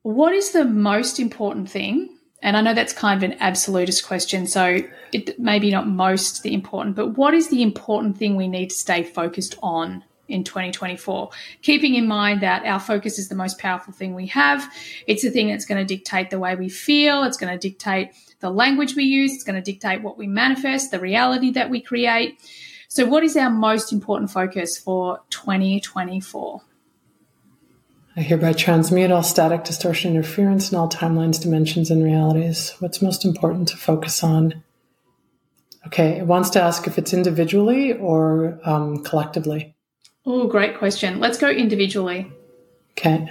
what 0.03 0.33
is 0.33 0.51
the 0.51 0.65
most 0.65 1.19
important 1.19 1.69
thing? 1.69 2.17
And 2.41 2.55
I 2.55 2.61
know 2.61 2.73
that's 2.73 2.93
kind 2.93 3.21
of 3.21 3.29
an 3.29 3.37
absolutist 3.39 4.05
question, 4.05 4.47
so 4.47 4.79
it 5.11 5.39
maybe 5.39 5.71
not 5.71 5.87
most 5.87 6.43
the 6.43 6.53
important, 6.53 6.95
but 6.95 7.17
what 7.17 7.33
is 7.33 7.49
the 7.49 7.61
important 7.61 8.17
thing 8.17 8.35
we 8.35 8.47
need 8.47 8.69
to 8.69 8.75
stay 8.75 9.03
focused 9.03 9.57
on 9.63 10.03
in 10.27 10.43
2024? 10.43 11.29
Keeping 11.61 11.95
in 11.95 12.07
mind 12.07 12.41
that 12.41 12.63
our 12.63 12.79
focus 12.79 13.17
is 13.17 13.27
the 13.27 13.35
most 13.35 13.57
powerful 13.57 13.91
thing 13.91 14.13
we 14.13 14.27
have. 14.27 14.71
It's 15.07 15.23
the 15.23 15.31
thing 15.31 15.47
that's 15.47 15.65
going 15.65 15.85
to 15.85 15.95
dictate 15.95 16.29
the 16.29 16.39
way 16.39 16.55
we 16.55 16.69
feel, 16.69 17.23
it's 17.23 17.37
going 17.37 17.57
to 17.57 17.69
dictate 17.69 18.11
the 18.39 18.51
language 18.51 18.95
we 18.95 19.03
use, 19.03 19.33
it's 19.33 19.43
going 19.43 19.61
to 19.61 19.71
dictate 19.71 20.03
what 20.03 20.17
we 20.17 20.27
manifest, 20.27 20.91
the 20.91 20.99
reality 20.99 21.51
that 21.51 21.71
we 21.71 21.81
create. 21.81 22.39
So, 22.87 23.05
what 23.05 23.23
is 23.23 23.35
our 23.35 23.49
most 23.49 23.91
important 23.91 24.31
focus 24.31 24.77
for 24.77 25.19
2024? 25.31 26.61
I 28.17 28.21
hereby 28.21 28.53
transmute 28.53 29.11
all 29.11 29.21
static 29.21 29.63
distortion 29.63 30.15
interference 30.15 30.71
in 30.71 30.77
all 30.77 30.89
timelines, 30.89 31.39
dimensions, 31.39 31.91
and 31.91 32.03
realities. 32.03 32.73
What's 32.79 32.99
most 32.99 33.23
important 33.23 33.67
to 33.67 33.77
focus 33.77 34.23
on? 34.23 34.63
Okay, 35.85 36.17
it 36.17 36.25
wants 36.25 36.49
to 36.51 36.61
ask 36.61 36.87
if 36.87 36.97
it's 36.97 37.13
individually 37.13 37.93
or 37.93 38.59
um, 38.63 39.03
collectively. 39.03 39.75
Oh, 40.25 40.47
great 40.47 40.79
question. 40.79 41.19
Let's 41.19 41.37
go 41.37 41.47
individually. 41.47 42.31
Okay. 42.91 43.29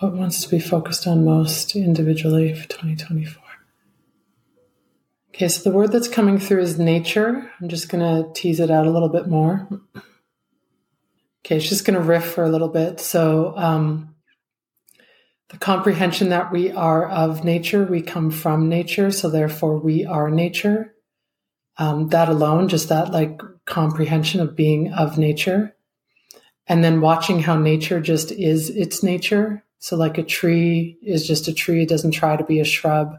What 0.00 0.12
wants 0.12 0.42
to 0.44 0.50
be 0.50 0.60
focused 0.60 1.06
on 1.06 1.24
most 1.24 1.74
individually 1.74 2.52
for 2.52 2.68
2024? 2.68 3.42
Okay, 5.30 5.48
so 5.48 5.68
the 5.68 5.74
word 5.74 5.90
that's 5.90 6.08
coming 6.08 6.38
through 6.38 6.60
is 6.60 6.78
nature. 6.78 7.50
I'm 7.60 7.68
just 7.70 7.88
going 7.88 8.04
to 8.04 8.30
tease 8.34 8.60
it 8.60 8.70
out 8.70 8.86
a 8.86 8.90
little 8.90 9.08
bit 9.08 9.26
more. 9.26 9.66
Okay, 11.44 11.56
it's 11.56 11.68
just 11.68 11.84
going 11.84 11.98
to 11.98 12.04
riff 12.04 12.24
for 12.24 12.44
a 12.44 12.48
little 12.48 12.68
bit. 12.68 13.00
So, 13.00 13.54
um, 13.56 14.14
the 15.48 15.58
comprehension 15.58 16.30
that 16.30 16.50
we 16.50 16.70
are 16.70 17.06
of 17.08 17.44
nature, 17.44 17.84
we 17.84 18.00
come 18.00 18.30
from 18.30 18.68
nature, 18.68 19.10
so 19.10 19.28
therefore 19.28 19.78
we 19.78 20.06
are 20.06 20.30
nature. 20.30 20.94
Um, 21.76 22.08
that 22.08 22.28
alone, 22.28 22.68
just 22.68 22.88
that 22.88 23.12
like 23.12 23.40
comprehension 23.66 24.40
of 24.40 24.56
being 24.56 24.92
of 24.92 25.18
nature, 25.18 25.74
and 26.66 26.82
then 26.82 27.00
watching 27.00 27.40
how 27.40 27.58
nature 27.58 28.00
just 28.00 28.30
is 28.32 28.70
its 28.70 29.02
nature. 29.02 29.62
So 29.78 29.96
like 29.96 30.16
a 30.16 30.22
tree 30.22 30.96
is 31.02 31.26
just 31.26 31.48
a 31.48 31.52
tree, 31.52 31.82
it 31.82 31.88
doesn't 31.88 32.12
try 32.12 32.36
to 32.36 32.44
be 32.44 32.60
a 32.60 32.64
shrub, 32.64 33.18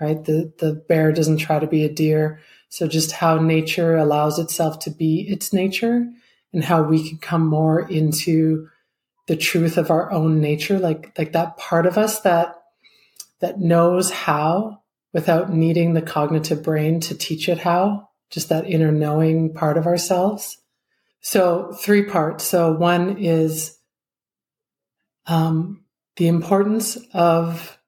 right? 0.00 0.22
The 0.22 0.52
the 0.58 0.74
bear 0.74 1.12
doesn't 1.12 1.38
try 1.38 1.58
to 1.58 1.66
be 1.66 1.84
a 1.84 1.92
deer. 1.92 2.40
So 2.68 2.86
just 2.86 3.12
how 3.12 3.38
nature 3.38 3.96
allows 3.96 4.38
itself 4.38 4.78
to 4.80 4.90
be 4.90 5.26
its 5.28 5.52
nature 5.52 6.06
and 6.52 6.64
how 6.64 6.82
we 6.82 7.08
can 7.08 7.18
come 7.18 7.46
more 7.46 7.80
into 7.80 8.68
the 9.26 9.36
truth 9.36 9.76
of 9.76 9.90
our 9.90 10.10
own 10.10 10.40
nature, 10.40 10.78
like 10.78 11.12
like 11.18 11.32
that 11.32 11.56
part 11.56 11.86
of 11.86 11.98
us 11.98 12.20
that 12.20 12.54
that 13.40 13.60
knows 13.60 14.10
how 14.10 14.82
without 15.12 15.52
needing 15.52 15.94
the 15.94 16.02
cognitive 16.02 16.62
brain 16.62 17.00
to 17.00 17.14
teach 17.14 17.48
it 17.48 17.58
how, 17.58 18.08
just 18.30 18.48
that 18.48 18.68
inner 18.68 18.92
knowing 18.92 19.52
part 19.54 19.76
of 19.76 19.86
ourselves. 19.86 20.58
So 21.20 21.72
three 21.72 22.04
parts. 22.04 22.44
So 22.44 22.72
one 22.72 23.18
is 23.18 23.76
um, 25.26 25.84
the 26.16 26.28
importance 26.28 26.96
of 27.12 27.78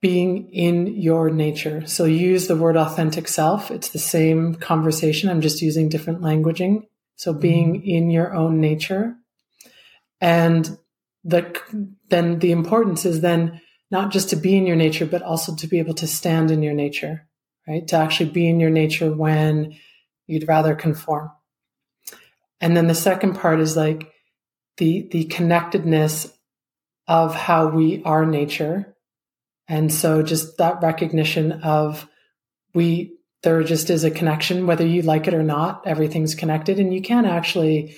being 0.00 0.50
in 0.52 0.86
your 1.00 1.30
nature. 1.30 1.86
So 1.86 2.04
use 2.04 2.46
the 2.46 2.56
word 2.56 2.76
authentic 2.76 3.26
self. 3.26 3.70
It's 3.70 3.88
the 3.88 3.98
same 3.98 4.54
conversation. 4.56 5.30
I'm 5.30 5.40
just 5.40 5.62
using 5.62 5.88
different 5.88 6.20
languaging. 6.20 6.86
So 7.16 7.32
being 7.32 7.74
mm-hmm. 7.74 7.88
in 7.88 8.10
your 8.10 8.34
own 8.34 8.60
nature. 8.60 9.16
And 10.20 10.78
the, 11.22 11.58
then 12.08 12.38
the 12.38 12.52
importance 12.52 13.04
is 13.04 13.20
then 13.20 13.60
not 13.90 14.10
just 14.10 14.30
to 14.30 14.36
be 14.36 14.56
in 14.56 14.66
your 14.66 14.76
nature, 14.76 15.06
but 15.06 15.22
also 15.22 15.54
to 15.54 15.66
be 15.66 15.78
able 15.78 15.94
to 15.94 16.06
stand 16.06 16.50
in 16.50 16.62
your 16.62 16.74
nature, 16.74 17.28
right? 17.68 17.86
To 17.88 17.96
actually 17.96 18.30
be 18.30 18.48
in 18.48 18.60
your 18.60 18.70
nature 18.70 19.12
when 19.12 19.76
you'd 20.26 20.48
rather 20.48 20.74
conform. 20.74 21.30
And 22.60 22.76
then 22.76 22.86
the 22.86 22.94
second 22.94 23.34
part 23.36 23.60
is 23.60 23.76
like 23.76 24.10
the, 24.78 25.08
the 25.10 25.24
connectedness 25.24 26.32
of 27.06 27.34
how 27.34 27.68
we 27.68 28.02
are 28.04 28.24
nature. 28.24 28.96
And 29.68 29.92
so 29.92 30.22
just 30.22 30.58
that 30.58 30.82
recognition 30.82 31.52
of 31.52 32.08
we, 32.72 33.13
there 33.44 33.62
just 33.62 33.90
is 33.90 34.04
a 34.04 34.10
connection, 34.10 34.66
whether 34.66 34.86
you 34.86 35.02
like 35.02 35.28
it 35.28 35.34
or 35.34 35.42
not, 35.42 35.86
everything's 35.86 36.34
connected 36.34 36.80
and 36.80 36.92
you 36.92 37.00
can't 37.00 37.26
actually 37.26 37.94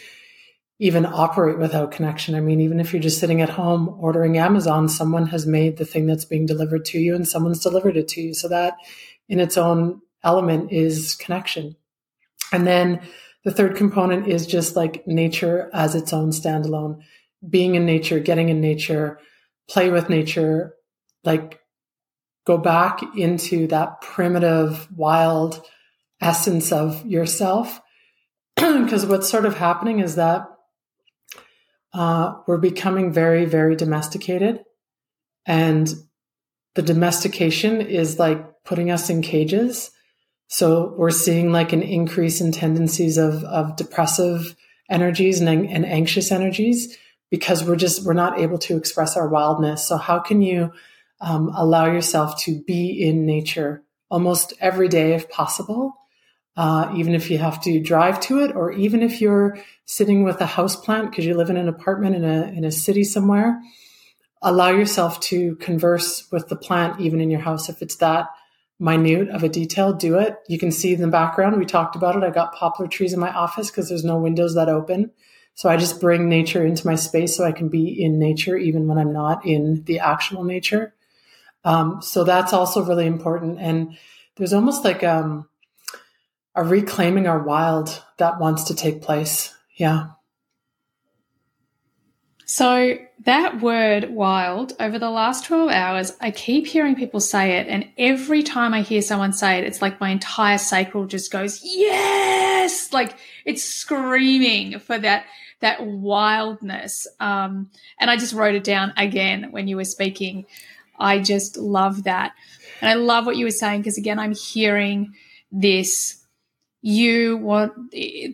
even 0.79 1.07
operate 1.07 1.59
without 1.59 1.91
connection. 1.91 2.35
I 2.35 2.41
mean, 2.41 2.61
even 2.61 2.81
if 2.81 2.93
you're 2.93 3.03
just 3.03 3.19
sitting 3.19 3.41
at 3.41 3.49
home 3.49 3.97
ordering 3.99 4.37
Amazon, 4.37 4.89
someone 4.89 5.27
has 5.29 5.47
made 5.47 5.79
the 5.79 5.87
thing 5.87 6.07
that's 6.07 6.27
being 6.27 6.45
delivered 6.45 6.85
to 6.87 6.99
you 6.99 7.15
and 7.15 7.27
someone's 7.27 7.63
delivered 7.63 7.97
it 7.97 8.09
to 8.09 8.21
you. 8.21 8.35
So 8.35 8.49
that 8.49 8.75
in 9.29 9.41
its 9.41 9.57
own 9.57 10.03
element 10.23 10.73
is 10.73 11.15
connection. 11.15 11.77
And 12.53 12.67
then 12.67 13.01
the 13.45 13.53
third 13.53 13.77
component 13.77 14.27
is 14.29 14.47
just 14.47 14.77
like 14.77 15.07
nature 15.07 15.71
as 15.73 15.95
its 15.95 16.13
own 16.13 16.31
standalone, 16.31 17.01
being 17.49 17.75
in 17.75 17.87
nature, 17.87 18.19
getting 18.19 18.51
in 18.51 18.61
nature, 18.61 19.19
play 19.69 19.91
with 19.91 20.11
nature, 20.11 20.75
like 21.25 21.61
go 22.47 22.57
back 22.57 23.01
into 23.17 23.67
that 23.67 24.01
primitive, 24.01 24.89
wild 24.97 25.67
essence 26.21 26.73
of 26.73 27.05
yourself. 27.05 27.81
Because 28.57 29.05
what's 29.05 29.29
sort 29.29 29.45
of 29.45 29.57
happening 29.57 29.99
is 29.99 30.15
that 30.15 30.47
uh, 31.93 32.35
we're 32.47 32.59
becoming 32.59 33.13
very, 33.13 33.45
very 33.45 33.77
domesticated. 33.77 34.65
And 35.45 35.93
the 36.75 36.83
domestication 36.83 37.81
is 37.81 38.19
like 38.19 38.65
putting 38.65 38.91
us 38.91 39.11
in 39.11 39.23
cages. 39.23 39.91
So 40.49 40.95
we're 40.97 41.11
seeing 41.11 41.53
like 41.53 41.73
an 41.73 41.83
increase 41.83 42.41
in 42.41 42.53
tendencies 42.53 43.19
of, 43.19 43.43
of 43.45 43.77
depressive 43.77 44.55
energies 44.91 45.41
and, 45.41 45.69
and 45.69 45.85
anxious 45.85 46.31
energies 46.31 46.97
because 47.31 47.65
we're 47.65 47.77
just, 47.77 48.05
we're 48.05 48.13
not 48.13 48.39
able 48.39 48.59
to 48.59 48.77
express 48.77 49.17
our 49.17 49.29
wildness. 49.29 49.87
So 49.87 49.97
how 49.97 50.21
can 50.21 50.43
you 50.43 50.73
um, 51.21 51.51
allow 51.55 51.87
yourself 51.87 52.39
to 52.43 52.63
be 52.63 53.03
in 53.03 53.27
nature 53.27 53.83
almost 54.11 54.53
every 54.61 54.89
day 54.89 55.15
if 55.15 55.29
possible? 55.29 55.97
uh, 56.57 56.91
even 56.97 57.15
if 57.15 57.31
you 57.31 57.39
have 57.39 57.61
to 57.63 57.81
drive 57.81 58.19
to 58.21 58.43
it, 58.43 58.57
or 58.57 58.73
even 58.73 59.03
if 59.03 59.21
you're 59.21 59.59
sitting 59.85 60.25
with 60.25 60.41
a 60.41 60.47
house 60.47 60.75
plant 60.75 61.11
because 61.11 61.27
you 61.27 61.35
live 61.35 61.51
in 61.51 61.57
an 61.57 61.69
apartment 61.69 62.17
in 62.17 62.25
a 62.25 62.45
in 62.45 62.65
a 62.65 62.73
city 62.73 63.05
somewhere. 63.05 63.61
Allow 64.43 64.71
yourself 64.71 65.21
to 65.21 65.57
converse 65.57 66.31
with 66.31 66.49
the 66.49 66.57
plant 66.57 67.01
even 67.01 67.21
in 67.21 67.31
your 67.31 67.41
house 67.41 67.69
if 67.69 67.83
it's 67.83 67.97
that 67.97 68.29
minute 68.79 69.29
of 69.31 69.43
a 69.43 69.49
detail. 69.49 69.93
Do 69.93 70.19
it. 70.19 70.37
You 70.49 70.59
can 70.59 70.71
see 70.71 70.95
in 70.95 71.01
the 71.01 71.09
background. 71.09 71.57
We 71.57 71.67
talked 71.67 71.97
about 71.97 72.17
it. 72.17 72.23
I 72.23 72.31
got 72.31 72.55
poplar 72.55 72.87
trees 72.87 73.13
in 73.13 73.21
my 73.21 73.33
office 73.33 73.71
because 73.71 73.89
there's 73.89 74.05
no 74.05 74.19
windows 74.19 74.55
that 74.55 74.69
open. 74.69 75.11
So 75.55 75.71
I 75.71 75.79
just 75.79 76.01
bring 76.01 76.29
nature 76.29 76.65
into 76.65 76.87
my 76.87 76.97
space 76.97 77.35
so 77.35 77.45
I 77.45 77.53
can 77.53 77.69
be 77.69 78.03
in 78.03 78.19
nature 78.19 78.57
even 78.57 78.87
when 78.87 78.99
I'm 78.99 79.13
not 79.13 79.45
in 79.47 79.85
the 79.85 80.01
actual 80.01 80.45
nature. 80.45 80.95
Um, 81.67 82.01
so 82.01 82.23
that's 82.23 82.53
also 82.53 82.85
really 82.85 83.07
important. 83.07 83.59
And 83.61 83.99
there's 84.37 84.53
almost 84.53 84.85
like 84.85 85.03
um, 85.03 85.49
a 86.55 86.63
reclaiming 86.63 87.27
our 87.27 87.43
wild 87.43 88.03
that 88.19 88.39
wants 88.39 88.65
to 88.65 88.75
take 88.75 89.03
place. 89.03 89.53
Yeah. 89.75 90.11
So 92.45 92.97
that 93.25 93.61
word 93.61 94.11
wild 94.11 94.75
over 94.79 95.01
the 95.01 95.11
last 95.11 95.47
12 95.47 95.69
hours, 95.71 96.13
I 96.21 96.31
keep 96.31 96.69
hearing 96.69 96.95
people 96.95 97.19
say 97.19 97.57
it. 97.59 97.67
And 97.67 97.91
every 97.99 98.45
time 98.45 98.73
I 98.73 98.83
hear 98.83 99.03
someone 99.03 99.33
say 99.33 99.59
it, 99.59 99.65
it's 99.65 99.83
like 99.83 100.01
my 100.01 100.11
entire 100.11 100.59
sacral 100.59 101.07
just 101.07 101.33
goes, 101.33 101.61
yes, 101.65 102.93
like 102.93 103.17
it's 103.45 103.65
screaming 103.65 104.79
for 104.79 104.97
that, 104.97 105.27
that 105.59 105.85
wildness. 105.85 107.09
Um, 107.19 107.73
and 107.99 108.09
I 108.09 108.17
just 108.17 108.35
wrote 108.35 108.55
it 108.55 108.63
down 108.63 108.93
again 108.97 109.51
when 109.51 109.67
you 109.67 109.75
were 109.75 109.85
speaking. 109.85 110.47
I 110.99 111.19
just 111.19 111.57
love 111.57 112.05
that. 112.05 112.33
And 112.81 112.91
I 112.91 112.95
love 112.95 113.27
what 113.27 113.37
you 113.37 113.45
were 113.45 113.51
saying 113.51 113.81
because 113.81 113.99
again, 113.99 114.19
I'm 114.19 114.35
hearing 114.35 115.15
this 115.51 116.23
you 116.83 117.37
want 117.39 117.73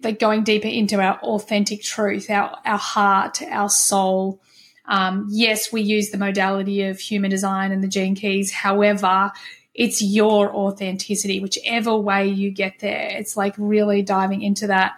like 0.03 0.19
going 0.19 0.45
deeper 0.45 0.69
into 0.69 1.01
our 1.01 1.19
authentic 1.21 1.83
truth, 1.83 2.29
our 2.29 2.59
our 2.67 2.79
heart, 2.79 3.41
our 3.43 3.71
soul. 3.71 4.43
Um, 4.85 5.29
yes, 5.31 5.73
we 5.73 5.81
use 5.81 6.11
the 6.11 6.19
modality 6.19 6.83
of 6.83 6.99
human 6.99 7.31
design 7.31 7.73
and 7.73 7.83
the 7.83 7.89
gene 7.89 8.15
keys. 8.15 8.53
However, 8.53 9.33
it's 9.75 10.03
your 10.03 10.55
authenticity, 10.55 11.41
whichever 11.41 11.97
way 11.97 12.29
you 12.29 12.51
get 12.51 12.81
there. 12.81 13.09
It's 13.13 13.37
like 13.37 13.55
really 13.57 14.03
diving 14.03 14.43
into 14.43 14.67
that. 14.67 14.95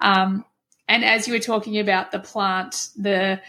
Um, 0.00 0.44
and 0.88 1.04
as 1.04 1.26
you 1.26 1.34
were 1.34 1.40
talking 1.40 1.78
about 1.78 2.10
the 2.10 2.20
plant, 2.20 2.88
the 2.96 3.40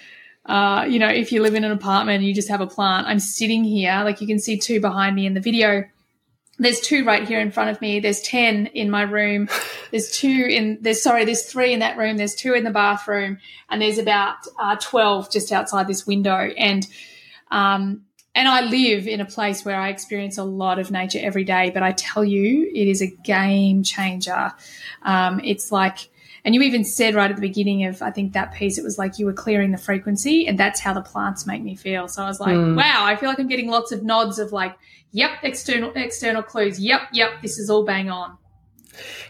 uh, 0.46 0.86
you 0.88 1.00
know, 1.00 1.10
if 1.10 1.32
you 1.32 1.42
live 1.42 1.56
in 1.56 1.64
an 1.64 1.72
apartment 1.72 2.18
and 2.18 2.26
you 2.26 2.34
just 2.34 2.50
have 2.50 2.62
a 2.62 2.68
plant, 2.68 3.08
I'm 3.08 3.20
sitting 3.20 3.64
here, 3.64 4.02
like 4.04 4.22
you 4.22 4.28
can 4.28 4.40
see 4.40 4.58
two 4.58 4.80
behind 4.80 5.16
me 5.16 5.26
in 5.26 5.34
the 5.34 5.40
video 5.40 5.86
there's 6.58 6.80
two 6.80 7.04
right 7.04 7.28
here 7.28 7.40
in 7.40 7.52
front 7.52 7.70
of 7.70 7.82
me. 7.82 8.00
There's 8.00 8.22
10 8.22 8.68
in 8.68 8.90
my 8.90 9.02
room. 9.02 9.50
There's 9.92 10.12
two 10.12 10.48
in, 10.50 10.80
there's, 10.82 11.02
sorry, 11.02 11.24
there's 11.24 11.44
three 11.44 11.72
in 11.72 11.80
that 11.80 11.98
room. 11.98 12.18
There's 12.18 12.36
two 12.36 12.54
in 12.54 12.66
the 12.66 12.72
bathroom 12.72 13.38
and 13.70 13.82
there's 13.82 13.98
about 13.98 14.36
uh, 14.60 14.76
12 14.82 15.32
just 15.32 15.54
outside 15.54 15.88
this 15.88 16.06
window. 16.06 16.50
And, 16.58 16.86
um, 17.50 18.02
and 18.34 18.48
I 18.48 18.62
live 18.62 19.08
in 19.08 19.22
a 19.22 19.26
place 19.26 19.64
where 19.64 19.78
I 19.78 19.90
experience 19.90 20.38
a 20.38 20.44
lot 20.44 20.80
of 20.80 20.92
nature 20.92 21.20
every 21.22 21.46
day, 21.46 21.70
but 21.70 21.82
I 21.82 21.94
tell 21.94 22.26
you, 22.26 22.70
it 22.74 22.88
is 22.90 23.02
a 23.02 23.08
game 23.08 23.84
changer. 23.84 24.52
Um, 25.04 25.40
it's 25.46 25.72
like, 25.72 26.10
and 26.46 26.54
you 26.54 26.62
even 26.62 26.84
said 26.86 27.16
right 27.16 27.30
at 27.30 27.36
the 27.36 27.42
beginning 27.42 27.86
of, 27.86 28.04
I 28.04 28.12
think 28.12 28.34
that 28.34 28.54
piece, 28.54 28.78
it 28.78 28.84
was 28.84 29.00
like 29.00 29.18
you 29.18 29.26
were 29.26 29.34
clearing 29.34 29.72
the 29.72 29.80
frequency, 29.80 30.48
and 30.48 30.60
that's 30.60 30.80
how 30.80 30.94
the 30.94 31.02
plants 31.02 31.48
make 31.48 31.64
me 31.64 31.76
feel. 31.76 32.08
So 32.08 32.24
I 32.24 32.28
was 32.28 32.40
like, 32.40 32.56
mm. 32.56 32.78
wow, 32.78 33.04
I 33.04 33.16
feel 33.16 33.30
like 33.30 33.40
I'm 33.40 33.48
getting 33.48 33.68
lots 33.68 33.92
of 33.92 34.04
nods 34.04 34.38
of 34.38 34.54
like, 34.54 34.78
yep, 35.12 35.32
external 35.42 35.92
external 35.96 36.44
clues. 36.44 36.80
Yep, 36.80 37.02
yep, 37.14 37.42
this 37.42 37.58
is 37.58 37.72
all 37.72 37.84
bang 37.84 38.12
on. 38.12 38.38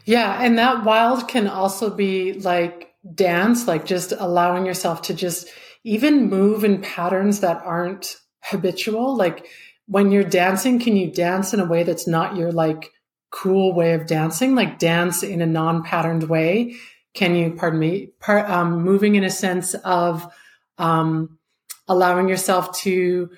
Yeah, 0.04 0.44
and 0.44 0.60
that 0.60 0.84
wild 0.84 1.30
can 1.30 1.48
also 1.48 1.90
be 1.90 2.34
like 2.34 2.94
dance, 3.14 3.66
like 3.66 3.86
just 3.86 4.12
allowing 4.12 4.66
yourself 4.66 5.04
to 5.04 5.14
just 5.14 5.48
even 5.86 6.30
move 6.30 6.66
in 6.66 6.82
patterns 6.82 7.40
that 7.40 7.62
aren't 7.64 8.18
habitual. 8.44 9.16
Like 9.16 9.48
when 9.88 10.12
you're 10.12 10.24
dancing, 10.26 10.80
can 10.80 10.98
you 10.98 11.10
dance 11.10 11.54
in 11.54 11.62
a 11.62 11.66
way 11.66 11.84
that's 11.84 12.08
not 12.08 12.36
your 12.36 12.52
like 12.52 12.92
cool 13.32 13.74
way 13.74 13.94
of 13.94 14.06
dancing? 14.06 14.54
Like 14.54 14.80
dance 14.80 15.24
in 15.24 15.42
a 15.42 15.46
non-patterned 15.46 16.24
way 16.24 16.76
can 17.16 17.36
you, 17.36 17.52
pardon 17.52 17.80
me, 17.80 18.10
part, 18.20 18.50
um, 18.50 18.84
moving 18.84 19.16
in 19.16 19.24
a 19.24 19.30
sense 19.30 19.74
of 19.74 20.32
um, 20.78 21.40
allowing 21.88 22.30
yourself 22.30 22.78
to 22.80 23.30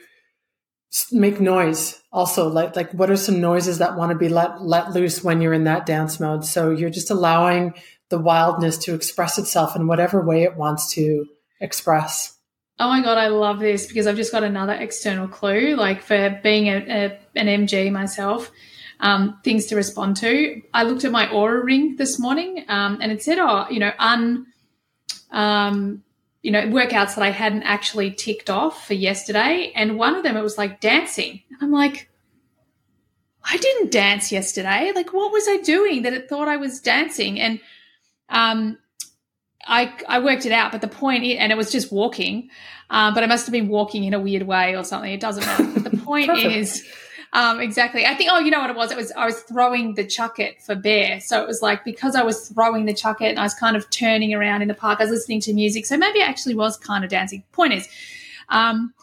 make 1.12 1.40
noise 1.40 2.02
also 2.14 2.48
like 2.48 2.76
like 2.76 2.92
what 2.94 3.12
are 3.12 3.18
some 3.18 3.42
noises 3.42 3.80
that 3.80 3.98
want 3.98 4.10
to 4.10 4.18
be 4.18 4.30
let 4.30 4.62
let 4.62 4.94
loose 4.94 5.22
when 5.22 5.42
you're 5.42 5.54
in 5.54 5.66
that 5.66 5.86
dance 5.86 6.20
mode? 6.20 6.44
So 6.44 6.72
you're 6.72 6.90
just 6.90 7.12
allowing 7.12 7.74
the 8.10 8.18
wildness 8.18 8.78
to 8.80 8.96
express 8.96 9.38
itself 9.38 9.76
in 9.76 9.86
whatever 9.86 10.26
way 10.26 10.44
it 10.44 10.56
wants 10.56 10.94
to 10.94 11.26
express. 11.60 12.38
Oh 12.80 12.88
my 12.88 13.02
god 13.02 13.18
i 13.18 13.28
love 13.28 13.60
this 13.60 13.88
because 13.88 14.06
i've 14.06 14.16
just 14.16 14.32
got 14.32 14.44
another 14.44 14.74
external 14.74 15.28
clue 15.28 15.76
like 15.76 16.04
for 16.04 16.40
being 16.44 16.68
a, 16.68 16.78
a 16.78 17.20
an 17.36 17.48
MG 17.48 17.92
myself 17.92 18.52
um, 19.00 19.40
things 19.44 19.66
to 19.68 19.76
respond 19.76 20.18
to. 20.18 20.62
I 20.74 20.84
looked 20.84 21.04
at 21.04 21.12
my 21.12 21.28
Oura 21.28 21.64
ring 21.64 21.96
this 21.98 22.20
morning 22.20 22.66
um, 22.68 23.00
and 23.02 23.12
it 23.12 23.22
said, 23.22 23.38
oh, 23.40 23.68
you 23.70 23.80
know, 23.80 23.92
un, 24.00 24.48
um, 25.32 26.04
you 26.42 26.52
know, 26.52 26.64
workouts 26.64 27.16
that 27.16 27.24
I 27.24 27.32
hadn't 27.32 27.64
actually 27.64 28.12
ticked 28.12 28.50
off 28.50 28.88
for 28.88 28.94
yesterday. 28.94 29.72
And 29.76 29.98
one 29.98 30.16
of 30.16 30.24
them, 30.24 30.38
it 30.38 30.42
was 30.42 30.58
like 30.58 30.80
dancing. 30.80 31.42
And 31.50 31.60
I'm 31.62 31.72
like, 31.72 32.10
I 33.44 33.58
didn't 33.58 33.92
dance 33.92 34.32
yesterday. 34.32 34.92
Like, 34.94 35.14
what 35.14 35.32
was 35.32 35.48
I 35.48 35.58
doing 35.58 36.04
that 36.04 36.14
it 36.14 36.28
thought 36.28 36.48
I 36.48 36.58
was 36.58 36.82
dancing? 36.82 37.40
And 37.40 37.60
um, 38.30 38.78
I, 39.66 39.94
I 40.08 40.20
worked 40.20 40.46
it 40.46 40.52
out, 40.52 40.72
but 40.72 40.82
the 40.82 40.88
point, 40.88 41.24
is, 41.24 41.38
and 41.38 41.52
it 41.52 41.58
was 41.58 41.72
just 41.72 41.92
walking, 41.92 42.50
um, 42.90 43.14
but 43.14 43.24
I 43.24 43.28
must 43.28 43.46
have 43.46 43.54
been 43.54 43.68
walking 43.68 44.04
in 44.04 44.14
a 44.14 44.20
weird 44.20 44.44
way 44.44 44.76
or 44.76 44.84
something. 44.84 45.12
It 45.12 45.20
doesn't 45.20 45.46
matter. 45.46 45.82
But 45.82 45.92
the 45.92 45.98
point 46.06 46.30
is, 46.38 46.86
um, 47.34 47.60
exactly. 47.60 48.06
I 48.06 48.16
think, 48.16 48.30
oh, 48.32 48.40
you 48.40 48.52
know 48.52 48.60
what 48.60 48.70
it 48.70 48.76
was? 48.76 48.92
It 48.92 48.98
was, 48.98 49.12
I 49.12 49.26
was 49.26 49.40
throwing 49.42 49.96
the 49.96 50.04
Chuckit 50.04 50.62
for 50.62 50.76
bear. 50.76 51.20
So 51.20 51.42
it 51.42 51.48
was 51.48 51.62
like, 51.62 51.84
because 51.84 52.16
I 52.16 52.24
was 52.24 52.50
throwing 52.50 52.86
the 52.86 52.94
Chuckit 52.94 53.30
and 53.30 53.40
I 53.40 53.44
was 53.44 53.54
kind 53.54 53.76
of 53.76 53.90
turning 53.90 54.34
around 54.34 54.62
in 54.62 54.68
the 54.68 54.74
park, 54.74 55.00
I 55.00 55.04
was 55.04 55.12
listening 55.12 55.42
to 55.42 55.54
music. 55.54 55.86
So 55.86 55.98
maybe 55.98 56.22
I 56.22 56.26
actually 56.26 56.56
was 56.56 56.78
kind 56.78 57.04
of 57.04 57.10
dancing. 57.10 57.44
Point 57.52 57.74
is, 57.74 57.88
um, 58.50 58.94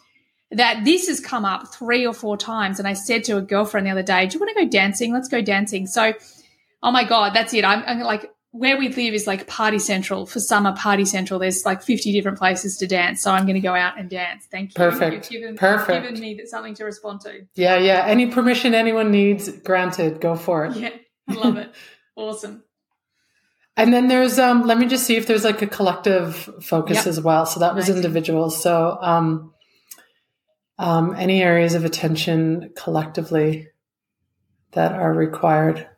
that 0.50 0.84
this 0.84 1.08
has 1.08 1.20
come 1.20 1.44
up 1.44 1.74
three 1.74 2.06
or 2.06 2.14
four 2.14 2.36
times. 2.36 2.78
And 2.78 2.88
I 2.88 2.92
said 2.92 3.24
to 3.24 3.36
a 3.36 3.42
girlfriend 3.42 3.86
the 3.86 3.90
other 3.90 4.02
day, 4.02 4.26
do 4.26 4.34
you 4.34 4.40
want 4.40 4.56
to 4.56 4.64
go 4.64 4.70
dancing? 4.70 5.12
Let's 5.12 5.28
go 5.28 5.42
dancing. 5.42 5.86
So, 5.86 6.14
oh 6.82 6.90
my 6.90 7.04
God, 7.04 7.34
that's 7.34 7.52
it. 7.54 7.64
I'm, 7.64 7.82
I'm 7.86 8.00
like, 8.00 8.30
where 8.56 8.78
we 8.78 8.88
live 8.88 9.14
is 9.14 9.26
like 9.26 9.48
party 9.48 9.80
central 9.80 10.26
for 10.26 10.38
summer 10.38 10.72
party 10.76 11.04
central. 11.04 11.40
There's 11.40 11.64
like 11.66 11.82
50 11.82 12.12
different 12.12 12.38
places 12.38 12.76
to 12.76 12.86
dance. 12.86 13.20
So 13.20 13.32
I'm 13.32 13.46
going 13.46 13.56
to 13.56 13.60
go 13.60 13.74
out 13.74 13.98
and 13.98 14.08
dance. 14.08 14.46
Thank 14.48 14.70
you. 14.70 14.74
Perfect. 14.76 15.32
You've 15.32 15.40
given, 15.42 15.56
Perfect. 15.56 16.04
given 16.06 16.20
me 16.20 16.40
something 16.46 16.72
to 16.76 16.84
respond 16.84 17.20
to. 17.22 17.46
Yeah, 17.56 17.78
yeah. 17.78 18.04
Any 18.06 18.28
permission 18.28 18.72
anyone 18.72 19.10
needs, 19.10 19.48
granted. 19.48 20.20
Go 20.20 20.36
for 20.36 20.66
it. 20.66 20.76
Yeah, 20.76 20.90
I 21.28 21.32
love 21.34 21.56
it. 21.56 21.74
awesome. 22.16 22.62
And 23.76 23.92
then 23.92 24.06
there's 24.06 24.38
um 24.38 24.64
let 24.68 24.78
me 24.78 24.86
just 24.86 25.04
see 25.04 25.16
if 25.16 25.26
there's 25.26 25.42
like 25.42 25.60
a 25.60 25.66
collective 25.66 26.36
focus 26.62 26.98
Yep. 26.98 27.06
as 27.08 27.20
well. 27.20 27.46
So 27.46 27.58
that 27.58 27.74
was 27.74 27.88
Amazing. 27.88 28.04
individuals. 28.04 28.62
So 28.62 28.96
um 29.02 29.52
um 30.78 31.16
any 31.16 31.42
areas 31.42 31.74
of 31.74 31.84
attention 31.84 32.72
collectively 32.76 33.66
that 34.72 34.92
are 34.92 35.12
required. 35.12 35.88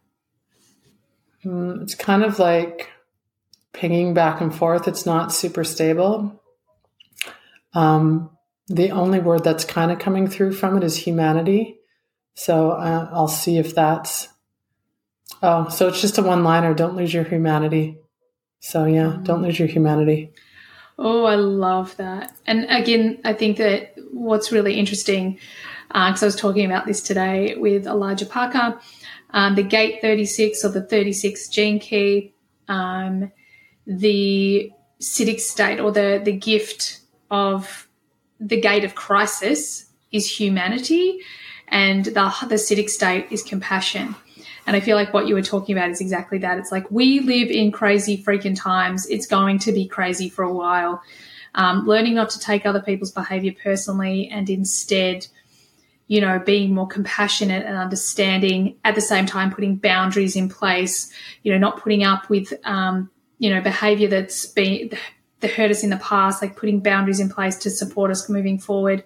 Hmm, 1.47 1.83
it's 1.83 1.95
kind 1.95 2.25
of 2.25 2.41
like 2.41 2.91
pinging 3.73 4.15
back 4.15 4.41
and 4.41 4.53
forth. 4.53 4.89
It's 4.89 5.07
not 5.07 5.33
super 5.33 5.63
stable. 5.63 6.43
Um 7.73 8.31
the 8.69 8.91
only 8.91 9.21
word 9.21 9.45
that's 9.45 9.65
kind 9.65 9.93
of 9.93 10.01
coming 10.01 10.27
through 10.27 10.55
from 10.55 10.77
it 10.77 10.83
is 10.83 10.97
humanity. 10.97 11.79
So 12.35 12.73
uh, 12.73 13.09
I'll 13.13 13.29
see 13.29 13.59
if 13.59 13.77
that's 13.77 14.29
Oh, 15.41 15.69
so 15.69 15.87
it's 15.87 16.01
just 16.01 16.19
a 16.19 16.23
one 16.23 16.43
liner. 16.43 16.75
Don't 16.75 16.97
lose 16.97 17.15
your 17.15 17.23
humanity. 17.23 17.99
So, 18.59 18.85
yeah, 18.85 19.19
don't 19.23 19.43
lose 19.43 19.59
your 19.59 19.69
humanity. 19.69 20.33
Oh, 20.99 21.25
I 21.25 21.37
love 21.37 21.97
that. 21.99 22.35
And 22.47 22.67
again, 22.71 23.21
I 23.25 23.35
think 23.35 23.59
that 23.59 23.95
what's 24.11 24.51
really 24.51 24.75
interesting, 24.75 25.39
because 25.89 26.23
I 26.23 26.27
was 26.27 26.37
talking 26.37 26.65
about 26.65 26.87
this 26.87 27.03
today 27.03 27.55
with 27.57 27.87
Elijah 27.87 28.27
Parker, 28.27 28.81
um, 29.37 29.55
the 29.55 29.63
gate 29.63 30.01
36 30.01 30.65
or 30.65 30.71
the 30.71 30.83
36 30.83 31.49
gene 31.49 31.79
key, 31.79 32.35
um, 32.69 33.31
the 33.87 34.73
siddhic 34.99 35.41
state 35.41 35.79
or 35.79 35.93
the, 35.93 36.23
the 36.25 36.33
gift 36.33 37.01
of 37.31 37.87
the 38.41 38.59
gate 38.59 38.83
of 38.83 38.95
crisis 38.95 39.93
is 40.11 40.39
humanity, 40.39 41.21
and 41.69 42.07
the, 42.07 42.35
the 42.49 42.55
siddhic 42.55 42.89
state 42.89 43.27
is 43.31 43.43
compassion. 43.43 44.17
And 44.67 44.75
I 44.75 44.81
feel 44.81 44.97
like 44.97 45.13
what 45.13 45.29
you 45.29 45.35
were 45.35 45.43
talking 45.43 45.77
about 45.77 45.91
is 45.91 46.01
exactly 46.01 46.39
that. 46.39 46.57
It's 46.57 46.73
like 46.73 46.91
we 46.91 47.21
live 47.21 47.51
in 47.51 47.73
crazy 47.73 48.17
freaking 48.17 48.59
times. 48.59 49.07
It's 49.07 49.27
going 49.27 49.59
to 49.61 49.73
be 49.73 49.87
crazy 49.87 50.31
for 50.31 50.45
a 50.45 50.53
while. 50.53 51.03
Um, 51.55 51.87
learning 51.87 52.15
not 52.15 52.31
to 52.31 52.41
take 52.41 52.65
other 52.65 52.81
people's 52.81 53.13
behavior 53.13 53.53
personally 53.63 54.31
and 54.31 54.49
instead, 54.49 55.27
you 56.09 56.21
know, 56.21 56.39
being 56.39 56.73
more 56.73 56.87
compassionate 56.87 57.65
and 57.67 57.77
understanding 57.77 58.77
at 58.85 58.95
the 58.95 59.01
same 59.01 59.27
time, 59.27 59.51
putting 59.51 59.77
boundaries 59.77 60.37
in 60.37 60.49
place, 60.49 61.13
you 61.43 61.53
know, 61.53 61.59
not 61.59 61.81
putting 61.83 62.05
up 62.05 62.31
with, 62.31 62.53
um, 62.65 63.11
you 63.39 63.53
know, 63.53 63.61
behavior 63.61 64.09
that's 64.09 64.47
been, 64.47 64.91
that 65.41 65.51
hurt 65.51 65.71
us 65.71 65.83
in 65.83 65.91
the 65.91 65.97
past, 65.97 66.41
like 66.43 66.57
putting 66.57 66.81
boundaries 66.81 67.21
in 67.21 67.29
place 67.29 67.57
to 67.57 67.71
support 67.71 68.11
us 68.11 68.29
moving 68.29 68.59
forward. 68.59 69.03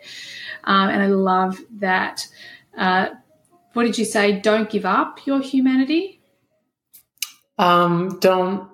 Um, 0.64 0.90
and 0.90 1.02
I 1.02 1.06
love 1.06 1.58
that. 1.78 2.26
Uh, 2.76 3.08
what 3.72 3.84
did 3.84 3.98
you 3.98 4.04
say? 4.04 4.38
Don't 4.40 4.68
give 4.68 4.84
up 4.84 5.26
your 5.26 5.40
humanity. 5.40 6.20
Um, 7.58 8.18
don't 8.20 8.68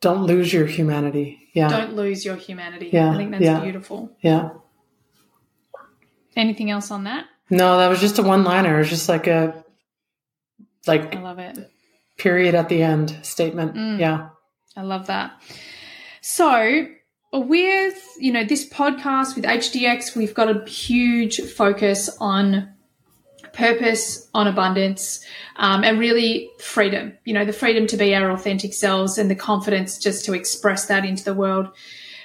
don't 0.00 0.24
lose 0.24 0.52
your 0.52 0.66
humanity. 0.66 1.48
Yeah, 1.54 1.68
Don't 1.68 1.94
lose 1.94 2.24
your 2.24 2.36
humanity. 2.36 2.90
Yeah, 2.92 3.12
I 3.12 3.16
think 3.16 3.30
that's 3.30 3.44
yeah. 3.44 3.60
beautiful. 3.60 4.10
yeah. 4.20 4.50
Anything 6.34 6.70
else 6.70 6.90
on 6.90 7.04
that? 7.04 7.26
No, 7.52 7.76
that 7.76 7.88
was 7.88 8.00
just 8.00 8.18
a 8.18 8.22
one 8.22 8.44
liner. 8.44 8.76
It 8.76 8.78
was 8.78 8.88
just 8.88 9.10
like 9.10 9.26
a 9.26 9.62
like 10.86 11.14
I 11.14 11.20
love 11.20 11.38
it. 11.38 11.70
period 12.16 12.54
at 12.54 12.70
the 12.70 12.82
end 12.82 13.14
statement. 13.20 13.74
Mm. 13.74 14.00
Yeah. 14.00 14.30
I 14.74 14.80
love 14.80 15.08
that. 15.08 15.32
So, 16.22 16.86
with 17.30 18.16
you 18.18 18.32
know 18.32 18.42
this 18.42 18.66
podcast 18.66 19.36
with 19.36 19.44
HDX, 19.44 20.16
we've 20.16 20.32
got 20.32 20.48
a 20.48 20.64
huge 20.66 21.42
focus 21.42 22.08
on 22.20 22.72
purpose, 23.52 24.30
on 24.32 24.46
abundance, 24.46 25.22
um, 25.56 25.84
and 25.84 25.98
really 25.98 26.48
freedom. 26.58 27.18
You 27.26 27.34
know, 27.34 27.44
the 27.44 27.52
freedom 27.52 27.86
to 27.88 27.98
be 27.98 28.14
our 28.14 28.30
authentic 28.30 28.72
selves 28.72 29.18
and 29.18 29.30
the 29.30 29.34
confidence 29.34 29.98
just 29.98 30.24
to 30.24 30.32
express 30.32 30.86
that 30.86 31.04
into 31.04 31.22
the 31.22 31.34
world. 31.34 31.68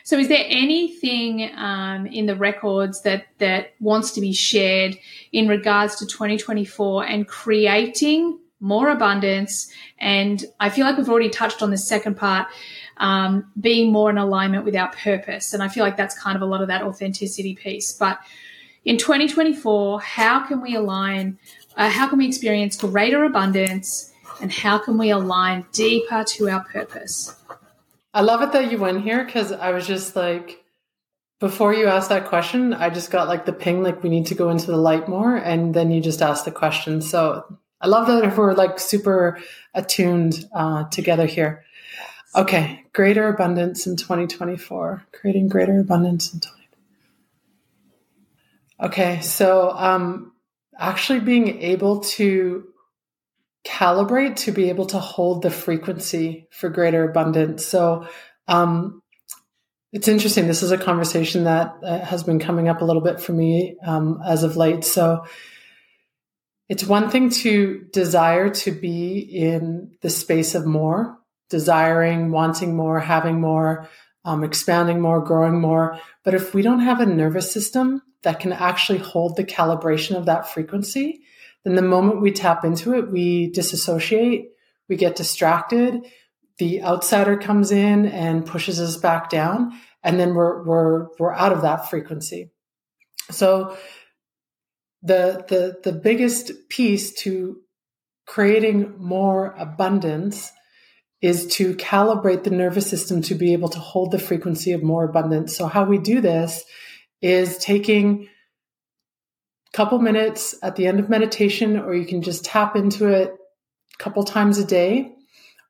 So, 0.08 0.18
is 0.18 0.30
there 0.30 0.46
anything 0.48 1.52
um, 1.58 2.06
in 2.06 2.28
the 2.28 2.36
records 2.38 3.02
that 3.02 3.28
that 3.40 3.74
wants 3.82 4.12
to 4.12 4.22
be 4.22 4.32
shared 4.32 4.98
in 5.34 5.50
regards 5.50 5.98
to 5.98 6.06
2024 6.06 7.04
and 7.04 7.28
creating 7.28 8.40
more 8.62 8.88
abundance? 8.88 9.70
And 10.00 10.46
I 10.62 10.70
feel 10.70 10.86
like 10.86 10.96
we've 10.96 11.10
already 11.10 11.28
touched 11.28 11.62
on 11.62 11.72
the 11.72 11.78
second 11.78 12.16
part, 12.16 12.48
um, 12.96 13.52
being 13.60 13.92
more 13.92 14.10
in 14.10 14.18
alignment 14.18 14.64
with 14.64 14.78
our 14.78 14.90
purpose. 14.94 15.54
And 15.54 15.62
I 15.62 15.68
feel 15.68 15.84
like 15.84 15.98
that's 15.98 16.18
kind 16.18 16.38
of 16.38 16.42
a 16.42 16.46
lot 16.46 16.62
of 16.62 16.70
that 16.70 16.84
authenticity 16.84 17.54
piece. 17.56 17.92
But 17.92 18.18
in 18.86 18.96
2024, 18.96 20.00
how 20.00 20.48
can 20.48 20.62
we 20.62 20.74
align? 20.74 21.38
Uh, 21.76 21.90
how 21.90 22.08
can 22.08 22.18
we 22.18 22.28
experience 22.28 22.78
greater 22.78 23.26
abundance? 23.26 24.14
And 24.42 24.54
how 24.54 24.78
can 24.78 24.98
we 24.98 25.10
align 25.10 25.66
deeper 25.74 26.24
to 26.24 26.50
our 26.50 26.64
purpose? 26.64 27.36
I 28.18 28.22
love 28.22 28.42
it 28.42 28.52
that 28.54 28.72
you 28.72 28.80
went 28.80 29.04
here 29.04 29.24
because 29.24 29.52
I 29.52 29.70
was 29.70 29.86
just 29.86 30.16
like, 30.16 30.64
before 31.40 31.76
you 31.76 31.86
asked 31.86 32.10
that 32.10 32.26
question, 32.26 32.74
I 32.74 32.90
just 32.90 33.12
got 33.12 33.28
like 33.28 33.46
the 33.46 33.54
ping, 33.54 33.84
like 33.84 34.02
we 34.02 34.10
need 34.10 34.26
to 34.26 34.34
go 34.34 34.50
into 34.50 34.66
the 34.66 34.76
light 34.76 35.08
more. 35.08 35.36
And 35.36 35.72
then 35.76 35.92
you 35.92 36.02
just 36.02 36.24
asked 36.24 36.44
the 36.44 36.50
question. 36.50 37.04
So 37.04 37.60
I 37.80 37.86
love 37.86 38.08
that 38.08 38.24
if 38.24 38.36
we're 38.40 38.56
like 38.56 38.80
super 38.80 39.38
attuned 39.76 40.50
uh, 40.52 40.86
together 40.86 41.28
here. 41.28 41.64
Okay. 42.36 42.84
Greater 42.92 43.28
abundance 43.28 43.86
in 43.86 43.96
2024, 43.98 45.06
creating 45.12 45.48
greater 45.48 45.80
abundance 45.80 46.34
in 46.34 46.40
20. 46.40 46.70
Okay. 48.82 49.22
So, 49.22 49.70
um, 49.78 50.34
actually 50.80 51.20
being 51.20 51.62
able 51.62 52.00
to 52.00 52.68
calibrate 53.68 54.38
to 54.38 54.52
be 54.52 54.70
able 54.70 54.86
to 54.88 55.00
hold 55.00 55.42
the 55.42 55.50
frequency 55.50 56.48
for 56.52 56.70
greater 56.70 57.04
abundance. 57.04 57.66
So, 57.66 58.08
um, 58.48 59.02
it's 59.94 60.08
interesting. 60.08 60.48
This 60.48 60.64
is 60.64 60.72
a 60.72 60.78
conversation 60.78 61.46
that 61.46 61.76
uh, 61.84 62.00
has 62.00 62.24
been 62.24 62.40
coming 62.40 62.68
up 62.68 62.82
a 62.82 62.86
little 62.86 63.02
bit 63.02 63.20
for 63.20 63.34
me 63.34 63.78
um, 63.86 64.22
as 64.26 64.44
of 64.44 64.58
late. 64.58 64.84
So, 64.84 65.26
it's 66.70 66.84
one 66.84 67.10
thing 67.10 67.30
to 67.30 67.86
desire 67.94 68.50
to 68.50 68.72
be 68.72 69.20
in 69.20 69.92
the 70.02 70.10
space 70.10 70.54
of 70.54 70.66
more, 70.66 71.18
desiring, 71.50 72.32
wanting 72.32 72.76
more, 72.76 73.00
having 73.00 73.40
more, 73.40 73.88
um, 74.26 74.44
expanding 74.44 75.00
more, 75.00 75.22
growing 75.22 75.62
more. 75.62 76.00
But 76.26 76.34
if 76.34 76.54
we 76.54 76.62
don't 76.62 76.82
have 76.82 77.00
a 77.00 77.06
nervous 77.06 77.52
system 77.52 78.02
that 78.24 78.42
can 78.42 78.52
actually 78.52 79.00
hold 79.00 79.38
the 79.38 79.46
calibration 79.46 80.18
of 80.18 80.26
that 80.26 80.50
frequency, 80.50 81.22
then 81.68 81.76
the 81.76 81.82
moment 81.82 82.22
we 82.22 82.32
tap 82.32 82.64
into 82.64 82.94
it, 82.96 83.12
we 83.12 83.52
disassociate, 83.52 84.52
we 84.88 84.96
get 84.96 85.16
distracted, 85.16 86.06
the 86.60 86.82
outsider 86.82 87.38
comes 87.38 87.72
in 87.72 88.06
and 88.06 88.46
pushes 88.46 88.80
us 88.80 88.98
back 88.98 89.30
down, 89.30 89.74
and 90.04 90.20
then 90.20 90.34
we're 90.34 90.64
we're 90.64 91.08
we're 91.20 91.34
out 91.34 91.52
of 91.52 91.62
that 91.64 91.90
frequency. 91.90 92.52
So 93.32 93.78
the 95.04 95.46
the 95.48 95.78
the 95.84 95.98
biggest 95.98 96.70
piece 96.70 97.14
to 97.22 97.58
creating 98.26 98.96
more 98.98 99.54
abundance 99.58 100.52
is 101.22 101.48
to 101.48 101.76
calibrate 101.76 102.44
the 102.44 102.52
nervous 102.52 102.88
system 102.88 103.22
to 103.24 103.36
be 103.36 103.54
able 103.54 103.70
to 103.70 103.80
hold 103.80 104.12
the 104.12 104.20
frequency 104.20 104.72
of 104.72 104.84
more 104.84 105.04
abundance. 105.04 105.56
So 105.56 105.68
how 105.68 105.84
we 105.84 105.98
do 105.98 106.22
this 106.22 106.64
is 107.22 107.58
taking 107.58 108.30
couple 109.74 110.00
minutes 110.00 110.56
at 110.62 110.76
the 110.76 110.88
end 110.88 111.00
of 111.00 111.10
meditation 111.10 111.78
or 111.78 111.94
you 111.94 112.06
can 112.06 112.22
just 112.22 112.46
tap 112.46 112.76
into 112.76 113.08
it 113.08 113.30
a 113.30 114.04
couple 114.04 114.24
times 114.24 114.58
a 114.58 114.66
day 114.66 115.14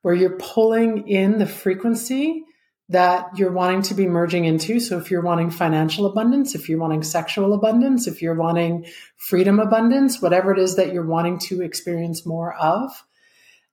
where 0.02 0.14
you're 0.14 0.38
pulling 0.38 1.08
in 1.08 1.38
the 1.38 1.46
frequency 1.46 2.44
that 2.90 3.36
you're 3.36 3.52
wanting 3.52 3.82
to 3.82 3.94
be 3.94 4.06
merging 4.06 4.46
into. 4.46 4.80
So 4.80 4.96
if 4.96 5.10
you're 5.10 5.22
wanting 5.22 5.50
financial 5.50 6.06
abundance, 6.06 6.54
if 6.54 6.68
you're 6.68 6.78
wanting 6.78 7.02
sexual 7.02 7.52
abundance, 7.52 8.06
if 8.06 8.22
you're 8.22 8.34
wanting 8.34 8.86
freedom 9.16 9.60
abundance, 9.60 10.22
whatever 10.22 10.52
it 10.52 10.58
is 10.58 10.76
that 10.76 10.92
you're 10.92 11.06
wanting 11.06 11.38
to 11.40 11.60
experience 11.60 12.24
more 12.24 12.54
of, 12.54 13.04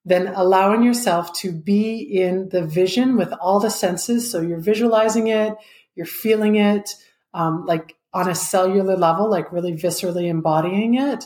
then 0.03 0.27
allowing 0.35 0.83
yourself 0.83 1.31
to 1.33 1.51
be 1.51 1.97
in 1.99 2.49
the 2.49 2.65
vision 2.65 3.15
with 3.15 3.31
all 3.33 3.59
the 3.59 3.69
senses. 3.69 4.29
So 4.29 4.41
you're 4.41 4.59
visualizing 4.59 5.27
it, 5.27 5.53
you're 5.95 6.05
feeling 6.05 6.57
it, 6.57 6.89
um, 7.33 7.65
like 7.65 7.95
on 8.15 8.29
a 8.29 8.33
cellular 8.33 8.95
level, 8.95 9.29
like 9.29 9.51
really 9.51 9.73
viscerally 9.73 10.27
embodying 10.29 10.95
it. 10.95 11.25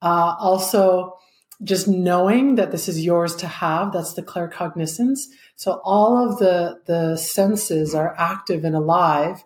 Uh, 0.00 0.36
also, 0.38 1.18
just 1.64 1.88
knowing 1.88 2.54
that 2.54 2.70
this 2.70 2.88
is 2.88 3.04
yours 3.04 3.34
to 3.36 3.48
have, 3.48 3.92
that's 3.92 4.14
the 4.14 4.22
claircognizance. 4.22 5.24
So 5.56 5.80
all 5.84 6.16
of 6.16 6.38
the, 6.38 6.80
the 6.86 7.16
senses 7.16 7.94
are 7.94 8.14
active 8.16 8.64
and 8.64 8.76
alive. 8.76 9.44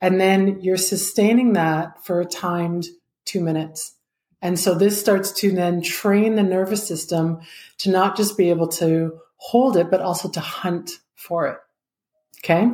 And 0.00 0.20
then 0.20 0.60
you're 0.60 0.76
sustaining 0.76 1.52
that 1.52 2.04
for 2.04 2.20
a 2.20 2.26
timed 2.26 2.86
two 3.24 3.40
minutes. 3.40 3.94
And 4.42 4.58
so 4.58 4.74
this 4.74 5.00
starts 5.00 5.30
to 5.40 5.52
then 5.52 5.80
train 5.80 6.34
the 6.34 6.42
nervous 6.42 6.86
system 6.86 7.40
to 7.78 7.90
not 7.90 8.16
just 8.16 8.36
be 8.36 8.50
able 8.50 8.68
to 8.68 9.18
hold 9.36 9.76
it, 9.76 9.90
but 9.90 10.00
also 10.00 10.28
to 10.30 10.40
hunt 10.40 10.90
for 11.14 11.46
it. 11.46 11.58
Okay. 12.40 12.68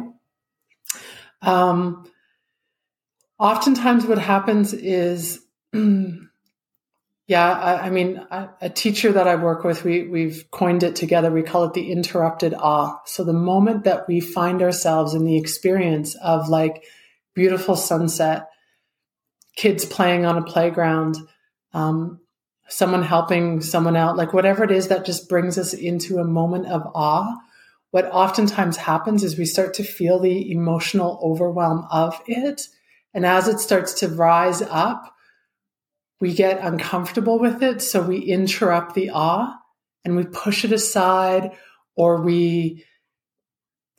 Um, 1.42 2.10
oftentimes 3.42 4.06
what 4.06 4.18
happens 4.18 4.72
is, 4.72 5.44
yeah, 5.72 6.28
I, 7.26 7.86
I 7.86 7.90
mean, 7.90 8.24
a, 8.30 8.50
a, 8.60 8.70
teacher 8.70 9.10
that 9.10 9.26
I 9.26 9.34
work 9.34 9.64
with, 9.64 9.82
we, 9.82 10.06
we've 10.06 10.48
coined 10.52 10.84
it 10.84 10.94
together. 10.94 11.28
We 11.28 11.42
call 11.42 11.64
it 11.64 11.74
the 11.74 11.90
interrupted 11.90 12.54
awe. 12.54 13.00
So 13.04 13.24
the 13.24 13.32
moment 13.32 13.82
that 13.82 14.06
we 14.06 14.20
find 14.20 14.62
ourselves 14.62 15.14
in 15.14 15.24
the 15.24 15.36
experience 15.36 16.14
of 16.14 16.48
like 16.48 16.84
beautiful 17.34 17.74
sunset, 17.74 18.48
kids 19.56 19.84
playing 19.84 20.24
on 20.24 20.38
a 20.38 20.44
playground, 20.44 21.16
um, 21.74 22.20
someone 22.68 23.02
helping 23.02 23.60
someone 23.60 23.96
out, 23.96 24.16
like 24.16 24.32
whatever 24.32 24.62
it 24.62 24.70
is 24.70 24.86
that 24.86 25.04
just 25.04 25.28
brings 25.28 25.58
us 25.58 25.74
into 25.74 26.18
a 26.18 26.24
moment 26.24 26.66
of 26.68 26.82
awe. 26.94 27.36
What 27.90 28.08
oftentimes 28.12 28.76
happens 28.76 29.24
is 29.24 29.36
we 29.36 29.46
start 29.46 29.74
to 29.74 29.82
feel 29.82 30.20
the 30.20 30.52
emotional 30.52 31.18
overwhelm 31.24 31.88
of 31.90 32.22
it. 32.28 32.68
And 33.14 33.26
as 33.26 33.48
it 33.48 33.60
starts 33.60 33.94
to 33.94 34.08
rise 34.08 34.62
up, 34.62 35.14
we 36.20 36.32
get 36.34 36.64
uncomfortable 36.64 37.38
with 37.38 37.62
it. 37.62 37.82
So 37.82 38.00
we 38.00 38.18
interrupt 38.18 38.94
the 38.94 39.10
awe 39.10 39.54
and 40.04 40.16
we 40.16 40.24
push 40.24 40.64
it 40.64 40.72
aside 40.72 41.52
or 41.96 42.22
we 42.22 42.84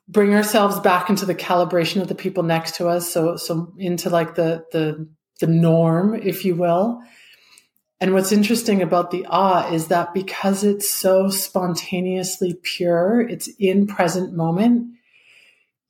bring 0.08 0.34
ourselves 0.34 0.80
back 0.80 1.10
into 1.10 1.26
the 1.26 1.36
calibration 1.36 2.02
of 2.02 2.08
the 2.08 2.16
people 2.16 2.44
next 2.44 2.76
to 2.76 2.88
us. 2.88 3.12
So, 3.12 3.36
so 3.36 3.74
into 3.78 4.10
like 4.10 4.36
the, 4.36 4.66
the, 4.72 5.08
the 5.40 5.48
norm, 5.48 6.16
if 6.16 6.46
you 6.46 6.56
will. 6.56 7.02
And 8.00 8.14
what's 8.14 8.34
interesting 8.34 8.82
about 8.82 9.12
the 9.12 9.26
awe 9.28 9.72
is 9.72 9.88
that 9.88 10.14
because 10.14 10.64
it's 10.64 10.90
so 10.90 11.30
spontaneously 11.30 12.60
pure, 12.62 13.22
it's 13.22 13.50
in 13.60 13.88
present 13.88 14.34
moment, 14.34 14.94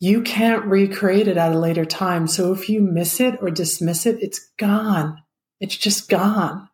you 0.04 0.22
can't 0.22 0.66
recreate 0.66 1.30
it 1.30 1.38
at 1.38 1.54
a 1.54 1.58
later 1.58 1.86
time. 1.86 2.28
So 2.28 2.51
if 2.51 2.68
you 2.68 2.82
miss 2.82 3.22
it 3.22 3.38
or 3.41 3.49
dismiss 3.49 4.06
it, 4.06 4.18
it's 4.20 4.51
gone. 4.58 5.24
It's 5.62 5.78
just 5.78 6.10
gone. 6.10 6.68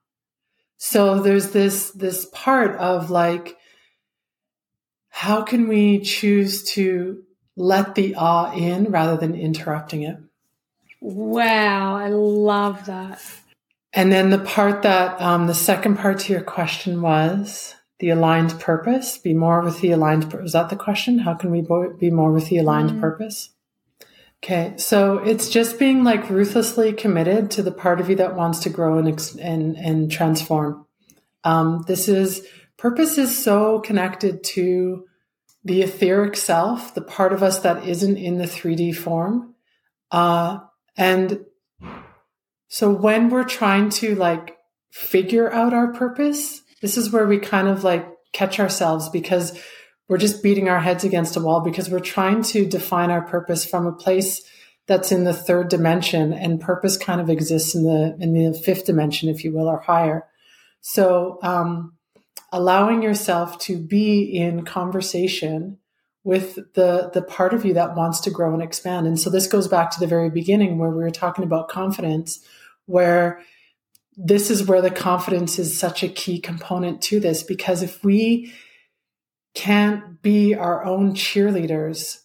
So 0.78 1.22
there's 1.22 1.52
this, 1.52 1.92
this 1.92 2.26
part 2.34 2.76
of 2.78 3.12
like, 3.12 3.56
how 5.10 5.44
can 5.44 5.68
we 5.68 6.00
choose 6.00 6.64
to 6.72 7.22
let 7.56 7.94
the 7.94 8.16
awe 8.16 8.52
in 8.52 8.86
rather 8.86 9.16
than 9.16 9.36
interrupting 9.36 10.02
it? 10.02 10.18
Wow, 11.00 11.98
I 11.98 12.10
love 12.10 12.88
that. 12.88 13.22
And 13.94 14.12
then 14.12 14.32
the 14.32 14.40
part 14.40 14.82
that 14.82 15.22
um, 15.22 15.46
the 15.46 15.54
second 15.54 16.00
part 16.00 16.18
to 16.22 16.34
your 16.34 16.42
question 16.42 17.04
was 17.04 17.76
the 18.00 18.10
aligned 18.10 18.60
purpose. 18.60 19.18
Be 19.18 19.34
more 19.34 19.62
with 19.62 19.82
the 19.82 19.92
aligned. 19.92 20.32
Was 20.34 20.54
that 20.54 20.70
the 20.70 20.76
question? 20.76 21.20
How 21.20 21.34
can 21.34 21.52
we 21.52 21.66
be 22.00 22.10
more 22.10 22.32
with 22.32 22.48
the 22.48 22.58
aligned 22.58 22.92
mm. 22.92 23.00
purpose? 23.00 23.50
Okay, 24.42 24.74
so 24.78 25.18
it's 25.18 25.50
just 25.50 25.78
being 25.78 26.06
like 26.06 26.30
ruthlessly 26.30 26.94
committed 26.94 27.52
to 27.52 27.62
the 27.62 27.74
part 27.74 28.00
of 28.00 28.10
you 28.10 28.16
that 28.16 28.36
wants 28.36 28.60
to 28.60 28.70
grow 28.70 28.98
and 28.98 29.38
and 29.40 29.76
and 29.78 30.12
transform. 30.12 30.86
Um, 31.44 31.84
this 31.88 32.08
is 32.08 32.48
purpose 32.78 33.18
is 33.18 33.38
so 33.38 33.80
connected 33.80 34.44
to 34.44 35.06
the 35.66 35.82
etheric 35.82 36.38
self, 36.38 36.96
the 36.96 37.02
part 37.02 37.34
of 37.34 37.44
us 37.44 37.60
that 37.60 37.86
isn't 37.86 38.16
in 38.16 38.38
the 38.38 38.46
3D 38.46 38.96
form, 38.96 39.56
uh, 40.10 40.60
and 40.96 41.46
so 42.70 42.92
when 42.92 43.30
we're 43.30 43.44
trying 43.44 43.90
to 43.90 44.16
like 44.16 44.58
figure 44.90 45.52
out 45.52 45.74
our 45.74 45.92
purpose, 45.92 46.59
this 46.82 46.98
is 46.98 47.12
where 47.12 47.26
we 47.26 47.40
kind 47.40 47.68
of 47.68 47.84
like 47.84 48.08
catch 48.32 48.60
ourselves 48.60 49.10
because 49.10 49.60
we're 50.08 50.18
just 50.18 50.42
beating 50.42 50.70
our 50.70 50.80
heads 50.80 51.04
against 51.04 51.38
a 51.38 51.40
wall 51.40 51.62
because 51.62 51.90
we're 51.90 52.00
trying 52.00 52.42
to 52.44 52.66
define 52.66 53.12
our 53.12 53.22
purpose 53.22 53.66
from 53.66 53.86
a 53.86 53.92
place 53.92 54.42
that's 54.88 55.12
in 55.12 55.24
the 55.24 55.34
third 55.34 55.70
dimension 55.70 56.34
and 56.34 56.60
purpose 56.60 56.98
kind 56.98 57.22
of 57.22 57.30
exists 57.30 57.76
in 57.76 57.84
the 57.84 58.18
in 58.20 58.34
the 58.34 58.58
fifth 58.58 58.86
dimension 58.86 59.30
if 59.30 59.44
you 59.44 59.54
will 59.54 59.68
or 59.68 59.80
higher. 59.80 60.26
So 60.82 61.38
um, 61.44 61.94
allowing 62.52 63.04
yourself 63.04 63.60
to 63.60 63.78
be 63.78 64.22
in 64.24 64.66
conversation 64.66 65.78
with 66.24 66.56
the 66.74 67.12
the 67.14 67.22
part 67.22 67.54
of 67.54 67.66
you 67.66 67.76
that 67.76 67.96
wants 67.96 68.20
to 68.22 68.32
grow 68.32 68.54
and 68.54 68.64
expand. 68.64 69.06
And 69.06 69.20
so 69.20 69.30
this 69.30 69.48
goes 69.48 69.68
back 69.68 69.92
to 69.92 70.00
the 70.00 70.08
very 70.08 70.32
beginning 70.32 70.80
where 70.80 70.90
we 70.90 71.04
were 71.04 71.12
talking 71.12 71.44
about 71.44 71.70
confidence 71.70 72.44
where 72.88 73.42
this 74.22 74.52
is 74.52 74.66
where 74.66 74.82
the 74.82 74.92
confidence 74.92 75.58
is 75.58 75.80
such 75.80 76.04
a 76.04 76.10
key 76.10 76.40
component 76.42 77.02
to 77.02 77.22
this 77.22 77.42
because 77.42 77.82
if 77.82 78.04
we 78.04 78.54
can't 79.56 80.22
be 80.22 80.54
our 80.54 80.84
own 80.84 81.14
cheerleaders 81.14 82.20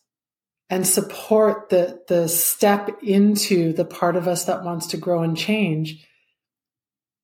and 0.69 0.87
support 0.87 1.69
the 1.71 2.01
the 2.09 2.29
step 2.29 2.91
into 3.01 3.73
the 3.73 3.85
part 3.85 4.17
of 4.17 4.27
us 4.27 4.45
that 4.45 4.65
wants 4.65 4.89
to 4.89 4.97
grow 4.97 5.23
and 5.23 5.39
change 5.39 6.05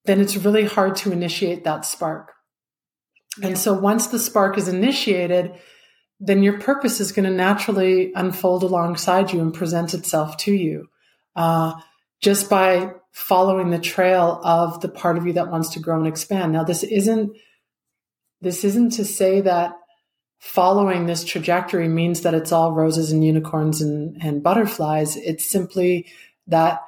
then 0.05 0.21
it's 0.21 0.37
really 0.37 0.65
hard 0.65 0.95
to 0.95 1.11
initiate 1.11 1.65
that 1.65 1.85
spark 1.85 2.33
yeah. 3.39 3.49
and 3.49 3.59
so 3.59 3.75
once 3.75 4.07
the 4.07 4.21
spark 4.21 4.57
is 4.57 4.69
initiated 4.69 5.53
then 6.21 6.45
your 6.45 6.61
purpose 6.61 7.01
is 7.01 7.11
going 7.11 7.29
to 7.29 7.35
naturally 7.35 8.13
unfold 8.15 8.63
alongside 8.63 9.33
you 9.33 9.41
and 9.41 9.53
present 9.53 9.95
itself 9.95 10.37
to 10.37 10.53
you 10.53 10.87
uh, 11.35 11.73
just 12.21 12.51
by 12.51 12.93
following 13.13 13.71
the 13.71 13.79
trail 13.79 14.41
of 14.45 14.81
the 14.81 14.89
part 14.89 15.19
of 15.19 15.27
you 15.27 15.33
that 15.35 15.51
wants 15.51 15.71
to 15.71 15.81
grow 15.81 15.99
and 15.99 16.07
expand. 16.07 16.53
Now, 16.53 16.65
this 16.65 16.83
isn't 16.83 17.37
this 18.41 18.65
isn't 18.65 18.91
to 18.91 19.05
say 19.05 19.43
that 19.43 19.75
following 20.39 21.05
this 21.05 21.25
trajectory 21.25 21.89
means 21.89 22.23
that 22.23 22.35
it's 22.35 22.53
all 22.53 22.73
roses 22.73 23.13
and 23.13 23.23
unicorns 23.23 23.83
and, 23.83 24.17
and 24.23 24.43
butterflies. 24.43 25.17
It's 25.17 25.45
simply 25.45 26.07
that 26.47 26.81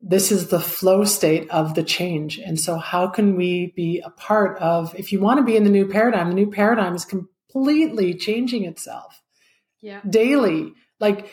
this 0.00 0.30
is 0.30 0.48
the 0.48 0.60
flow 0.60 1.04
state 1.04 1.50
of 1.50 1.74
the 1.74 1.82
change. 1.82 2.38
And 2.38 2.58
so 2.58 2.76
how 2.76 3.08
can 3.08 3.36
we 3.36 3.72
be 3.74 4.00
a 4.04 4.10
part 4.10 4.58
of, 4.58 4.94
if 4.94 5.12
you 5.12 5.20
want 5.20 5.38
to 5.38 5.44
be 5.44 5.56
in 5.56 5.64
the 5.64 5.70
new 5.70 5.88
paradigm, 5.88 6.28
the 6.28 6.34
new 6.34 6.50
paradigm 6.50 6.94
is 6.94 7.04
completely 7.04 8.14
changing 8.14 8.64
itself 8.64 9.20
yeah. 9.80 10.00
daily. 10.08 10.72
Like 11.00 11.28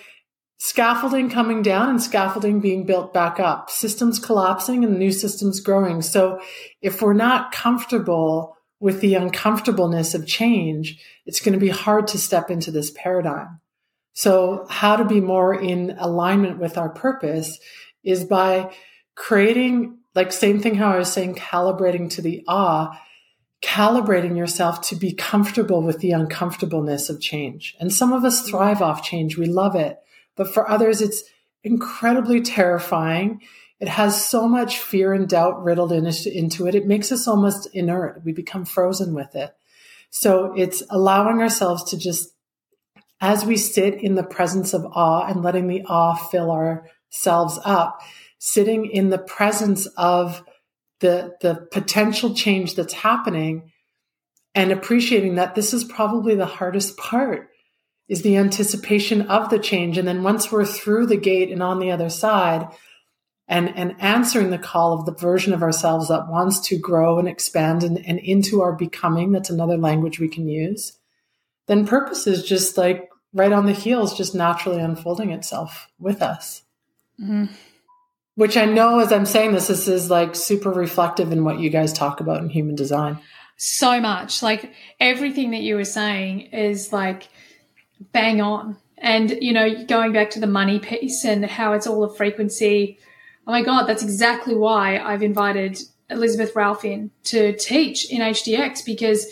scaffolding 0.57 1.29
coming 1.29 1.61
down 1.61 1.89
and 1.89 2.01
scaffolding 2.01 2.59
being 2.59 2.85
built 2.85 3.13
back 3.13 3.39
up, 3.39 3.69
systems 3.69 4.19
collapsing 4.19 4.83
and 4.83 4.97
new 4.97 5.11
systems 5.11 5.59
growing. 5.59 6.01
So 6.01 6.41
if 6.81 7.01
we're 7.01 7.13
not 7.13 7.51
comfortable 7.51 8.57
with 8.79 9.01
the 9.01 9.15
uncomfortableness 9.15 10.13
of 10.13 10.27
change, 10.27 11.03
it's 11.25 11.39
going 11.39 11.53
to 11.53 11.59
be 11.59 11.69
hard 11.69 12.07
to 12.07 12.17
step 12.17 12.49
into 12.49 12.71
this 12.71 12.91
paradigm. 12.91 13.59
So 14.13 14.65
how 14.69 14.95
to 14.95 15.05
be 15.05 15.21
more 15.21 15.53
in 15.53 15.95
alignment 15.99 16.59
with 16.59 16.77
our 16.77 16.89
purpose 16.89 17.59
is 18.03 18.23
by 18.23 18.73
creating, 19.15 19.99
like 20.15 20.31
same 20.31 20.59
thing 20.59 20.75
how 20.75 20.91
I 20.91 20.97
was 20.97 21.11
saying, 21.11 21.35
calibrating 21.35 22.09
to 22.11 22.21
the 22.23 22.43
awe, 22.47 22.99
calibrating 23.61 24.37
yourself 24.37 24.81
to 24.81 24.95
be 24.95 25.13
comfortable 25.13 25.83
with 25.83 25.99
the 25.99 26.11
uncomfortableness 26.11 27.09
of 27.09 27.21
change. 27.21 27.75
And 27.79 27.93
some 27.93 28.13
of 28.13 28.23
us 28.23 28.47
thrive 28.47 28.81
off 28.81 29.03
change. 29.03 29.37
We 29.37 29.45
love 29.45 29.75
it. 29.75 29.99
But 30.37 30.53
for 30.53 30.69
others, 30.69 31.01
it's 31.01 31.23
incredibly 31.63 32.41
terrifying. 32.41 33.41
It 33.79 33.89
has 33.89 34.25
so 34.25 34.47
much 34.47 34.79
fear 34.79 35.13
and 35.13 35.27
doubt 35.27 35.63
riddled 35.63 35.91
in, 35.91 36.05
into 36.05 36.67
it. 36.67 36.75
It 36.75 36.87
makes 36.87 37.11
us 37.11 37.27
almost 37.27 37.67
inert. 37.73 38.21
We 38.23 38.31
become 38.31 38.63
frozen 38.63 39.13
with 39.13 39.35
it. 39.35 39.53
So 40.09 40.53
it's 40.55 40.81
allowing 40.89 41.41
ourselves 41.41 41.83
to 41.91 41.97
just, 41.97 42.29
as 43.19 43.45
we 43.45 43.57
sit 43.57 43.95
in 43.95 44.15
the 44.15 44.23
presence 44.23 44.73
of 44.73 44.85
awe 44.85 45.27
and 45.27 45.43
letting 45.43 45.67
the 45.67 45.83
awe 45.83 46.15
fill 46.15 46.51
ourselves 46.51 47.59
up, 47.65 48.01
sitting 48.39 48.85
in 48.85 49.09
the 49.09 49.17
presence 49.17 49.87
of 49.97 50.43
the, 50.99 51.35
the 51.41 51.67
potential 51.71 52.33
change 52.33 52.75
that's 52.75 52.93
happening 52.93 53.71
and 54.55 54.71
appreciating 54.71 55.35
that 55.35 55.53
this 55.53 55.73
is 55.73 55.83
probably 55.83 56.33
the 56.35 56.45
hardest 56.45 56.97
part 56.97 57.49
is 58.07 58.21
the 58.21 58.37
anticipation 58.37 59.23
of 59.23 59.49
the 59.49 59.59
change. 59.59 59.97
And 59.97 60.07
then 60.07 60.23
once 60.23 60.51
we're 60.51 60.65
through 60.65 61.07
the 61.07 61.17
gate 61.17 61.51
and 61.51 61.61
on 61.61 61.79
the 61.79 61.91
other 61.91 62.09
side, 62.09 62.67
and, 63.47 63.75
and 63.77 63.95
answering 63.99 64.49
the 64.49 64.57
call 64.57 64.93
of 64.93 65.05
the 65.05 65.13
version 65.13 65.53
of 65.53 65.63
ourselves 65.63 66.09
that 66.09 66.27
wants 66.27 66.59
to 66.67 66.77
grow 66.77 67.17
and 67.17 67.27
expand 67.27 67.83
and, 67.83 68.05
and 68.05 68.19
into 68.19 68.61
our 68.61 68.73
becoming, 68.73 69.31
that's 69.31 69.49
another 69.49 69.77
language 69.77 70.19
we 70.19 70.27
can 70.27 70.47
use, 70.49 70.97
then 71.67 71.87
purpose 71.87 72.27
is 72.27 72.43
just 72.43 72.77
like 72.77 73.09
right 73.33 73.51
on 73.51 73.65
the 73.65 73.73
heels, 73.73 74.17
just 74.17 74.35
naturally 74.35 74.81
unfolding 74.81 75.31
itself 75.31 75.87
with 75.99 76.21
us. 76.21 76.63
Mm-hmm. 77.21 77.45
Which 78.35 78.57
I 78.57 78.65
know 78.65 78.99
as 78.99 79.11
I'm 79.11 79.25
saying 79.25 79.53
this, 79.53 79.67
this 79.67 79.87
is 79.87 80.11
like 80.11 80.35
super 80.35 80.69
reflective 80.69 81.31
in 81.31 81.43
what 81.43 81.59
you 81.59 81.69
guys 81.69 81.93
talk 81.93 82.19
about 82.19 82.41
in 82.41 82.49
human 82.49 82.75
design. 82.75 83.19
So 83.55 83.99
much. 83.99 84.43
Like 84.43 84.73
everything 84.99 85.51
that 85.51 85.61
you 85.61 85.75
were 85.75 85.85
saying 85.85 86.41
is 86.53 86.93
like 86.93 87.29
bang 88.11 88.41
on. 88.41 88.77
And, 88.97 89.37
you 89.41 89.53
know, 89.53 89.85
going 89.85 90.13
back 90.13 90.31
to 90.31 90.39
the 90.39 90.47
money 90.47 90.79
piece 90.79 91.23
and 91.23 91.45
how 91.45 91.73
it's 91.73 91.87
all 91.87 92.03
a 92.03 92.13
frequency. 92.13 92.97
Oh 93.45 93.51
my 93.51 93.61
God, 93.61 93.85
that's 93.85 94.03
exactly 94.03 94.55
why 94.55 94.97
I've 94.97 95.23
invited 95.23 95.79
Elizabeth 96.09 96.55
Ralph 96.55 96.83
in 96.83 97.11
to 97.25 97.55
teach 97.57 98.09
in 98.11 98.21
HDX 98.21 98.83
because 98.85 99.27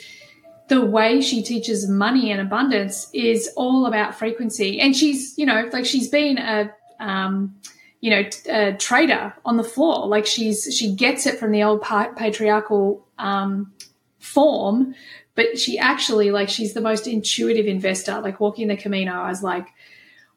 the 0.68 0.84
way 0.84 1.22
she 1.22 1.44
teaches 1.44 1.88
money 1.88 2.32
and 2.32 2.42
abundance 2.42 3.10
is 3.14 3.50
all 3.56 3.86
about 3.86 4.16
frequency. 4.16 4.80
And 4.80 4.96
she's, 4.96 5.38
you 5.38 5.46
know, 5.46 5.70
like 5.72 5.86
she's 5.86 6.10
been 6.10 6.38
a, 6.38 6.72
um, 7.00 7.56
you 8.02 8.12
know, 8.12 8.24
a 8.50 8.74
trader 8.74 9.34
on 9.46 9.58
the 9.58 9.64
floor. 9.64 10.08
Like 10.08 10.26
she's, 10.26 10.76
she 10.76 10.94
gets 10.94 11.26
it 11.26 11.40
from 11.40 11.52
the 11.52 11.64
old 11.64 11.82
patriarchal, 11.82 13.08
um, 13.18 13.74
form, 14.20 14.96
but 15.36 15.60
she 15.60 15.78
actually, 15.78 16.32
like, 16.32 16.50
she's 16.50 16.74
the 16.74 16.82
most 16.82 17.08
intuitive 17.08 17.68
investor. 17.68 18.20
Like 18.22 18.40
walking 18.40 18.68
the 18.68 18.78
Camino, 18.78 19.12
I 19.14 19.30
was 19.30 19.44
like, 19.44 19.68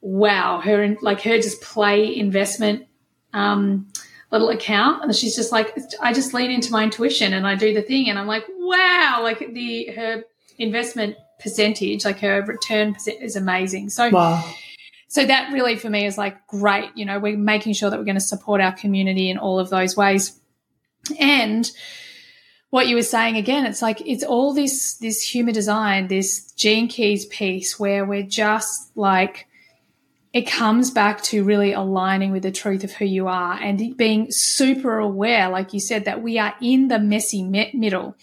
wow, 0.01 0.61
her, 0.61 0.97
like 1.01 1.23
her 1.23 1.37
just 1.39 1.63
play 1.63 2.17
investment, 2.17 2.87
um, 3.33 3.87
little 4.31 4.51
account. 4.51 5.03
And 5.03 5.15
she's 5.15 5.35
just 5.35 5.53
like 5.53 5.77
i 6.01 6.13
just 6.13 6.35
lean 6.35 6.51
into 6.51 6.71
my 6.71 6.85
intuition 6.85 7.33
and 7.33 7.47
i 7.47 7.55
do 7.55 7.73
the 7.73 7.83
thing. 7.83 8.09
And 8.09 8.19
i'm 8.19 8.27
like 8.27 8.45
wow 8.49 9.21
like 9.23 9.53
the 9.53 9.87
her 9.97 10.25
investment 10.59 11.17
percentage 11.41 12.05
like 12.05 12.19
her 12.21 12.43
return 12.43 12.97
is 13.21 13.37
amazing. 13.37 13.91
So 13.91 14.11
wow. 14.11 14.45
so 15.09 15.25
that 15.25 15.53
really 15.53 15.77
for 15.77 15.89
me 15.91 16.07
is 16.07 16.19
like 16.19 16.47
great. 16.47 16.91
You 16.95 17.05
know 17.05 17.19
we're 17.19 17.37
making 17.37 17.75
sure 17.75 17.91
that 17.91 17.99
we're 17.99 18.05
going 18.05 18.17
to 18.17 18.21
support 18.21 18.61
our 18.61 18.73
community 18.73 19.31
in 19.31 19.39
all 19.39 19.59
of 19.59 19.71
those 19.71 19.97
ways. 19.97 20.39
And 21.19 21.71
what 22.71 22.89
you 22.89 22.97
were 22.97 23.03
saying 23.03 23.37
again 23.37 23.66
it's 23.66 23.83
like 23.83 24.01
it's 24.07 24.25
all 24.25 24.53
this 24.55 24.95
this 24.97 25.23
human 25.23 25.55
design 25.55 26.09
this 26.09 26.53
gene 26.53 26.89
keys 26.89 27.27
piece 27.27 27.79
where 27.79 28.05
we're 28.05 28.23
just 28.23 28.91
like 28.97 29.49
it 30.33 30.47
comes 30.47 30.91
back 30.91 31.23
to 31.23 31.43
really 31.43 31.73
aligning 31.73 32.33
with 32.33 32.43
the 32.43 32.53
truth 32.53 32.85
of 32.85 32.93
who 32.93 33.05
you 33.05 33.29
are 33.29 33.55
and 33.55 33.97
being 33.97 34.31
super 34.31 34.99
aware, 34.99 35.49
like 35.49 35.73
you 35.73 35.81
said, 35.81 36.05
that 36.05 36.23
we 36.23 36.39
are 36.39 36.55
in 36.61 36.89
the 36.89 36.99
messy 36.99 37.43
middle. 37.43 38.14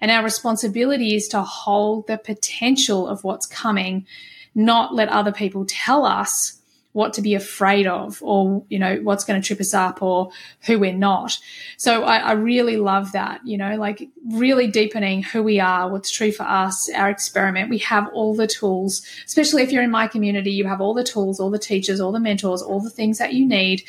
And 0.00 0.10
our 0.10 0.22
responsibility 0.22 1.16
is 1.16 1.26
to 1.28 1.42
hold 1.42 2.06
the 2.06 2.16
potential 2.16 3.08
of 3.08 3.24
what's 3.24 3.46
coming, 3.46 4.06
not 4.54 4.94
let 4.94 5.08
other 5.08 5.32
people 5.32 5.66
tell 5.68 6.04
us 6.04 6.57
what 6.98 7.12
to 7.12 7.22
be 7.22 7.36
afraid 7.36 7.86
of 7.86 8.20
or, 8.24 8.64
you 8.68 8.76
know, 8.76 8.96
what's 9.04 9.22
going 9.22 9.40
to 9.40 9.46
trip 9.46 9.60
us 9.60 9.72
up 9.72 10.02
or 10.02 10.32
who 10.66 10.80
we're 10.80 10.92
not. 10.92 11.38
So 11.76 12.02
I, 12.02 12.16
I, 12.16 12.32
really 12.32 12.76
love 12.76 13.12
that, 13.12 13.40
you 13.46 13.56
know, 13.56 13.76
like 13.76 14.08
really 14.32 14.66
deepening 14.66 15.22
who 15.22 15.44
we 15.44 15.60
are, 15.60 15.88
what's 15.88 16.10
true 16.10 16.32
for 16.32 16.42
us, 16.42 16.90
our 16.90 17.08
experiment. 17.08 17.70
We 17.70 17.78
have 17.78 18.08
all 18.12 18.34
the 18.34 18.48
tools, 18.48 19.06
especially 19.26 19.62
if 19.62 19.70
you're 19.70 19.84
in 19.84 19.92
my 19.92 20.08
community, 20.08 20.50
you 20.50 20.66
have 20.66 20.80
all 20.80 20.92
the 20.92 21.04
tools, 21.04 21.38
all 21.38 21.50
the 21.50 21.58
teachers, 21.60 22.00
all 22.00 22.10
the 22.10 22.18
mentors, 22.18 22.62
all 22.62 22.80
the 22.80 22.90
things 22.90 23.18
that 23.18 23.32
you 23.32 23.46
need 23.46 23.84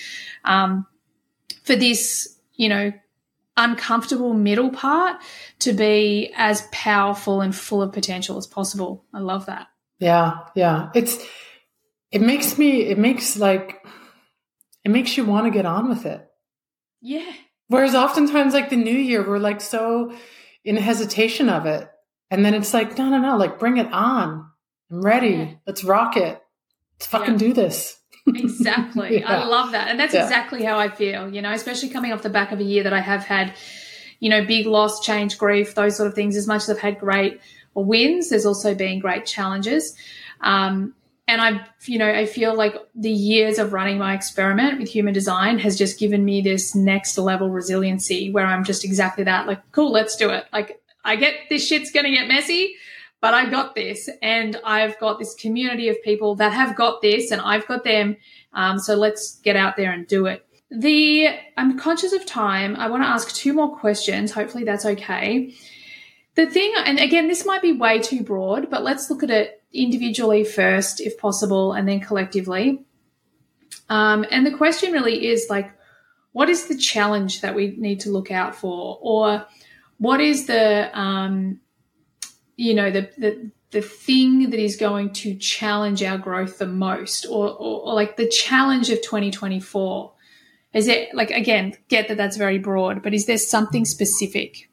um, 0.46 0.86
for 1.64 1.76
this, 1.76 2.38
you 2.58 2.70
know, 2.70 2.94
uncomfortable 3.58 4.36
middle 4.36 4.70
part 4.70 5.20
to 5.58 5.74
be 5.74 6.32
as 6.38 6.62
powerful 6.72 7.42
and 7.42 7.56
full 7.56 7.82
of 7.82 7.92
potential 7.92 8.38
as 8.38 8.46
possible. 8.46 9.04
I 9.16 9.20
love 9.20 9.48
that. 9.48 9.66
Yeah, 9.98 10.42
yeah. 10.54 10.92
It's 10.94 11.18
it 12.12 12.22
makes 12.22 12.58
me 12.58 12.82
it 12.82 12.98
makes 12.98 13.38
like 13.38 13.86
it 14.84 14.90
makes 14.90 15.18
you 15.18 15.26
want 15.26 15.46
to 15.46 15.52
get 15.52 15.66
on 15.66 15.90
with 15.90 16.06
it. 16.06 16.26
Yeah. 17.02 17.32
Whereas 17.68 17.96
oftentimes 17.96 18.54
like 18.54 18.70
the 18.70 18.76
new 18.76 18.96
year 18.96 19.28
we're 19.28 19.40
like 19.40 19.62
so 19.62 20.14
in 20.66 20.78
hesitation 20.78 21.50
of 21.50 21.66
it 21.66 21.90
and 22.32 22.44
then 22.44 22.54
it's 22.54 22.74
like 22.74 22.98
no 22.98 23.10
no 23.10 23.20
no 23.20 23.38
like 23.38 23.60
bring 23.60 23.78
it 23.78 23.92
on. 23.92 24.46
I'm 24.92 25.02
ready. 25.02 25.30
Yeah. 25.30 25.52
let's 25.68 25.84
rock 25.84 26.18
it. 26.18 26.42
Let's 26.96 27.08
fucking 27.08 27.34
yeah. 27.34 27.38
do 27.38 27.54
this. 27.54 27.96
Exactly. 28.28 29.22
Yeah. 29.22 29.42
i 29.42 29.46
love 29.46 29.72
that 29.72 29.88
and 29.88 30.00
that's 30.00 30.14
exactly 30.14 30.64
how 30.64 30.78
i 30.78 30.88
feel 30.88 31.34
you 31.34 31.42
know 31.42 31.52
especially 31.52 31.90
coming 31.90 32.14
off 32.14 32.22
the 32.22 32.30
back 32.30 32.52
of 32.52 32.60
a 32.60 32.64
year 32.64 32.84
that 32.84 32.94
i 32.94 33.00
have 33.00 33.24
had 33.24 33.56
you 34.20 34.30
know 34.30 34.46
big 34.46 34.68
loss 34.68 35.04
change 35.04 35.40
grief 35.40 35.74
those 35.74 35.98
sort 35.98 36.08
of 36.08 36.14
things 36.14 36.36
as 36.36 36.46
much 36.46 36.62
as 36.64 36.70
i've 36.70 36.80
had 36.80 37.00
great 37.00 37.40
wins 37.74 38.30
there's 38.30 38.46
also 38.46 38.76
been 38.76 39.00
great 39.00 39.26
challenges. 39.26 39.96
Um, 40.42 40.94
and 41.30 41.42
I, 41.42 41.66
you 41.86 42.00
know, 42.00 42.12
I 42.12 42.26
feel 42.26 42.56
like 42.56 42.76
the 42.96 43.12
years 43.12 43.60
of 43.60 43.72
running 43.72 44.00
my 44.00 44.16
experiment 44.16 44.80
with 44.80 44.90
human 44.90 45.14
design 45.14 45.60
has 45.60 45.78
just 45.78 46.00
given 46.00 46.26
me 46.26 46.42
this 46.42 46.74
next 46.74 47.18
level 47.20 47.52
resiliency 47.52 48.32
where 48.32 48.48
I'm 48.48 48.64
just 48.64 48.84
exactly 48.84 49.24
that. 49.26 49.46
Like, 49.46 49.62
cool, 49.72 49.92
let's 49.92 50.16
do 50.16 50.30
it. 50.32 50.46
Like, 50.52 50.82
I 51.06 51.18
get 51.18 51.36
this 51.48 51.68
shit's 51.68 51.92
going 51.92 52.06
to 52.06 52.12
get 52.12 52.28
messy, 52.28 52.76
but 53.22 53.36
I 53.36 53.48
got 53.48 53.76
this. 53.76 54.10
And 54.24 54.60
I've 54.66 54.98
got 55.00 55.20
this 55.20 55.36
community 55.36 55.88
of 55.90 56.02
people 56.04 56.34
that 56.36 56.52
have 56.52 56.76
got 56.76 57.04
this 57.04 57.30
and 57.30 57.42
I've 57.42 57.68
got 57.68 57.84
them. 57.84 58.18
Um, 58.54 58.80
so 58.80 58.96
let's 58.96 59.40
get 59.42 59.56
out 59.56 59.78
there 59.78 59.92
and 59.92 60.08
do 60.08 60.26
it. 60.26 60.44
The, 60.72 61.28
I'm 61.58 61.78
conscious 61.78 62.12
of 62.12 62.26
time. 62.26 62.76
I 62.76 62.90
want 62.90 63.04
to 63.04 63.08
ask 63.08 63.36
two 63.36 63.54
more 63.54 63.78
questions. 63.78 64.32
Hopefully 64.32 64.64
that's 64.64 64.86
okay. 64.86 65.54
The 66.34 66.48
thing, 66.48 66.74
and 66.76 67.00
again, 67.00 67.28
this 67.28 67.46
might 67.46 67.62
be 67.62 67.74
way 67.74 68.00
too 68.00 68.24
broad, 68.24 68.72
but 68.72 68.84
let's 68.84 69.12
look 69.12 69.22
at 69.22 69.30
it 69.30 69.59
individually 69.74 70.44
first, 70.44 71.00
if 71.00 71.18
possible, 71.18 71.74
and 71.74 71.88
then 71.88 72.00
collectively. 72.00 72.84
Um, 73.90 74.26
and 74.32 74.46
the 74.46 74.52
question 74.52 74.92
really 74.92 75.28
is 75.28 75.48
like, 75.50 75.72
what 76.32 76.50
is 76.50 76.68
the 76.68 76.78
challenge 76.78 77.42
that 77.42 77.56
we 77.56 77.76
need 77.78 78.02
to 78.02 78.12
look 78.12 78.32
out 78.32 78.56
for, 78.56 79.00
or 79.02 79.46
what 79.98 80.22
is 80.22 80.46
the, 80.46 80.98
um, 80.98 81.60
you 82.56 82.74
know, 82.74 82.92
the, 82.92 83.10
the 83.18 83.52
the 83.72 83.82
thing 83.82 84.50
that 84.50 84.60
is 84.60 84.76
going 84.76 85.14
to 85.14 85.36
challenge 85.36 86.02
our 86.02 86.18
growth 86.18 86.58
the 86.58 86.66
most, 86.66 87.28
or, 87.28 87.50
or, 87.50 87.82
or 87.82 87.94
like 87.94 88.18
the 88.18 88.28
challenge 88.28 88.90
of 88.90 89.00
2024? 89.04 90.12
Is 90.74 90.88
it 90.88 91.14
like 91.14 91.32
again, 91.32 91.74
get 91.88 92.08
that 92.08 92.18
that's 92.18 92.38
very 92.38 92.60
broad, 92.60 93.02
but 93.02 93.14
is 93.14 93.26
there 93.26 93.38
something 93.38 93.86
specific 93.86 94.69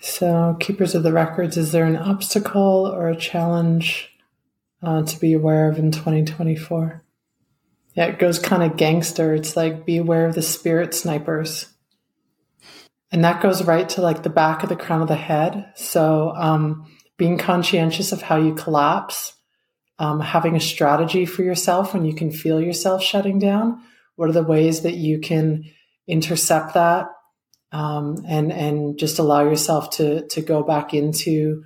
so, 0.00 0.56
keepers 0.60 0.94
of 0.94 1.02
the 1.02 1.12
records, 1.12 1.56
is 1.56 1.72
there 1.72 1.84
an 1.84 1.96
obstacle 1.96 2.86
or 2.86 3.08
a 3.08 3.16
challenge 3.16 4.10
uh, 4.82 5.02
to 5.02 5.20
be 5.20 5.32
aware 5.32 5.68
of 5.68 5.78
in 5.78 5.90
2024? 5.90 7.02
Yeah, 7.94 8.04
it 8.04 8.20
goes 8.20 8.38
kind 8.38 8.62
of 8.62 8.76
gangster. 8.76 9.34
It's 9.34 9.56
like 9.56 9.84
be 9.84 9.96
aware 9.96 10.26
of 10.26 10.36
the 10.36 10.42
spirit 10.42 10.94
snipers. 10.94 11.66
And 13.10 13.24
that 13.24 13.42
goes 13.42 13.64
right 13.64 13.88
to 13.90 14.02
like 14.02 14.22
the 14.22 14.30
back 14.30 14.62
of 14.62 14.68
the 14.68 14.76
crown 14.76 15.02
of 15.02 15.08
the 15.08 15.16
head. 15.16 15.72
So, 15.74 16.32
um, 16.36 16.86
being 17.16 17.38
conscientious 17.38 18.12
of 18.12 18.22
how 18.22 18.36
you 18.36 18.54
collapse, 18.54 19.34
um, 19.98 20.20
having 20.20 20.54
a 20.54 20.60
strategy 20.60 21.26
for 21.26 21.42
yourself 21.42 21.92
when 21.92 22.04
you 22.04 22.14
can 22.14 22.30
feel 22.30 22.60
yourself 22.60 23.02
shutting 23.02 23.40
down. 23.40 23.82
What 24.14 24.28
are 24.28 24.32
the 24.34 24.44
ways 24.44 24.82
that 24.82 24.94
you 24.94 25.18
can 25.18 25.64
intercept 26.06 26.74
that 26.74 27.08
um, 27.72 28.24
and 28.26 28.52
and 28.52 28.98
just 28.98 29.18
allow 29.18 29.42
yourself 29.42 29.90
to 29.90 30.26
to 30.28 30.40
go 30.40 30.62
back 30.62 30.94
into 30.94 31.64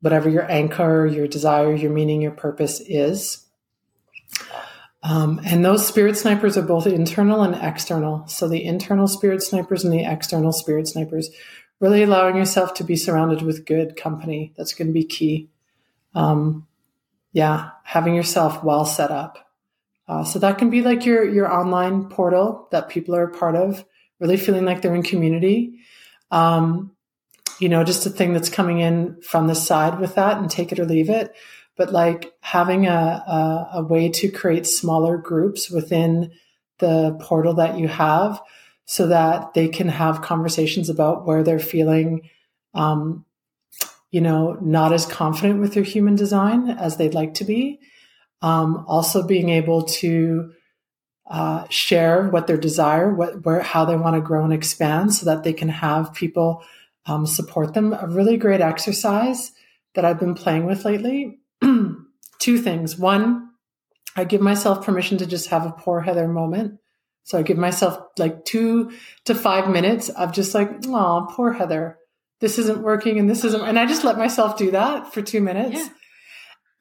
whatever 0.00 0.28
your 0.28 0.50
anchor, 0.50 1.06
your 1.06 1.26
desire, 1.26 1.74
your 1.74 1.90
meaning, 1.90 2.20
your 2.20 2.32
purpose 2.32 2.80
is. 2.80 3.46
Um, 5.02 5.40
and 5.44 5.64
those 5.64 5.86
spirit 5.86 6.16
snipers 6.16 6.56
are 6.56 6.62
both 6.62 6.86
internal 6.86 7.42
and 7.42 7.54
external. 7.54 8.26
So 8.26 8.48
the 8.48 8.64
internal 8.64 9.06
spirit 9.06 9.42
snipers 9.42 9.84
and 9.84 9.92
the 9.92 10.04
external 10.04 10.52
spirit 10.52 10.88
snipers, 10.88 11.30
really 11.78 12.02
allowing 12.02 12.36
yourself 12.36 12.74
to 12.74 12.84
be 12.84 12.96
surrounded 12.96 13.42
with 13.42 13.66
good 13.66 13.96
company. 13.96 14.52
That's 14.56 14.74
going 14.74 14.88
to 14.88 14.94
be 14.94 15.04
key. 15.04 15.50
Um, 16.14 16.66
yeah, 17.32 17.70
having 17.82 18.14
yourself 18.14 18.64
well 18.64 18.84
set 18.84 19.10
up. 19.10 19.50
Uh, 20.06 20.24
so 20.24 20.38
that 20.38 20.58
can 20.58 20.68
be 20.70 20.82
like 20.82 21.06
your 21.06 21.24
your 21.24 21.50
online 21.50 22.08
portal 22.08 22.68
that 22.72 22.90
people 22.90 23.14
are 23.14 23.26
part 23.26 23.56
of 23.56 23.84
really 24.24 24.38
feeling 24.38 24.64
like 24.64 24.80
they're 24.80 24.94
in 24.94 25.02
community. 25.02 25.80
Um, 26.30 26.92
you 27.58 27.68
know, 27.68 27.84
just 27.84 28.06
a 28.06 28.10
thing 28.10 28.32
that's 28.32 28.48
coming 28.48 28.80
in 28.80 29.20
from 29.20 29.48
the 29.48 29.54
side 29.54 30.00
with 30.00 30.14
that 30.14 30.38
and 30.38 30.50
take 30.50 30.72
it 30.72 30.78
or 30.78 30.86
leave 30.86 31.10
it. 31.10 31.34
But 31.76 31.92
like 31.92 32.32
having 32.40 32.86
a, 32.86 32.90
a, 32.90 33.68
a 33.74 33.82
way 33.82 34.08
to 34.08 34.30
create 34.30 34.66
smaller 34.66 35.18
groups 35.18 35.70
within 35.70 36.32
the 36.78 37.18
portal 37.20 37.52
that 37.54 37.78
you 37.78 37.86
have 37.86 38.40
so 38.86 39.08
that 39.08 39.52
they 39.52 39.68
can 39.68 39.88
have 39.88 40.22
conversations 40.22 40.88
about 40.88 41.26
where 41.26 41.42
they're 41.42 41.58
feeling, 41.58 42.30
um, 42.72 43.26
you 44.10 44.22
know, 44.22 44.56
not 44.62 44.94
as 44.94 45.04
confident 45.04 45.60
with 45.60 45.74
their 45.74 45.82
human 45.82 46.14
design 46.14 46.70
as 46.70 46.96
they'd 46.96 47.12
like 47.12 47.34
to 47.34 47.44
be. 47.44 47.78
Um, 48.40 48.86
also 48.88 49.26
being 49.26 49.50
able 49.50 49.82
to 49.82 50.53
uh, 51.26 51.66
share 51.68 52.28
what 52.28 52.46
their 52.46 52.56
desire, 52.56 53.14
what, 53.14 53.44
where, 53.44 53.62
how 53.62 53.84
they 53.84 53.96
want 53.96 54.14
to 54.14 54.20
grow 54.20 54.44
and 54.44 54.52
expand 54.52 55.14
so 55.14 55.26
that 55.26 55.42
they 55.42 55.52
can 55.52 55.68
have 55.68 56.14
people 56.14 56.62
um, 57.06 57.26
support 57.26 57.74
them. 57.74 57.92
A 57.92 58.06
really 58.06 58.36
great 58.36 58.60
exercise 58.60 59.52
that 59.94 60.04
I've 60.04 60.20
been 60.20 60.34
playing 60.34 60.66
with 60.66 60.84
lately. 60.84 61.38
Two 62.38 62.58
things. 62.58 62.98
One, 62.98 63.50
I 64.16 64.24
give 64.24 64.40
myself 64.40 64.84
permission 64.84 65.18
to 65.18 65.26
just 65.26 65.48
have 65.48 65.66
a 65.66 65.72
poor 65.72 66.00
Heather 66.00 66.28
moment. 66.28 66.78
So 67.24 67.38
I 67.38 67.42
give 67.42 67.56
myself 67.56 67.98
like 68.18 68.44
two 68.44 68.92
to 69.24 69.34
five 69.34 69.70
minutes 69.70 70.10
of 70.10 70.32
just 70.32 70.54
like, 70.54 70.70
oh, 70.86 71.26
poor 71.30 71.52
Heather. 71.52 71.98
This 72.40 72.58
isn't 72.58 72.82
working 72.82 73.18
and 73.18 73.30
this 73.30 73.44
isn't. 73.44 73.62
And 73.62 73.78
I 73.78 73.86
just 73.86 74.04
let 74.04 74.18
myself 74.18 74.58
do 74.58 74.72
that 74.72 75.12
for 75.12 75.22
two 75.22 75.40
minutes. 75.40 75.76
Yeah. 75.76 75.88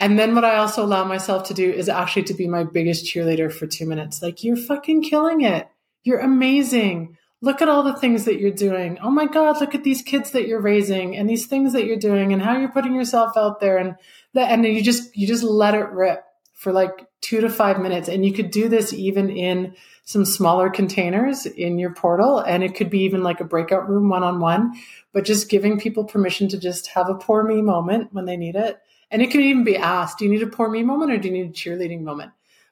And 0.03 0.19
then 0.19 0.35
what 0.35 0.43
I 0.43 0.57
also 0.57 0.83
allow 0.83 1.05
myself 1.05 1.47
to 1.47 1.53
do 1.53 1.71
is 1.71 1.87
actually 1.87 2.23
to 2.23 2.33
be 2.33 2.45
my 2.45 2.65
biggest 2.65 3.05
cheerleader 3.05 3.49
for 3.49 3.67
two 3.67 3.85
minutes. 3.85 4.21
Like, 4.21 4.43
you're 4.43 4.57
fucking 4.57 5.03
killing 5.03 5.39
it. 5.39 5.69
You're 6.03 6.19
amazing. 6.19 7.17
Look 7.39 7.61
at 7.61 7.69
all 7.69 7.83
the 7.83 7.95
things 7.95 8.25
that 8.25 8.37
you're 8.37 8.51
doing. 8.51 8.99
Oh 9.01 9.09
my 9.09 9.27
God, 9.27 9.61
look 9.61 9.73
at 9.73 9.85
these 9.85 10.01
kids 10.01 10.31
that 10.31 10.45
you're 10.45 10.59
raising 10.59 11.15
and 11.15 11.29
these 11.29 11.45
things 11.45 11.71
that 11.71 11.85
you're 11.85 11.95
doing 11.95 12.33
and 12.33 12.41
how 12.41 12.57
you're 12.57 12.73
putting 12.73 12.93
yourself 12.93 13.37
out 13.37 13.61
there. 13.61 13.77
And 13.77 13.95
that, 14.33 14.51
and 14.51 14.65
you 14.65 14.83
just, 14.83 15.15
you 15.15 15.25
just 15.25 15.41
let 15.41 15.73
it 15.73 15.89
rip 15.91 16.25
for 16.51 16.73
like 16.73 17.07
two 17.21 17.39
to 17.39 17.49
five 17.49 17.79
minutes. 17.79 18.09
And 18.09 18.25
you 18.25 18.33
could 18.33 18.51
do 18.51 18.67
this 18.67 18.91
even 18.91 19.29
in 19.29 19.73
some 20.03 20.25
smaller 20.25 20.69
containers 20.69 21.45
in 21.45 21.79
your 21.79 21.93
portal. 21.93 22.39
And 22.39 22.61
it 22.61 22.75
could 22.75 22.89
be 22.89 23.03
even 23.03 23.23
like 23.23 23.39
a 23.39 23.45
breakout 23.45 23.87
room 23.87 24.09
one 24.09 24.23
on 24.23 24.41
one, 24.41 24.73
but 25.13 25.23
just 25.23 25.47
giving 25.47 25.79
people 25.79 26.03
permission 26.03 26.49
to 26.49 26.57
just 26.57 26.87
have 26.87 27.07
a 27.07 27.15
poor 27.15 27.41
me 27.45 27.61
moment 27.61 28.09
when 28.11 28.25
they 28.25 28.35
need 28.35 28.57
it 28.57 28.81
and 29.13 29.21
it 29.21 29.29
can 29.29 29.41
even 29.41 29.63
be 29.63 29.77
asked, 29.77 30.17
do 30.17 30.25
you 30.25 30.31
need 30.31 30.41
a 30.41 30.47
poor 30.47 30.67
me 30.67 30.81
moment 30.81 31.11
or 31.11 31.17
do 31.19 31.27
you 31.27 31.33
need 31.35 31.51
a 31.51 31.53
cheerleading 31.53 32.01
moment? 32.01 32.31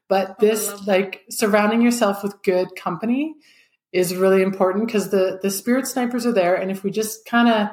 But 0.10 0.32
oh, 0.32 0.36
this, 0.40 0.88
like 0.88 1.22
surrounding 1.30 1.84
yourself 1.84 2.24
with 2.24 2.42
good 2.42 2.76
company 2.76 3.36
is 3.94 4.16
really 4.16 4.42
important 4.42 4.88
because 4.88 5.12
the, 5.12 5.40
the 5.44 5.52
spirit 5.52 5.86
snipers 5.86 6.26
are 6.26 6.32
there. 6.32 6.56
And 6.56 6.72
if 6.72 6.84
we 6.84 6.90
just 6.90 7.26
kind 7.26 7.48
of 7.48 7.70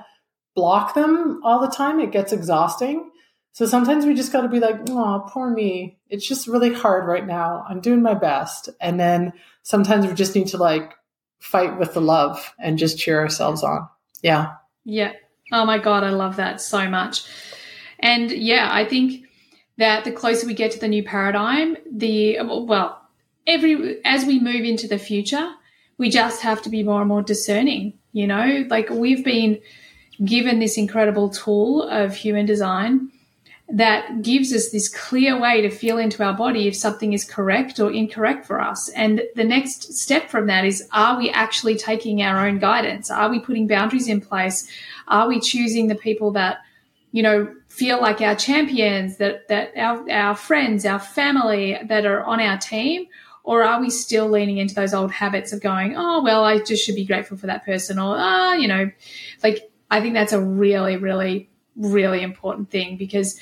block 0.54 0.94
them 0.94 1.40
all 1.44 1.60
the 1.62 1.74
time, 1.74 1.98
it 1.98 2.12
gets 2.12 2.30
exhausting. 2.30 3.10
So 3.52 3.64
sometimes 3.64 4.04
we 4.04 4.12
just 4.12 4.32
got 4.32 4.42
to 4.42 4.48
be 4.48 4.60
like, 4.60 4.76
oh, 4.90 5.26
poor 5.30 5.48
me. 5.48 5.98
It's 6.10 6.28
just 6.28 6.46
really 6.46 6.74
hard 6.74 7.08
right 7.08 7.26
now. 7.26 7.64
I'm 7.66 7.80
doing 7.80 8.02
my 8.02 8.14
best. 8.14 8.68
And 8.82 9.00
then 9.00 9.32
sometimes 9.62 10.06
we 10.06 10.12
just 10.12 10.34
need 10.34 10.48
to 10.48 10.58
like 10.58 10.92
fight 11.40 11.78
with 11.78 11.94
the 11.94 12.02
love 12.02 12.52
and 12.58 12.76
just 12.76 12.98
cheer 12.98 13.18
ourselves 13.18 13.64
on. 13.64 13.88
Yeah. 14.20 14.56
Yeah. 14.84 15.14
Oh 15.52 15.64
my 15.64 15.78
God. 15.78 16.04
I 16.04 16.10
love 16.10 16.36
that 16.36 16.60
so 16.60 16.86
much. 16.86 17.24
And 17.98 18.30
yeah, 18.30 18.68
I 18.70 18.84
think 18.84 19.26
that 19.76 20.04
the 20.04 20.12
closer 20.12 20.46
we 20.46 20.54
get 20.54 20.72
to 20.72 20.78
the 20.78 20.88
new 20.88 21.02
paradigm, 21.02 21.76
the 21.90 22.38
well, 22.42 23.00
every 23.46 24.04
as 24.04 24.24
we 24.24 24.40
move 24.40 24.64
into 24.64 24.88
the 24.88 24.98
future, 24.98 25.50
we 25.96 26.10
just 26.10 26.42
have 26.42 26.62
to 26.62 26.70
be 26.70 26.82
more 26.82 27.00
and 27.00 27.08
more 27.08 27.22
discerning. 27.22 27.94
You 28.12 28.26
know, 28.26 28.66
like 28.68 28.90
we've 28.90 29.24
been 29.24 29.60
given 30.24 30.58
this 30.58 30.76
incredible 30.76 31.30
tool 31.30 31.82
of 31.82 32.16
human 32.16 32.46
design 32.46 33.12
that 33.70 34.22
gives 34.22 34.52
us 34.52 34.70
this 34.70 34.88
clear 34.88 35.38
way 35.38 35.60
to 35.60 35.68
feel 35.68 35.98
into 35.98 36.24
our 36.24 36.32
body 36.32 36.66
if 36.66 36.74
something 36.74 37.12
is 37.12 37.24
correct 37.24 37.78
or 37.78 37.92
incorrect 37.92 38.46
for 38.46 38.60
us. 38.60 38.88
And 38.90 39.22
the 39.36 39.44
next 39.44 39.92
step 39.92 40.30
from 40.30 40.46
that 40.46 40.64
is 40.64 40.88
are 40.92 41.18
we 41.18 41.30
actually 41.30 41.76
taking 41.76 42.22
our 42.22 42.46
own 42.46 42.58
guidance? 42.58 43.10
Are 43.10 43.28
we 43.28 43.38
putting 43.38 43.66
boundaries 43.66 44.08
in 44.08 44.22
place? 44.22 44.68
Are 45.06 45.28
we 45.28 45.38
choosing 45.38 45.88
the 45.88 45.94
people 45.94 46.30
that, 46.32 46.58
you 47.12 47.22
know, 47.22 47.54
feel 47.68 48.00
like 48.00 48.20
our 48.20 48.34
champions, 48.34 49.18
that, 49.18 49.48
that 49.48 49.76
our, 49.76 50.10
our 50.10 50.34
friends, 50.34 50.84
our 50.84 50.98
family 50.98 51.78
that 51.86 52.06
are 52.06 52.22
on 52.24 52.40
our 52.40 52.58
team? 52.58 53.06
Or 53.44 53.62
are 53.62 53.80
we 53.80 53.88
still 53.88 54.28
leaning 54.28 54.58
into 54.58 54.74
those 54.74 54.92
old 54.92 55.10
habits 55.10 55.54
of 55.54 55.62
going, 55.62 55.94
oh, 55.96 56.22
well, 56.22 56.44
I 56.44 56.58
just 56.58 56.84
should 56.84 56.96
be 56.96 57.06
grateful 57.06 57.38
for 57.38 57.46
that 57.46 57.64
person? 57.64 57.98
Or, 57.98 58.14
ah, 58.18 58.52
you 58.54 58.68
know, 58.68 58.90
like 59.42 59.70
I 59.90 60.00
think 60.00 60.14
that's 60.14 60.34
a 60.34 60.40
really, 60.40 60.96
really, 60.96 61.48
really 61.76 62.22
important 62.22 62.70
thing 62.70 62.96
because 62.98 63.40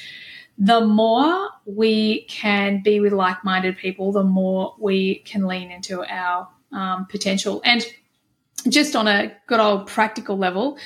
the 0.58 0.80
more 0.80 1.48
we 1.64 2.22
can 2.28 2.82
be 2.82 3.00
with 3.00 3.12
like 3.12 3.44
minded 3.44 3.76
people, 3.76 4.12
the 4.12 4.22
more 4.22 4.74
we 4.78 5.16
can 5.16 5.46
lean 5.46 5.70
into 5.70 6.04
our 6.04 6.48
um, 6.72 7.06
potential. 7.06 7.60
And 7.64 7.84
just 8.68 8.96
on 8.96 9.08
a 9.08 9.32
good 9.46 9.60
old 9.60 9.86
practical 9.86 10.38
level, 10.38 10.78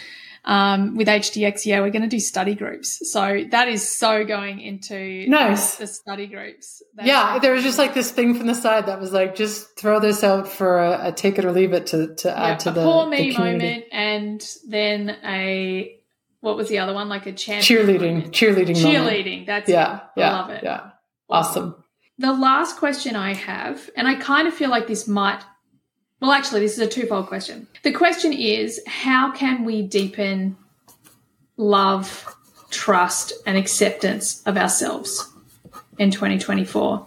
um, 0.45 0.97
with 0.97 1.09
HDX, 1.09 1.67
yeah, 1.67 1.81
we're 1.81 1.91
going 1.91 2.03
to 2.03 2.09
do 2.09 2.21
study 2.21 2.55
groups. 2.55 3.11
So 3.11 3.45
that 3.51 3.69
is 3.69 3.89
so 3.89 4.25
going 4.25 4.61
into 4.61 5.27
nice. 5.29 5.77
the, 5.77 5.85
the 5.85 5.87
study 5.87 6.27
groups. 6.27 6.83
yeah, 7.03 7.39
there 7.39 7.53
was 7.53 7.63
just 7.63 7.79
like 7.79 7.95
this 7.95 8.11
thing 8.11 8.35
from 8.35 8.47
the 8.47 8.55
side 8.55 8.87
that 8.87 9.01
was 9.01 9.13
like, 9.13 9.35
just 9.35 9.79
throw 9.79 10.01
this 10.01 10.25
out 10.25 10.49
for 10.49 10.79
a, 10.79 11.09
a 11.09 11.13
take 11.13 11.39
it 11.39 11.45
or 11.45 11.53
leave 11.53 11.73
it 11.73 11.89
to, 11.89 12.15
to 12.15 12.29
yeah, 12.29 12.47
add 12.47 12.61
to 12.61 12.71
a 12.71 12.73
the 12.73 12.83
poor 12.83 13.07
me 13.07 13.33
the 13.33 13.39
moment, 13.39 13.85
and 13.93 14.47
then 14.67 15.11
a 15.25 15.97
what 16.41 16.57
was 16.57 16.69
the 16.69 16.79
other 16.79 16.95
one? 16.95 17.09
Like 17.09 17.27
a 17.27 17.33
champion 17.33 17.87
cheerleading, 17.87 18.15
moment. 18.15 18.35
cheerleading, 18.35 18.77
cheerleading. 18.77 19.25
Moment. 19.25 19.47
That's 19.47 19.69
yeah, 19.69 19.97
it. 19.97 20.03
yeah, 20.17 20.29
I 20.29 20.41
love 20.41 20.51
it. 20.51 20.65
Yeah, 20.65 20.91
awesome. 21.29 21.85
The 22.19 22.33
last 22.33 22.77
question 22.77 23.17
I 23.17 23.35
have, 23.35 23.89
and 23.97 24.09
I 24.09 24.15
kind 24.15 24.49
of 24.49 24.55
feel 24.55 24.71
like 24.71 24.87
this 24.87 25.07
might 25.07 25.43
well, 26.21 26.33
actually, 26.33 26.61
this 26.61 26.75
is 26.75 26.81
a 26.81 26.87
twofold 26.87 27.27
question. 27.27 27.67
The 27.83 27.93
question 27.93 28.33
is 28.33 28.81
how 28.87 29.33
can 29.33 29.65
we 29.65 29.83
deepen 29.83 30.57
love, 31.57 32.37
trust, 32.71 33.33
and 33.47 33.57
acceptance 33.57 34.43
of 34.45 34.57
ourselves 34.57 35.33
in 35.99 36.11
2024? 36.11 37.07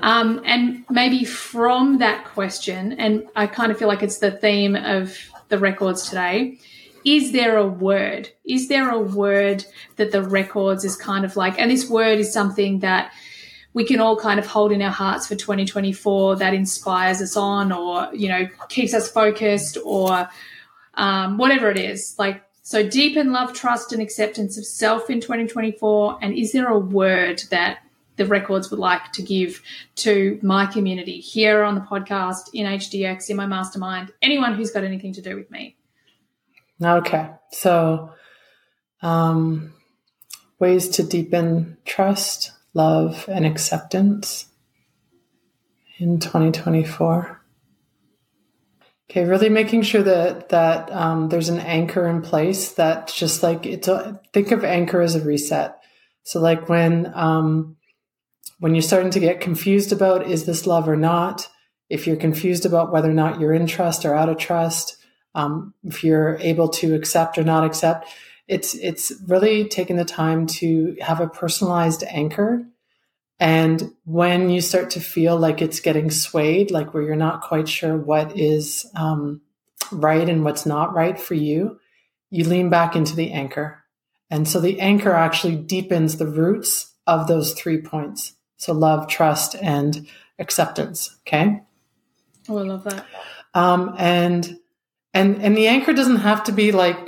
Um, 0.00 0.42
and 0.44 0.84
maybe 0.90 1.24
from 1.24 1.98
that 1.98 2.24
question, 2.24 2.92
and 2.92 3.28
I 3.36 3.46
kind 3.46 3.70
of 3.70 3.78
feel 3.78 3.88
like 3.88 4.02
it's 4.02 4.18
the 4.18 4.30
theme 4.30 4.76
of 4.76 5.16
the 5.48 5.58
records 5.58 6.08
today. 6.08 6.58
Is 7.04 7.32
there 7.32 7.56
a 7.56 7.66
word? 7.66 8.30
Is 8.44 8.68
there 8.68 8.90
a 8.90 8.98
word 8.98 9.64
that 9.96 10.12
the 10.12 10.22
records 10.22 10.84
is 10.84 10.96
kind 10.96 11.24
of 11.24 11.36
like, 11.36 11.58
and 11.58 11.70
this 11.70 11.88
word 11.88 12.18
is 12.18 12.32
something 12.32 12.80
that 12.80 13.12
we 13.78 13.84
can 13.84 14.00
all 14.00 14.16
kind 14.16 14.40
of 14.40 14.46
hold 14.48 14.72
in 14.72 14.82
our 14.82 14.90
hearts 14.90 15.28
for 15.28 15.36
2024 15.36 16.34
that 16.34 16.52
inspires 16.52 17.22
us 17.22 17.36
on 17.36 17.70
or, 17.70 18.12
you 18.12 18.28
know, 18.28 18.48
keeps 18.68 18.92
us 18.92 19.08
focused 19.08 19.78
or 19.84 20.28
um, 20.94 21.38
whatever 21.38 21.70
it 21.70 21.78
is. 21.78 22.16
Like, 22.18 22.42
so 22.62 22.88
deepen 22.88 23.30
love, 23.30 23.52
trust, 23.52 23.92
and 23.92 24.02
acceptance 24.02 24.58
of 24.58 24.66
self 24.66 25.10
in 25.10 25.20
2024. 25.20 26.18
And 26.20 26.36
is 26.36 26.50
there 26.50 26.66
a 26.66 26.76
word 26.76 27.40
that 27.52 27.78
the 28.16 28.26
records 28.26 28.68
would 28.72 28.80
like 28.80 29.12
to 29.12 29.22
give 29.22 29.62
to 29.94 30.40
my 30.42 30.66
community 30.66 31.20
here 31.20 31.62
on 31.62 31.76
the 31.76 31.80
podcast, 31.80 32.50
in 32.52 32.66
HDX, 32.66 33.30
in 33.30 33.36
my 33.36 33.46
mastermind, 33.46 34.10
anyone 34.20 34.54
who's 34.54 34.72
got 34.72 34.82
anything 34.82 35.12
to 35.12 35.22
do 35.22 35.36
with 35.36 35.52
me? 35.52 35.76
Okay. 36.82 37.30
So, 37.52 38.12
um, 39.02 39.72
ways 40.58 40.88
to 40.88 41.04
deepen 41.04 41.76
trust, 41.84 42.50
love, 42.74 43.28
and 43.28 43.46
acceptance 43.46 44.46
in 45.98 46.20
2024. 46.20 47.38
Okay, 49.10 49.24
really 49.24 49.48
making 49.48 49.82
sure 49.82 50.02
that 50.02 50.50
that 50.50 50.92
um, 50.92 51.30
there's 51.30 51.48
an 51.48 51.60
anchor 51.60 52.06
in 52.06 52.20
place 52.20 52.72
that 52.72 53.08
just 53.08 53.42
like 53.42 53.64
it's 53.64 53.88
a, 53.88 54.20
think 54.34 54.50
of 54.50 54.64
anchor 54.64 55.00
as 55.00 55.14
a 55.14 55.24
reset. 55.24 55.78
So 56.24 56.40
like 56.40 56.68
when 56.68 57.10
um, 57.14 57.76
when 58.58 58.74
you're 58.74 58.82
starting 58.82 59.10
to 59.12 59.20
get 59.20 59.40
confused 59.40 59.92
about 59.92 60.30
is 60.30 60.44
this 60.44 60.66
love 60.66 60.88
or 60.88 60.96
not, 60.96 61.48
if 61.88 62.06
you're 62.06 62.16
confused 62.16 62.66
about 62.66 62.92
whether 62.92 63.10
or 63.10 63.14
not 63.14 63.40
you're 63.40 63.54
in 63.54 63.66
trust 63.66 64.04
or 64.04 64.14
out 64.14 64.28
of 64.28 64.36
trust, 64.36 64.98
um, 65.34 65.72
if 65.84 66.04
you're 66.04 66.36
able 66.40 66.68
to 66.68 66.94
accept 66.94 67.38
or 67.38 67.44
not 67.44 67.64
accept, 67.64 68.08
it's 68.48 68.74
it's 68.74 69.12
really 69.26 69.68
taking 69.68 69.96
the 69.96 70.04
time 70.04 70.46
to 70.46 70.96
have 71.00 71.20
a 71.20 71.28
personalized 71.28 72.02
anchor. 72.08 72.64
And 73.40 73.92
when 74.04 74.50
you 74.50 74.60
start 74.60 74.90
to 74.90 75.00
feel 75.00 75.36
like 75.36 75.62
it's 75.62 75.78
getting 75.78 76.10
swayed 76.10 76.72
like 76.72 76.92
where 76.92 77.04
you're 77.04 77.14
not 77.14 77.42
quite 77.42 77.68
sure 77.68 77.96
what 77.96 78.36
is 78.36 78.90
um, 78.96 79.42
right 79.92 80.28
and 80.28 80.44
what's 80.44 80.66
not 80.66 80.92
right 80.92 81.18
for 81.20 81.34
you 81.34 81.78
you 82.30 82.44
lean 82.44 82.70
back 82.70 82.96
into 82.96 83.16
the 83.16 83.32
anchor. 83.32 83.84
And 84.30 84.46
so 84.46 84.60
the 84.60 84.80
anchor 84.80 85.12
actually 85.12 85.56
deepens 85.56 86.16
the 86.16 86.26
roots 86.26 86.94
of 87.06 87.26
those 87.26 87.54
three 87.54 87.80
points. 87.80 88.34
So 88.58 88.72
love 88.72 89.08
trust 89.08 89.56
and 89.60 90.06
acceptance. 90.38 91.16
Okay? 91.26 91.62
Oh 92.48 92.58
i 92.58 92.62
love 92.62 92.84
that. 92.84 93.06
Um, 93.54 93.94
and 93.98 94.58
and 95.14 95.42
and 95.42 95.56
the 95.56 95.68
anchor 95.68 95.92
doesn't 95.92 96.16
have 96.16 96.44
to 96.44 96.52
be 96.52 96.72
like 96.72 96.98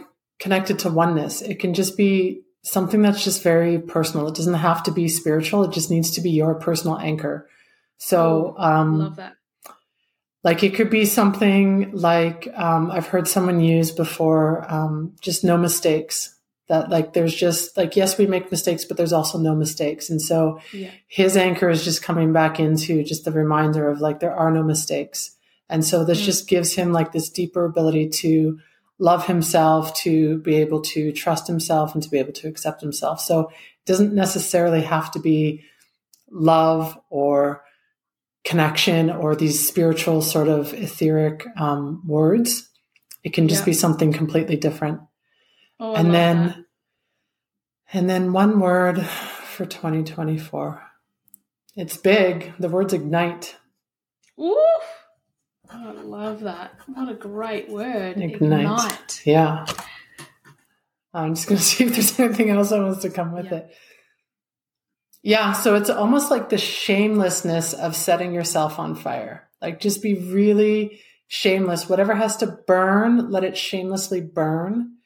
connected 0.41 0.81
to 0.81 0.91
oneness. 0.91 1.43
It 1.43 1.61
can 1.61 1.75
just 1.75 1.97
be 1.97 2.43
something 2.63 3.03
that's 3.03 3.23
just 3.23 3.43
very 3.43 3.79
personal. 3.79 4.27
It 4.27 4.35
doesn't 4.35 4.55
have 4.55 4.83
to 4.85 4.91
be 4.91 5.07
spiritual. 5.07 5.63
It 5.65 5.71
just 5.71 5.91
needs 5.91 6.11
to 6.13 6.21
be 6.21 6.31
your 6.31 6.55
personal 6.55 6.99
anchor. 6.99 7.49
So, 7.99 8.55
um, 8.59 8.99
love 8.99 9.17
that. 9.17 9.37
Like 10.43 10.63
it 10.63 10.75
could 10.75 10.89
be 10.89 11.05
something 11.05 11.93
like 11.93 12.49
um, 12.55 12.91
I've 12.91 13.07
heard 13.07 13.29
someone 13.29 13.61
use 13.61 13.91
before, 13.91 14.65
um, 14.73 15.15
just 15.21 15.45
no 15.45 15.59
mistakes. 15.59 16.35
that 16.69 16.89
like 16.89 17.13
there's 17.13 17.35
just 17.35 17.77
like 17.77 17.97
yes 17.97 18.17
we 18.17 18.27
make 18.27 18.51
mistakes 18.51 18.85
but 18.85 18.97
there's 18.97 19.13
also 19.13 19.39
no 19.39 19.55
mistakes 19.55 20.09
and 20.09 20.23
so 20.23 20.61
yeah. 20.73 20.91
his 21.09 21.37
anchor 21.37 21.69
is 21.69 21.85
just 21.85 22.01
coming 22.03 22.33
back 22.33 22.61
into 22.61 23.03
just 23.03 23.25
the 23.25 23.33
reminder 23.33 23.91
of 23.91 24.01
like 24.01 24.21
there 24.21 24.35
are 24.35 24.53
no 24.53 24.63
mistakes 24.63 25.37
and 25.69 25.85
so 25.85 26.05
this 26.05 26.23
mm. 26.23 26.25
just 26.25 26.49
gives 26.49 26.75
him 26.75 26.93
like 26.93 27.11
this 27.11 27.29
deeper 27.29 27.65
ability 27.65 28.09
to 28.09 28.59
love 29.01 29.27
himself 29.27 29.95
to 29.95 30.39
be 30.39 30.57
able 30.57 30.81
to 30.81 31.11
trust 31.13 31.47
himself 31.47 31.95
and 31.95 32.03
to 32.03 32.09
be 32.09 32.19
able 32.19 32.33
to 32.33 32.47
accept 32.47 32.81
himself 32.81 33.21
so 33.21 33.49
it 33.49 33.87
doesn't 33.87 34.15
necessarily 34.15 34.83
have 34.83 35.11
to 35.11 35.19
be 35.19 35.65
love 36.31 36.97
or 37.11 37.65
connection 38.45 39.11
or 39.11 39.35
these 39.35 39.67
spiritual 39.67 40.23
sort 40.23 40.49
of 40.49 40.73
etheric 40.75 41.45
um, 41.57 42.03
words 42.07 42.69
it 43.25 43.33
can 43.33 43.49
just 43.49 43.63
yeah. 43.63 43.67
be 43.67 43.73
something 43.73 44.13
completely 44.13 44.57
different 44.57 45.01
Oh, 45.81 45.95
and 45.95 46.13
then, 46.13 46.47
that. 46.47 46.57
and 47.95 48.09
then 48.09 48.35
one 48.35 48.61
word 48.61 49.01
for 49.03 49.65
2024. 49.65 50.83
It's 51.75 51.97
big. 51.97 52.53
The 52.59 52.69
word's 52.69 52.93
ignite. 52.93 53.57
Ooh. 54.39 54.79
Oh, 55.73 55.89
I 55.89 56.03
love 56.03 56.41
that. 56.41 56.75
What 56.87 57.09
a 57.09 57.15
great 57.15 57.69
word. 57.69 58.19
Ignite. 58.19 58.61
ignite. 58.61 59.23
Yeah. 59.25 59.67
I'm 61.13 61.35
just 61.35 61.49
going 61.49 61.59
to 61.59 61.65
see 61.65 61.85
if 61.85 61.93
there's 61.93 62.19
anything 62.19 62.51
else 62.51 62.71
that 62.71 62.83
wants 62.83 63.03
to 63.03 63.11
come 63.11 63.33
with 63.33 63.47
yeah. 63.47 63.55
it. 63.55 63.75
Yeah. 65.23 65.53
So 65.53 65.75
it's 65.75 65.91
almost 65.91 66.31
like 66.31 66.49
the 66.49 66.59
shamelessness 66.59 67.73
of 67.75 67.95
setting 67.95 68.33
yourself 68.33 68.79
on 68.79 68.95
fire. 68.95 69.49
Like 69.61 69.81
just 69.81 70.03
be 70.03 70.15
really 70.15 71.01
shameless. 71.29 71.89
Whatever 71.89 72.15
has 72.15 72.39
to 72.39 72.47
burn, 72.47 73.31
let 73.31 73.45
it 73.45 73.57
shamelessly 73.57 74.21
burn 74.21 74.97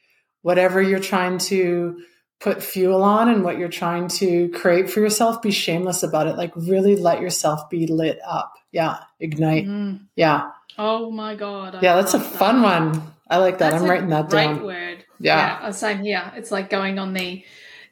whatever 0.45 0.79
you're 0.79 0.99
trying 0.99 1.39
to 1.39 1.99
put 2.39 2.61
fuel 2.61 3.01
on 3.01 3.29
and 3.29 3.43
what 3.43 3.57
you're 3.57 3.67
trying 3.67 4.07
to 4.07 4.47
create 4.49 4.87
for 4.87 4.99
yourself, 4.99 5.41
be 5.41 5.49
shameless 5.49 6.03
about 6.03 6.27
it. 6.27 6.37
Like 6.37 6.55
really 6.55 6.95
let 6.95 7.19
yourself 7.19 7.67
be 7.67 7.87
lit 7.87 8.19
up. 8.23 8.53
Yeah. 8.71 8.99
Ignite. 9.19 9.65
Mm. 9.65 10.05
Yeah. 10.15 10.51
Oh 10.77 11.11
my 11.11 11.35
God. 11.35 11.75
I 11.75 11.81
yeah, 11.81 11.95
that's 11.95 12.13
a 12.13 12.19
fun 12.19 12.61
that. 12.61 12.81
one. 12.81 13.13
I 13.29 13.37
like 13.37 13.57
that. 13.59 13.71
That's 13.71 13.83
I'm 13.83 13.89
writing 13.89 14.09
that 14.09 14.29
down. 14.29 14.57
Great 14.57 14.65
word. 14.65 15.05
Yeah. 15.19 15.61
yeah. 15.61 15.71
Same 15.71 15.99
here. 15.99 16.31
It's 16.35 16.51
like 16.51 16.69
going 16.69 16.99
on 16.99 17.13
the 17.13 17.43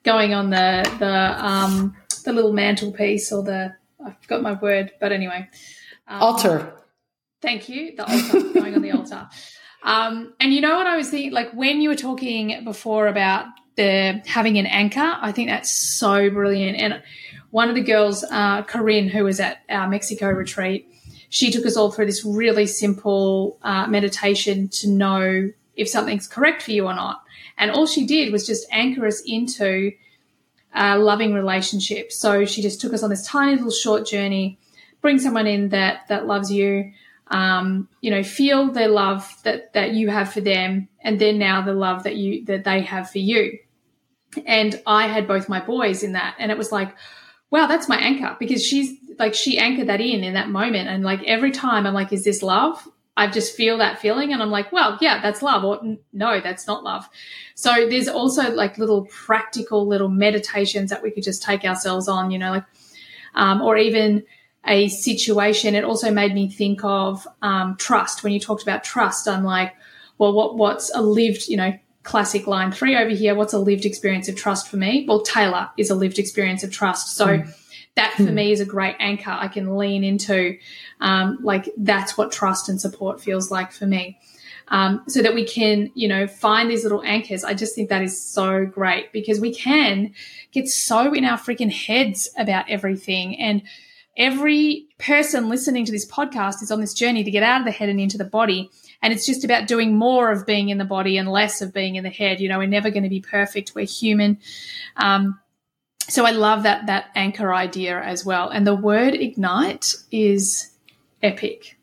going 0.04 0.34
on 0.34 0.50
the 0.50 0.90
the 1.00 1.46
um 1.46 1.96
the 2.26 2.34
little 2.34 2.54
mantelpiece 2.54 3.32
or 3.32 3.44
the 3.44 3.76
I 4.06 4.16
forgot 4.22 4.42
my 4.42 4.54
word, 4.54 4.92
but 5.00 5.12
anyway. 5.12 5.50
Um, 6.08 6.22
altar. 6.22 6.74
Thank 7.42 7.70
you. 7.70 7.96
The 7.96 8.06
altar. 8.06 8.54
going 8.54 8.76
on 8.76 8.82
the 8.82 8.92
altar. 8.92 9.30
Um, 9.86 10.34
and 10.40 10.54
you 10.54 10.62
know 10.62 10.78
what 10.78 10.88
I 10.88 10.96
was 10.96 11.10
thinking, 11.10 11.34
like 11.34 11.52
when 11.52 11.82
you 11.82 11.90
were 11.90 11.96
talking 11.96 12.64
before 12.64 13.08
about 13.08 13.48
the 13.76 14.22
having 14.26 14.58
an 14.58 14.66
anchor, 14.66 15.18
I 15.22 15.34
think 15.34 15.50
that's 15.50 15.72
so 15.72 16.30
brilliant. 16.30 16.78
And 16.78 17.04
one 17.50 17.68
of 17.68 17.76
the 17.76 17.82
girls, 17.82 18.24
uh, 18.24 18.64
Corinne, 18.64 19.10
who 19.10 19.26
was 19.26 19.42
at 19.42 19.60
our 19.70 19.90
Mexico 19.90 20.30
retreat, 20.30 20.93
she 21.34 21.50
took 21.50 21.66
us 21.66 21.76
all 21.76 21.90
through 21.90 22.06
this 22.06 22.24
really 22.24 22.68
simple 22.68 23.58
uh, 23.64 23.88
meditation 23.88 24.68
to 24.68 24.88
know 24.88 25.50
if 25.76 25.90
something's 25.90 26.28
correct 26.28 26.62
for 26.62 26.70
you 26.70 26.86
or 26.86 26.94
not. 26.94 27.24
And 27.58 27.72
all 27.72 27.88
she 27.88 28.06
did 28.06 28.32
was 28.32 28.46
just 28.46 28.68
anchor 28.70 29.08
us 29.08 29.20
into 29.26 29.94
a 30.76 31.00
loving 31.00 31.34
relationship. 31.34 32.12
So 32.12 32.46
she 32.46 32.62
just 32.62 32.80
took 32.80 32.94
us 32.94 33.02
on 33.02 33.10
this 33.10 33.26
tiny 33.26 33.56
little 33.56 33.72
short 33.72 34.06
journey, 34.06 34.60
bring 35.02 35.18
someone 35.18 35.48
in 35.48 35.70
that 35.70 36.08
that 36.08 36.28
loves 36.28 36.52
you, 36.52 36.92
um, 37.30 37.90
you 38.00 38.12
know, 38.12 38.22
feel 38.22 38.72
the 38.72 38.88
love 38.88 39.28
that, 39.44 39.74
that 39.74 39.96
you 39.96 40.10
have 40.10 40.32
for 40.32 40.42
them 40.42 40.88
and 41.00 41.20
then 41.20 41.40
now 41.40 41.64
the 41.64 41.74
love 41.74 42.04
that 42.04 42.16
you, 42.16 42.46
that 42.46 42.64
they 42.64 42.82
have 42.82 43.10
for 43.10 43.18
you. 43.18 43.58
And 44.46 44.80
I 44.86 45.08
had 45.08 45.28
both 45.28 45.50
my 45.50 45.62
boys 45.62 46.04
in 46.04 46.12
that 46.12 46.36
and 46.38 46.52
it 46.52 46.60
was 46.60 46.72
like, 46.72 46.96
wow, 47.50 47.66
that's 47.66 47.90
my 47.90 47.98
anchor 47.98 48.36
because 48.40 48.64
she's 48.64 48.98
like, 49.20 49.34
she 49.34 49.58
anchored 49.58 49.88
that 49.88 50.02
in 50.02 50.24
in 50.24 50.34
that 50.34 50.50
moment. 50.50 50.90
And 50.90 51.04
like 51.04 51.24
every 51.24 51.52
time 51.52 51.86
I'm 51.86 51.94
like, 51.94 52.14
is 52.14 52.24
this 52.24 52.42
love? 52.42 52.88
I 53.16 53.28
just 53.28 53.56
feel 53.56 53.78
that 53.78 54.00
feeling 54.00 54.34
and 54.34 54.42
I'm 54.42 54.50
like, 54.50 54.72
well, 54.72 54.98
yeah, 55.00 55.22
that's 55.22 55.42
love 55.42 55.64
or 55.64 55.98
no, 56.12 56.42
that's 56.42 56.66
not 56.66 56.84
love. 56.84 57.08
So 57.56 57.88
there's 57.88 58.08
also 58.08 58.52
like 58.52 58.78
little 58.78 59.06
practical 59.06 59.88
little 59.88 60.10
meditations 60.10 60.90
that 60.90 61.04
we 61.04 61.12
could 61.12 61.24
just 61.24 61.44
take 61.44 61.64
ourselves 61.64 62.08
on, 62.08 62.32
you 62.32 62.40
know, 62.40 62.52
like, 62.52 62.66
um, 63.36 63.62
or 63.62 63.78
even, 63.78 64.24
a 64.66 64.88
situation, 64.88 65.76
it 65.76 65.84
also 65.84 66.10
made 66.10 66.34
me 66.34 66.50
think 66.50 66.84
of 66.84 67.28
um, 67.42 67.76
trust. 67.78 68.24
When 68.24 68.32
you 68.32 68.40
talked 68.40 68.64
about 68.64 68.84
trust, 68.84 69.28
I'm 69.28 69.44
like, 69.44 69.74
well, 70.18 70.34
what 70.34 70.56
what's 70.56 70.90
a 70.96 71.02
lived, 71.02 71.50
you 71.50 71.58
know, 71.58 71.78
classic 72.04 72.48
line 72.48 72.72
three 72.72 72.96
over 72.96 73.10
here? 73.10 73.36
What's 73.36 73.54
a 73.54 73.60
lived 73.60 73.86
experience 73.86 74.30
of 74.30 74.36
trust 74.36 74.70
for 74.70 74.78
me? 74.78 75.06
Well, 75.08 75.22
Taylor 75.22 75.70
is 75.78 75.90
a 75.90 75.96
lived 75.96 76.18
experience 76.18 76.64
of 76.64 76.72
trust. 76.72 77.16
So 77.16 77.26
mm. 77.26 77.63
That 77.96 78.14
for 78.14 78.24
mm. 78.24 78.34
me 78.34 78.52
is 78.52 78.60
a 78.60 78.66
great 78.66 78.96
anchor 79.00 79.32
I 79.32 79.48
can 79.48 79.78
lean 79.78 80.04
into. 80.04 80.58
Um, 81.00 81.40
like 81.42 81.70
that's 81.78 82.18
what 82.18 82.32
trust 82.32 82.70
and 82.70 82.80
support 82.80 83.22
feels 83.22 83.52
like 83.52 83.72
for 83.72 83.86
me. 83.86 84.20
Um, 84.70 85.04
so 85.08 85.22
that 85.22 85.36
we 85.36 85.46
can, 85.46 85.92
you 85.94 86.08
know, 86.08 86.26
find 86.26 86.70
these 86.70 86.84
little 86.84 87.04
anchors. 87.04 87.44
I 87.44 87.54
just 87.54 87.76
think 87.76 87.90
that 87.90 88.02
is 88.02 88.20
so 88.20 88.66
great 88.66 89.12
because 89.12 89.40
we 89.40 89.54
can 89.54 90.14
get 90.52 90.70
so 90.70 91.14
in 91.14 91.26
our 91.26 91.38
freaking 91.38 91.72
heads 91.72 92.30
about 92.38 92.70
everything 92.70 93.38
and 93.40 93.62
every 94.16 94.88
person 95.00 95.50
listening 95.50 95.86
to 95.86 95.92
this 95.92 96.10
podcast 96.10 96.62
is 96.62 96.72
on 96.72 96.80
this 96.80 96.94
journey 96.94 97.24
to 97.24 97.32
get 97.32 97.44
out 97.44 97.62
of 97.62 97.66
the 97.66 97.72
head 97.72 97.90
and 97.90 98.00
into 98.00 98.18
the 98.18 98.24
body. 98.24 98.70
And 99.02 99.12
it's 99.12 99.26
just 99.26 99.44
about 99.44 99.68
doing 99.68 99.98
more 99.98 100.32
of 100.32 100.46
being 100.46 100.70
in 100.70 100.78
the 100.78 100.86
body 100.86 101.18
and 101.18 101.28
less 101.28 101.62
of 101.62 101.74
being 101.74 101.96
in 101.96 102.04
the 102.04 102.10
head. 102.10 102.40
You 102.40 102.48
know, 102.48 102.60
we're 102.60 102.68
never 102.68 102.90
going 102.90 103.04
to 103.04 103.10
be 103.10 103.22
perfect. 103.22 103.74
We're 103.76 103.86
human. 103.86 104.40
Um, 104.96 105.40
so 106.14 106.28
I 106.28 106.32
love 106.32 106.62
that 106.62 106.86
that 106.86 107.06
anchor 107.16 107.52
idea 107.52 108.00
as 108.00 108.24
well. 108.24 108.50
And 108.50 108.68
the 108.68 108.76
word 108.76 109.16
ignite 109.16 109.96
is 110.12 110.72
epic. 111.24 111.80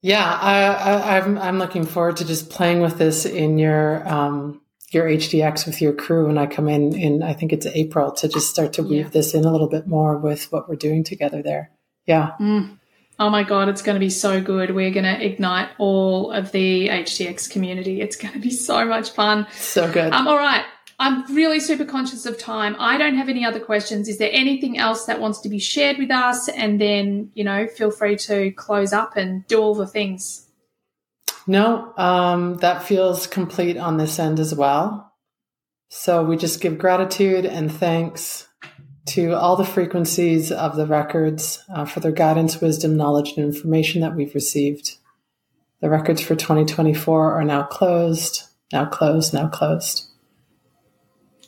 Yeah, 0.00 0.38
I, 0.40 1.16
am 1.16 1.36
I'm, 1.36 1.38
I'm 1.38 1.58
looking 1.58 1.84
forward 1.84 2.18
to 2.18 2.24
just 2.24 2.50
playing 2.50 2.82
with 2.82 2.98
this 2.98 3.26
in 3.26 3.58
your 3.58 4.06
um, 4.06 4.60
your 4.92 5.06
HDX 5.06 5.66
with 5.66 5.82
your 5.82 5.92
crew 5.92 6.28
when 6.28 6.38
I 6.38 6.46
come 6.46 6.68
in 6.68 6.94
in 6.94 7.24
I 7.24 7.32
think 7.32 7.52
it's 7.52 7.66
April 7.66 8.12
to 8.12 8.28
just 8.28 8.48
start 8.48 8.74
to 8.74 8.84
weave 8.84 9.06
yeah. 9.06 9.10
this 9.10 9.34
in 9.34 9.44
a 9.44 9.50
little 9.50 9.68
bit 9.68 9.88
more 9.88 10.16
with 10.18 10.52
what 10.52 10.68
we're 10.68 10.76
doing 10.76 11.02
together 11.02 11.42
there. 11.42 11.72
Yeah. 12.06 12.34
Mm. 12.40 12.78
Oh 13.18 13.30
my 13.30 13.42
god, 13.42 13.68
it's 13.68 13.82
going 13.82 13.96
to 13.96 14.00
be 14.00 14.10
so 14.10 14.40
good. 14.40 14.72
We're 14.72 14.92
going 14.92 15.04
to 15.04 15.26
ignite 15.26 15.70
all 15.78 16.30
of 16.30 16.52
the 16.52 16.88
HDX 16.90 17.50
community. 17.50 18.00
It's 18.00 18.14
going 18.14 18.34
to 18.34 18.38
be 18.38 18.50
so 18.50 18.84
much 18.84 19.10
fun. 19.10 19.48
So 19.52 19.90
good. 19.90 20.12
Um, 20.12 20.28
all 20.28 20.36
right. 20.36 20.64
I'm 20.98 21.34
really 21.34 21.60
super 21.60 21.84
conscious 21.84 22.24
of 22.24 22.38
time. 22.38 22.74
I 22.78 22.96
don't 22.96 23.16
have 23.16 23.28
any 23.28 23.44
other 23.44 23.60
questions. 23.60 24.08
Is 24.08 24.16
there 24.18 24.30
anything 24.32 24.78
else 24.78 25.04
that 25.04 25.20
wants 25.20 25.40
to 25.40 25.48
be 25.48 25.58
shared 25.58 25.98
with 25.98 26.10
us? 26.10 26.48
And 26.48 26.80
then, 26.80 27.30
you 27.34 27.44
know, 27.44 27.66
feel 27.66 27.90
free 27.90 28.16
to 28.16 28.50
close 28.52 28.94
up 28.94 29.16
and 29.16 29.46
do 29.46 29.60
all 29.60 29.74
the 29.74 29.86
things. 29.86 30.48
No, 31.46 31.92
um, 31.96 32.56
that 32.56 32.82
feels 32.82 33.26
complete 33.26 33.76
on 33.76 33.98
this 33.98 34.18
end 34.18 34.40
as 34.40 34.54
well. 34.54 35.12
So 35.88 36.24
we 36.24 36.36
just 36.36 36.60
give 36.60 36.78
gratitude 36.78 37.46
and 37.46 37.70
thanks 37.70 38.48
to 39.06 39.34
all 39.34 39.54
the 39.54 39.64
frequencies 39.64 40.50
of 40.50 40.76
the 40.76 40.86
records 40.86 41.62
uh, 41.72 41.84
for 41.84 42.00
their 42.00 42.10
guidance, 42.10 42.60
wisdom, 42.60 42.96
knowledge, 42.96 43.34
and 43.36 43.46
information 43.46 44.00
that 44.00 44.16
we've 44.16 44.34
received. 44.34 44.96
The 45.80 45.90
records 45.90 46.20
for 46.20 46.34
2024 46.34 47.34
are 47.34 47.44
now 47.44 47.62
closed, 47.64 48.44
now 48.72 48.86
closed, 48.86 49.32
now 49.32 49.48
closed. 49.48 50.06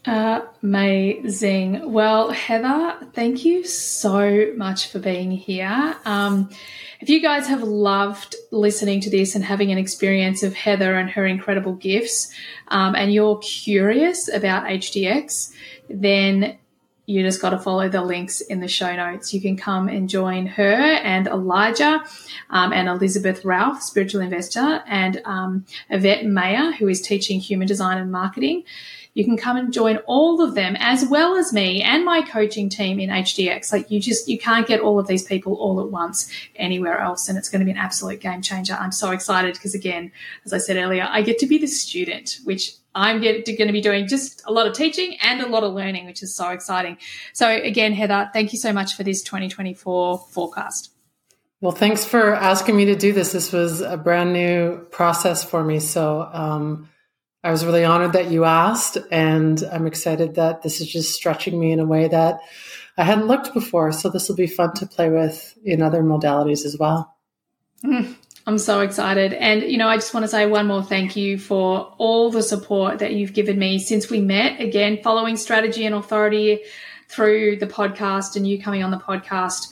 Amazing. 0.09 1.93
Well, 1.93 2.31
Heather, 2.31 2.97
thank 3.13 3.45
you 3.45 3.65
so 3.65 4.53
much 4.57 4.91
for 4.91 4.99
being 4.99 5.31
here. 5.31 5.97
Um, 6.07 6.49
if 7.01 7.11
you 7.11 7.21
guys 7.21 7.47
have 7.49 7.63
loved 7.63 8.35
listening 8.51 9.01
to 9.03 9.11
this 9.11 9.35
and 9.35 9.45
having 9.45 9.71
an 9.71 9.77
experience 9.77 10.43
of 10.43 10.55
Heather 10.55 10.95
and 10.95 11.11
her 11.11 11.27
incredible 11.27 11.75
gifts, 11.75 12.33
um, 12.69 12.95
and 12.95 13.13
you're 13.13 13.39
curious 13.39 14.33
about 14.33 14.65
HDX, 14.65 15.53
then 15.91 16.57
you 17.05 17.23
just 17.23 17.43
got 17.43 17.51
to 17.51 17.59
follow 17.59 17.91
the 17.91 18.03
links 18.03 18.41
in 18.41 18.61
the 18.61 18.69
show 18.69 18.97
notes. 18.97 19.35
You 19.35 19.43
can 19.43 19.59
come 19.59 19.89
and 19.89 20.09
join 20.09 20.47
her 20.47 20.63
and 20.63 21.27
Elijah 21.27 22.03
um, 22.49 22.73
and 22.73 22.89
Elizabeth 22.89 23.45
Ralph, 23.45 23.83
spiritual 23.83 24.23
investor, 24.23 24.83
and 24.87 25.21
um, 25.27 25.67
Yvette 25.91 26.25
Mayer, 26.25 26.73
who 26.73 26.89
is 26.89 27.03
teaching 27.03 27.41
human 27.41 27.69
design 27.69 27.99
and 27.99 28.11
marketing. 28.11 28.65
You 29.15 29.25
can 29.25 29.37
come 29.37 29.57
and 29.57 29.73
join 29.73 29.99
all 30.07 30.41
of 30.41 30.55
them 30.55 30.77
as 30.79 31.07
well 31.07 31.37
as 31.37 31.53
me 31.53 31.83
and 31.83 32.05
my 32.05 32.23
coaching 32.23 32.69
team 32.69 33.01
in 33.01 33.11
HDX. 33.11 33.73
Like 33.73 33.91
you 33.91 34.01
just, 34.01 34.29
you 34.29 34.39
can't 34.39 34.67
get 34.67 34.81
all 34.81 34.99
of 34.99 35.07
these 35.07 35.25
people 35.25 35.55
all 35.55 35.81
at 35.81 35.91
once 35.91 36.31
anywhere 36.57 36.99
else. 36.99 37.29
And 37.29 37.37
it's 37.37 37.49
going 37.49 37.61
to 37.61 37.65
be 37.65 37.71
an 37.71 37.77
absolute 37.77 38.21
game 38.21 38.43
changer. 38.43 38.75
I'm 38.75 38.93
so 38.93 39.11
excited 39.11 39.55
because 39.55 39.75
again, 39.75 40.13
as 40.45 40.53
I 40.53 40.59
said 40.59 40.77
earlier, 40.77 41.07
I 41.09 41.23
get 41.23 41.39
to 41.41 41.47
be 41.47 41.59
the 41.59 41.67
student, 41.67 42.39
which 42.45 42.75
I'm 42.95 43.21
going 43.21 43.45
to 43.45 43.73
be 43.73 43.81
doing 43.81 44.09
just 44.09 44.43
a 44.47 44.53
lot 44.53 44.67
of 44.67 44.75
teaching 44.75 45.17
and 45.23 45.41
a 45.41 45.47
lot 45.47 45.63
of 45.63 45.73
learning, 45.73 46.07
which 46.07 46.23
is 46.23 46.35
so 46.35 46.51
exciting. 46.51 46.99
So 47.33 47.49
again, 47.49 47.93
Heather, 47.93 48.31
thank 48.33 48.53
you 48.53 48.59
so 48.59 48.73
much 48.73 48.95
for 48.95 49.05
this 49.05 49.23
2024 49.23 50.19
forecast. 50.31 50.91
Well, 51.61 51.73
thanks 51.73 52.05
for 52.05 52.35
asking 52.35 52.77
me 52.77 52.85
to 52.87 52.97
do 52.97 53.13
this. 53.13 53.33
This 53.33 53.53
was 53.53 53.81
a 53.81 53.97
brand 53.97 54.33
new 54.33 54.79
process 54.91 55.43
for 55.43 55.65
me. 55.65 55.81
So, 55.81 56.29
um, 56.33 56.89
I 57.45 57.51
was 57.53 57.65
really 57.65 57.85
honored 57.85 58.15
that 58.15 58.31
you 58.31 58.45
asked, 58.45 58.99
and 59.13 59.63
I'm 59.71 59.87
excited 59.87 60.35
that 60.35 60.63
this 60.63 60.81
is 60.81 60.89
just 60.89 61.15
stretching 61.15 61.59
me 61.59 61.71
in 61.71 61.79
a 61.79 61.87
way 61.87 62.09
that 62.09 62.41
I 62.97 63.05
hadn't 63.05 63.29
looked 63.29 63.55
before. 63.55 63.93
So 63.93 64.09
this 64.09 64.29
will 64.29 64.37
be 64.37 64.49
fun 64.49 64.75
to 64.75 64.87
play 64.87 65.09
with 65.09 65.57
in 65.65 65.81
other 65.81 66.03
modalities 66.03 66.67
as 66.67 66.77
well. 66.79 67.17
Mm, 67.85 68.17
I'm 68.45 68.59
so 68.59 68.81
excited. 68.81 69.33
And, 69.33 69.63
you 69.63 69.79
know, 69.79 69.89
I 69.89 69.97
just 69.97 70.13
want 70.13 70.25
to 70.25 70.29
say 70.29 70.47
one 70.47 70.67
more 70.67 70.83
thank 70.83 71.15
you 71.15 71.39
for 71.39 71.95
all 71.99 72.31
the 72.31 72.43
support 72.43 72.99
that 72.99 73.13
you've 73.13 73.35
given 73.35 73.57
me 73.57 73.79
since 73.79 74.11
we 74.11 74.21
met. 74.21 74.61
Again, 74.61 74.99
following 75.01 75.37
strategy 75.37 75.87
and 75.87 75.95
authority 75.95 76.65
through 77.09 77.57
the 77.57 77.69
podcast 77.69 78.35
and 78.35 78.49
you 78.49 78.61
coming 78.61 78.83
on 78.83 78.91
the 78.91 78.99
podcast. 78.99 79.69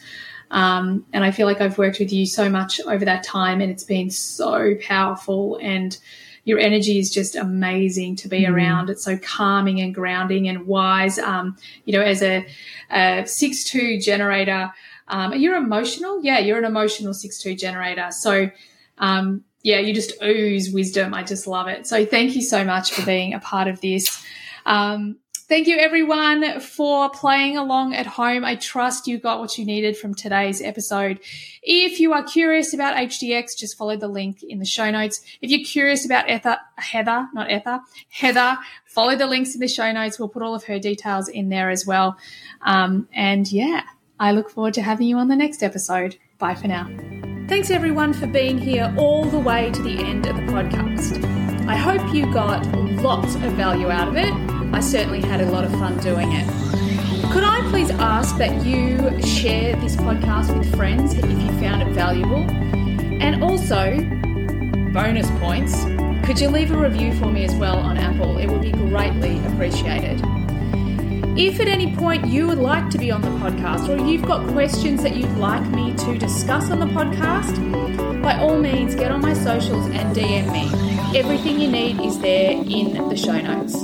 Um, 0.53 1.05
and 1.13 1.25
I 1.25 1.33
feel 1.33 1.49
like 1.49 1.61
I've 1.61 1.79
worked 1.79 1.99
with 1.99 2.13
you 2.13 2.27
so 2.27 2.49
much 2.49 2.81
over 2.81 3.05
that 3.05 3.25
time 3.25 3.61
and 3.61 3.73
it's 3.73 3.83
been 3.83 4.11
so 4.11 4.77
powerful 4.81 5.59
and 5.61 5.99
your 6.47 6.61
energy 6.61 6.99
is 6.99 7.11
just 7.11 7.35
amazing 7.35 8.15
to 8.17 8.29
be 8.29 8.45
mm. 8.45 8.51
around. 8.51 8.89
It's 8.89 9.05
so 9.05 9.19
calming 9.19 9.81
and 9.81 9.95
grounding 9.95 10.49
and 10.49 10.67
wise. 10.67 11.19
Um, 11.19 11.57
you 11.85 11.93
know, 11.93 12.01
as 12.01 12.23
a, 12.23 12.47
a 12.91 13.27
six 13.27 13.65
two 13.65 14.01
generator, 14.01 14.73
um, 15.09 15.35
you're 15.35 15.57
emotional. 15.57 16.23
Yeah, 16.23 16.39
you're 16.39 16.59
an 16.59 16.65
emotional 16.65 17.13
six 17.13 17.43
two 17.43 17.55
generator. 17.55 18.11
So, 18.13 18.51
um, 18.99 19.45
yeah, 19.63 19.81
you 19.81 19.93
just 19.93 20.13
ooze 20.23 20.71
wisdom. 20.71 21.13
I 21.13 21.25
just 21.25 21.49
love 21.49 21.67
it. 21.67 21.87
So 21.87 22.07
thank 22.07 22.37
you 22.37 22.43
so 22.43 22.65
much 22.65 22.93
for 22.93 23.05
being 23.05 23.35
a 23.35 23.41
part 23.41 23.67
of 23.67 23.81
this. 23.81 24.25
Um, 24.65 25.19
Thank 25.49 25.69
you 25.69 25.79
everyone 25.79 26.59
for 26.59 27.09
playing 27.09 27.57
along 27.57 27.95
at 27.95 28.05
home. 28.05 28.45
I 28.45 28.57
trust 28.57 29.07
you 29.07 29.17
got 29.17 29.39
what 29.39 29.57
you 29.57 29.65
needed 29.65 29.97
from 29.97 30.13
today's 30.13 30.61
episode. 30.61 31.21
If 31.63 32.01
you 32.01 32.13
are 32.15 32.25
curious 32.25 32.75
about 32.75 32.97
HDX, 32.97 33.57
just 33.57 33.79
follow 33.79 33.97
the 33.97 34.09
link 34.09 34.43
in 34.43 34.59
the 34.59 34.65
show 34.65 34.91
notes. 34.91 35.21
If 35.41 35.53
you're 35.53 35.65
curious 35.65 36.05
about 36.05 36.29
Ether, 36.29 36.59
Heather, 36.75 37.29
not 37.33 37.49
Ether, 37.49 37.79
Heather, 38.09 38.59
follow 38.87 39.15
the 39.15 39.29
links 39.29 39.55
in 39.55 39.61
the 39.61 39.69
show 39.69 39.93
notes. 39.93 40.19
We'll 40.19 40.31
put 40.31 40.43
all 40.43 40.57
of 40.57 40.65
her 40.65 40.81
details 40.81 41.29
in 41.29 41.49
there 41.49 41.71
as 41.71 41.87
well. 41.87 42.17
Um, 42.63 43.09
and 43.13 43.51
yeah, 43.53 43.83
I 44.19 44.33
look 44.33 44.51
forward 44.51 44.75
to 44.75 44.83
having 44.83 45.07
you 45.07 45.17
on 45.19 45.29
the 45.29 45.37
next 45.37 45.63
episode. 45.63 46.19
Bye 46.39 46.57
for 46.57 46.67
now. 46.67 46.91
Thanks 47.47 47.71
everyone 47.71 48.15
for 48.15 48.27
being 48.27 48.59
here 48.59 48.93
all 48.99 49.25
the 49.25 49.39
way 49.39 49.71
to 49.71 49.83
the 49.83 49.97
end 49.99 50.27
of 50.27 50.35
the 50.35 50.43
podcast. 50.43 51.36
I 51.69 51.77
hope 51.77 52.15
you 52.15 52.33
got 52.33 52.67
lots 53.03 53.35
of 53.35 53.43
value 53.53 53.91
out 53.91 54.09
of 54.09 54.17
it 54.17 54.33
I 54.77 54.81
certainly 54.81 55.23
had 55.23 55.41
a 55.41 55.51
lot 55.51 55.65
of 55.65 55.71
fun 55.73 55.97
doing 56.01 56.33
it. 56.33 56.47
Could 57.33 57.45
I 57.45 57.67
please 57.71 57.91
ask 57.93 58.37
that 58.37 58.67
you 58.67 58.99
share 59.23 59.75
this 59.77 59.97
podcast 59.97 60.57
with 60.57 60.75
friends 60.77 61.15
if 61.15 61.25
you 61.25 61.49
found 61.61 61.81
it 61.81 61.89
valuable? 61.95 62.45
And 63.23 63.43
also, 63.43 63.97
bonus 64.93 65.31
points, 65.41 65.85
could 66.27 66.39
you 66.39 66.51
leave 66.51 66.73
a 66.73 66.77
review 66.77 67.15
for 67.15 67.31
me 67.31 67.45
as 67.45 67.55
well 67.55 67.79
on 67.79 67.97
Apple? 67.97 68.37
It 68.37 68.49
would 68.51 68.61
be 68.61 68.73
greatly 68.73 69.39
appreciated. 69.47 70.21
If 71.39 71.61
at 71.61 71.69
any 71.69 71.95
point 71.95 72.27
you 72.27 72.47
would 72.47 72.57
like 72.57 72.89
to 72.89 72.97
be 72.97 73.11
on 73.11 73.21
the 73.21 73.29
podcast 73.29 73.91
or 73.91 74.03
you've 74.07 74.25
got 74.25 74.49
questions 74.53 75.03
that 75.03 75.17
you'd 75.17 75.37
like 75.37 75.67
me 75.69 75.95
to 75.95 76.17
discuss 76.17 76.71
on 76.71 76.81
the 76.81 76.87
podcast, 76.87 78.23
by 78.23 78.39
all 78.39 78.59
means 78.59 78.95
get 78.95 79.11
on 79.11 79.21
my 79.21 79.35
socials 79.35 79.85
and 79.87 80.17
DM 80.17 80.51
me. 80.51 81.19
Everything 81.19 81.61
you 81.61 81.71
need 81.71 82.01
is 82.01 82.19
there 82.21 82.53
in 82.53 83.09
the 83.11 83.17
show 83.17 83.39
notes. 83.39 83.75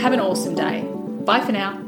Have 0.00 0.12
an 0.12 0.20
awesome 0.20 0.54
day. 0.54 0.82
Bye 1.24 1.44
for 1.44 1.50
now. 1.50 1.83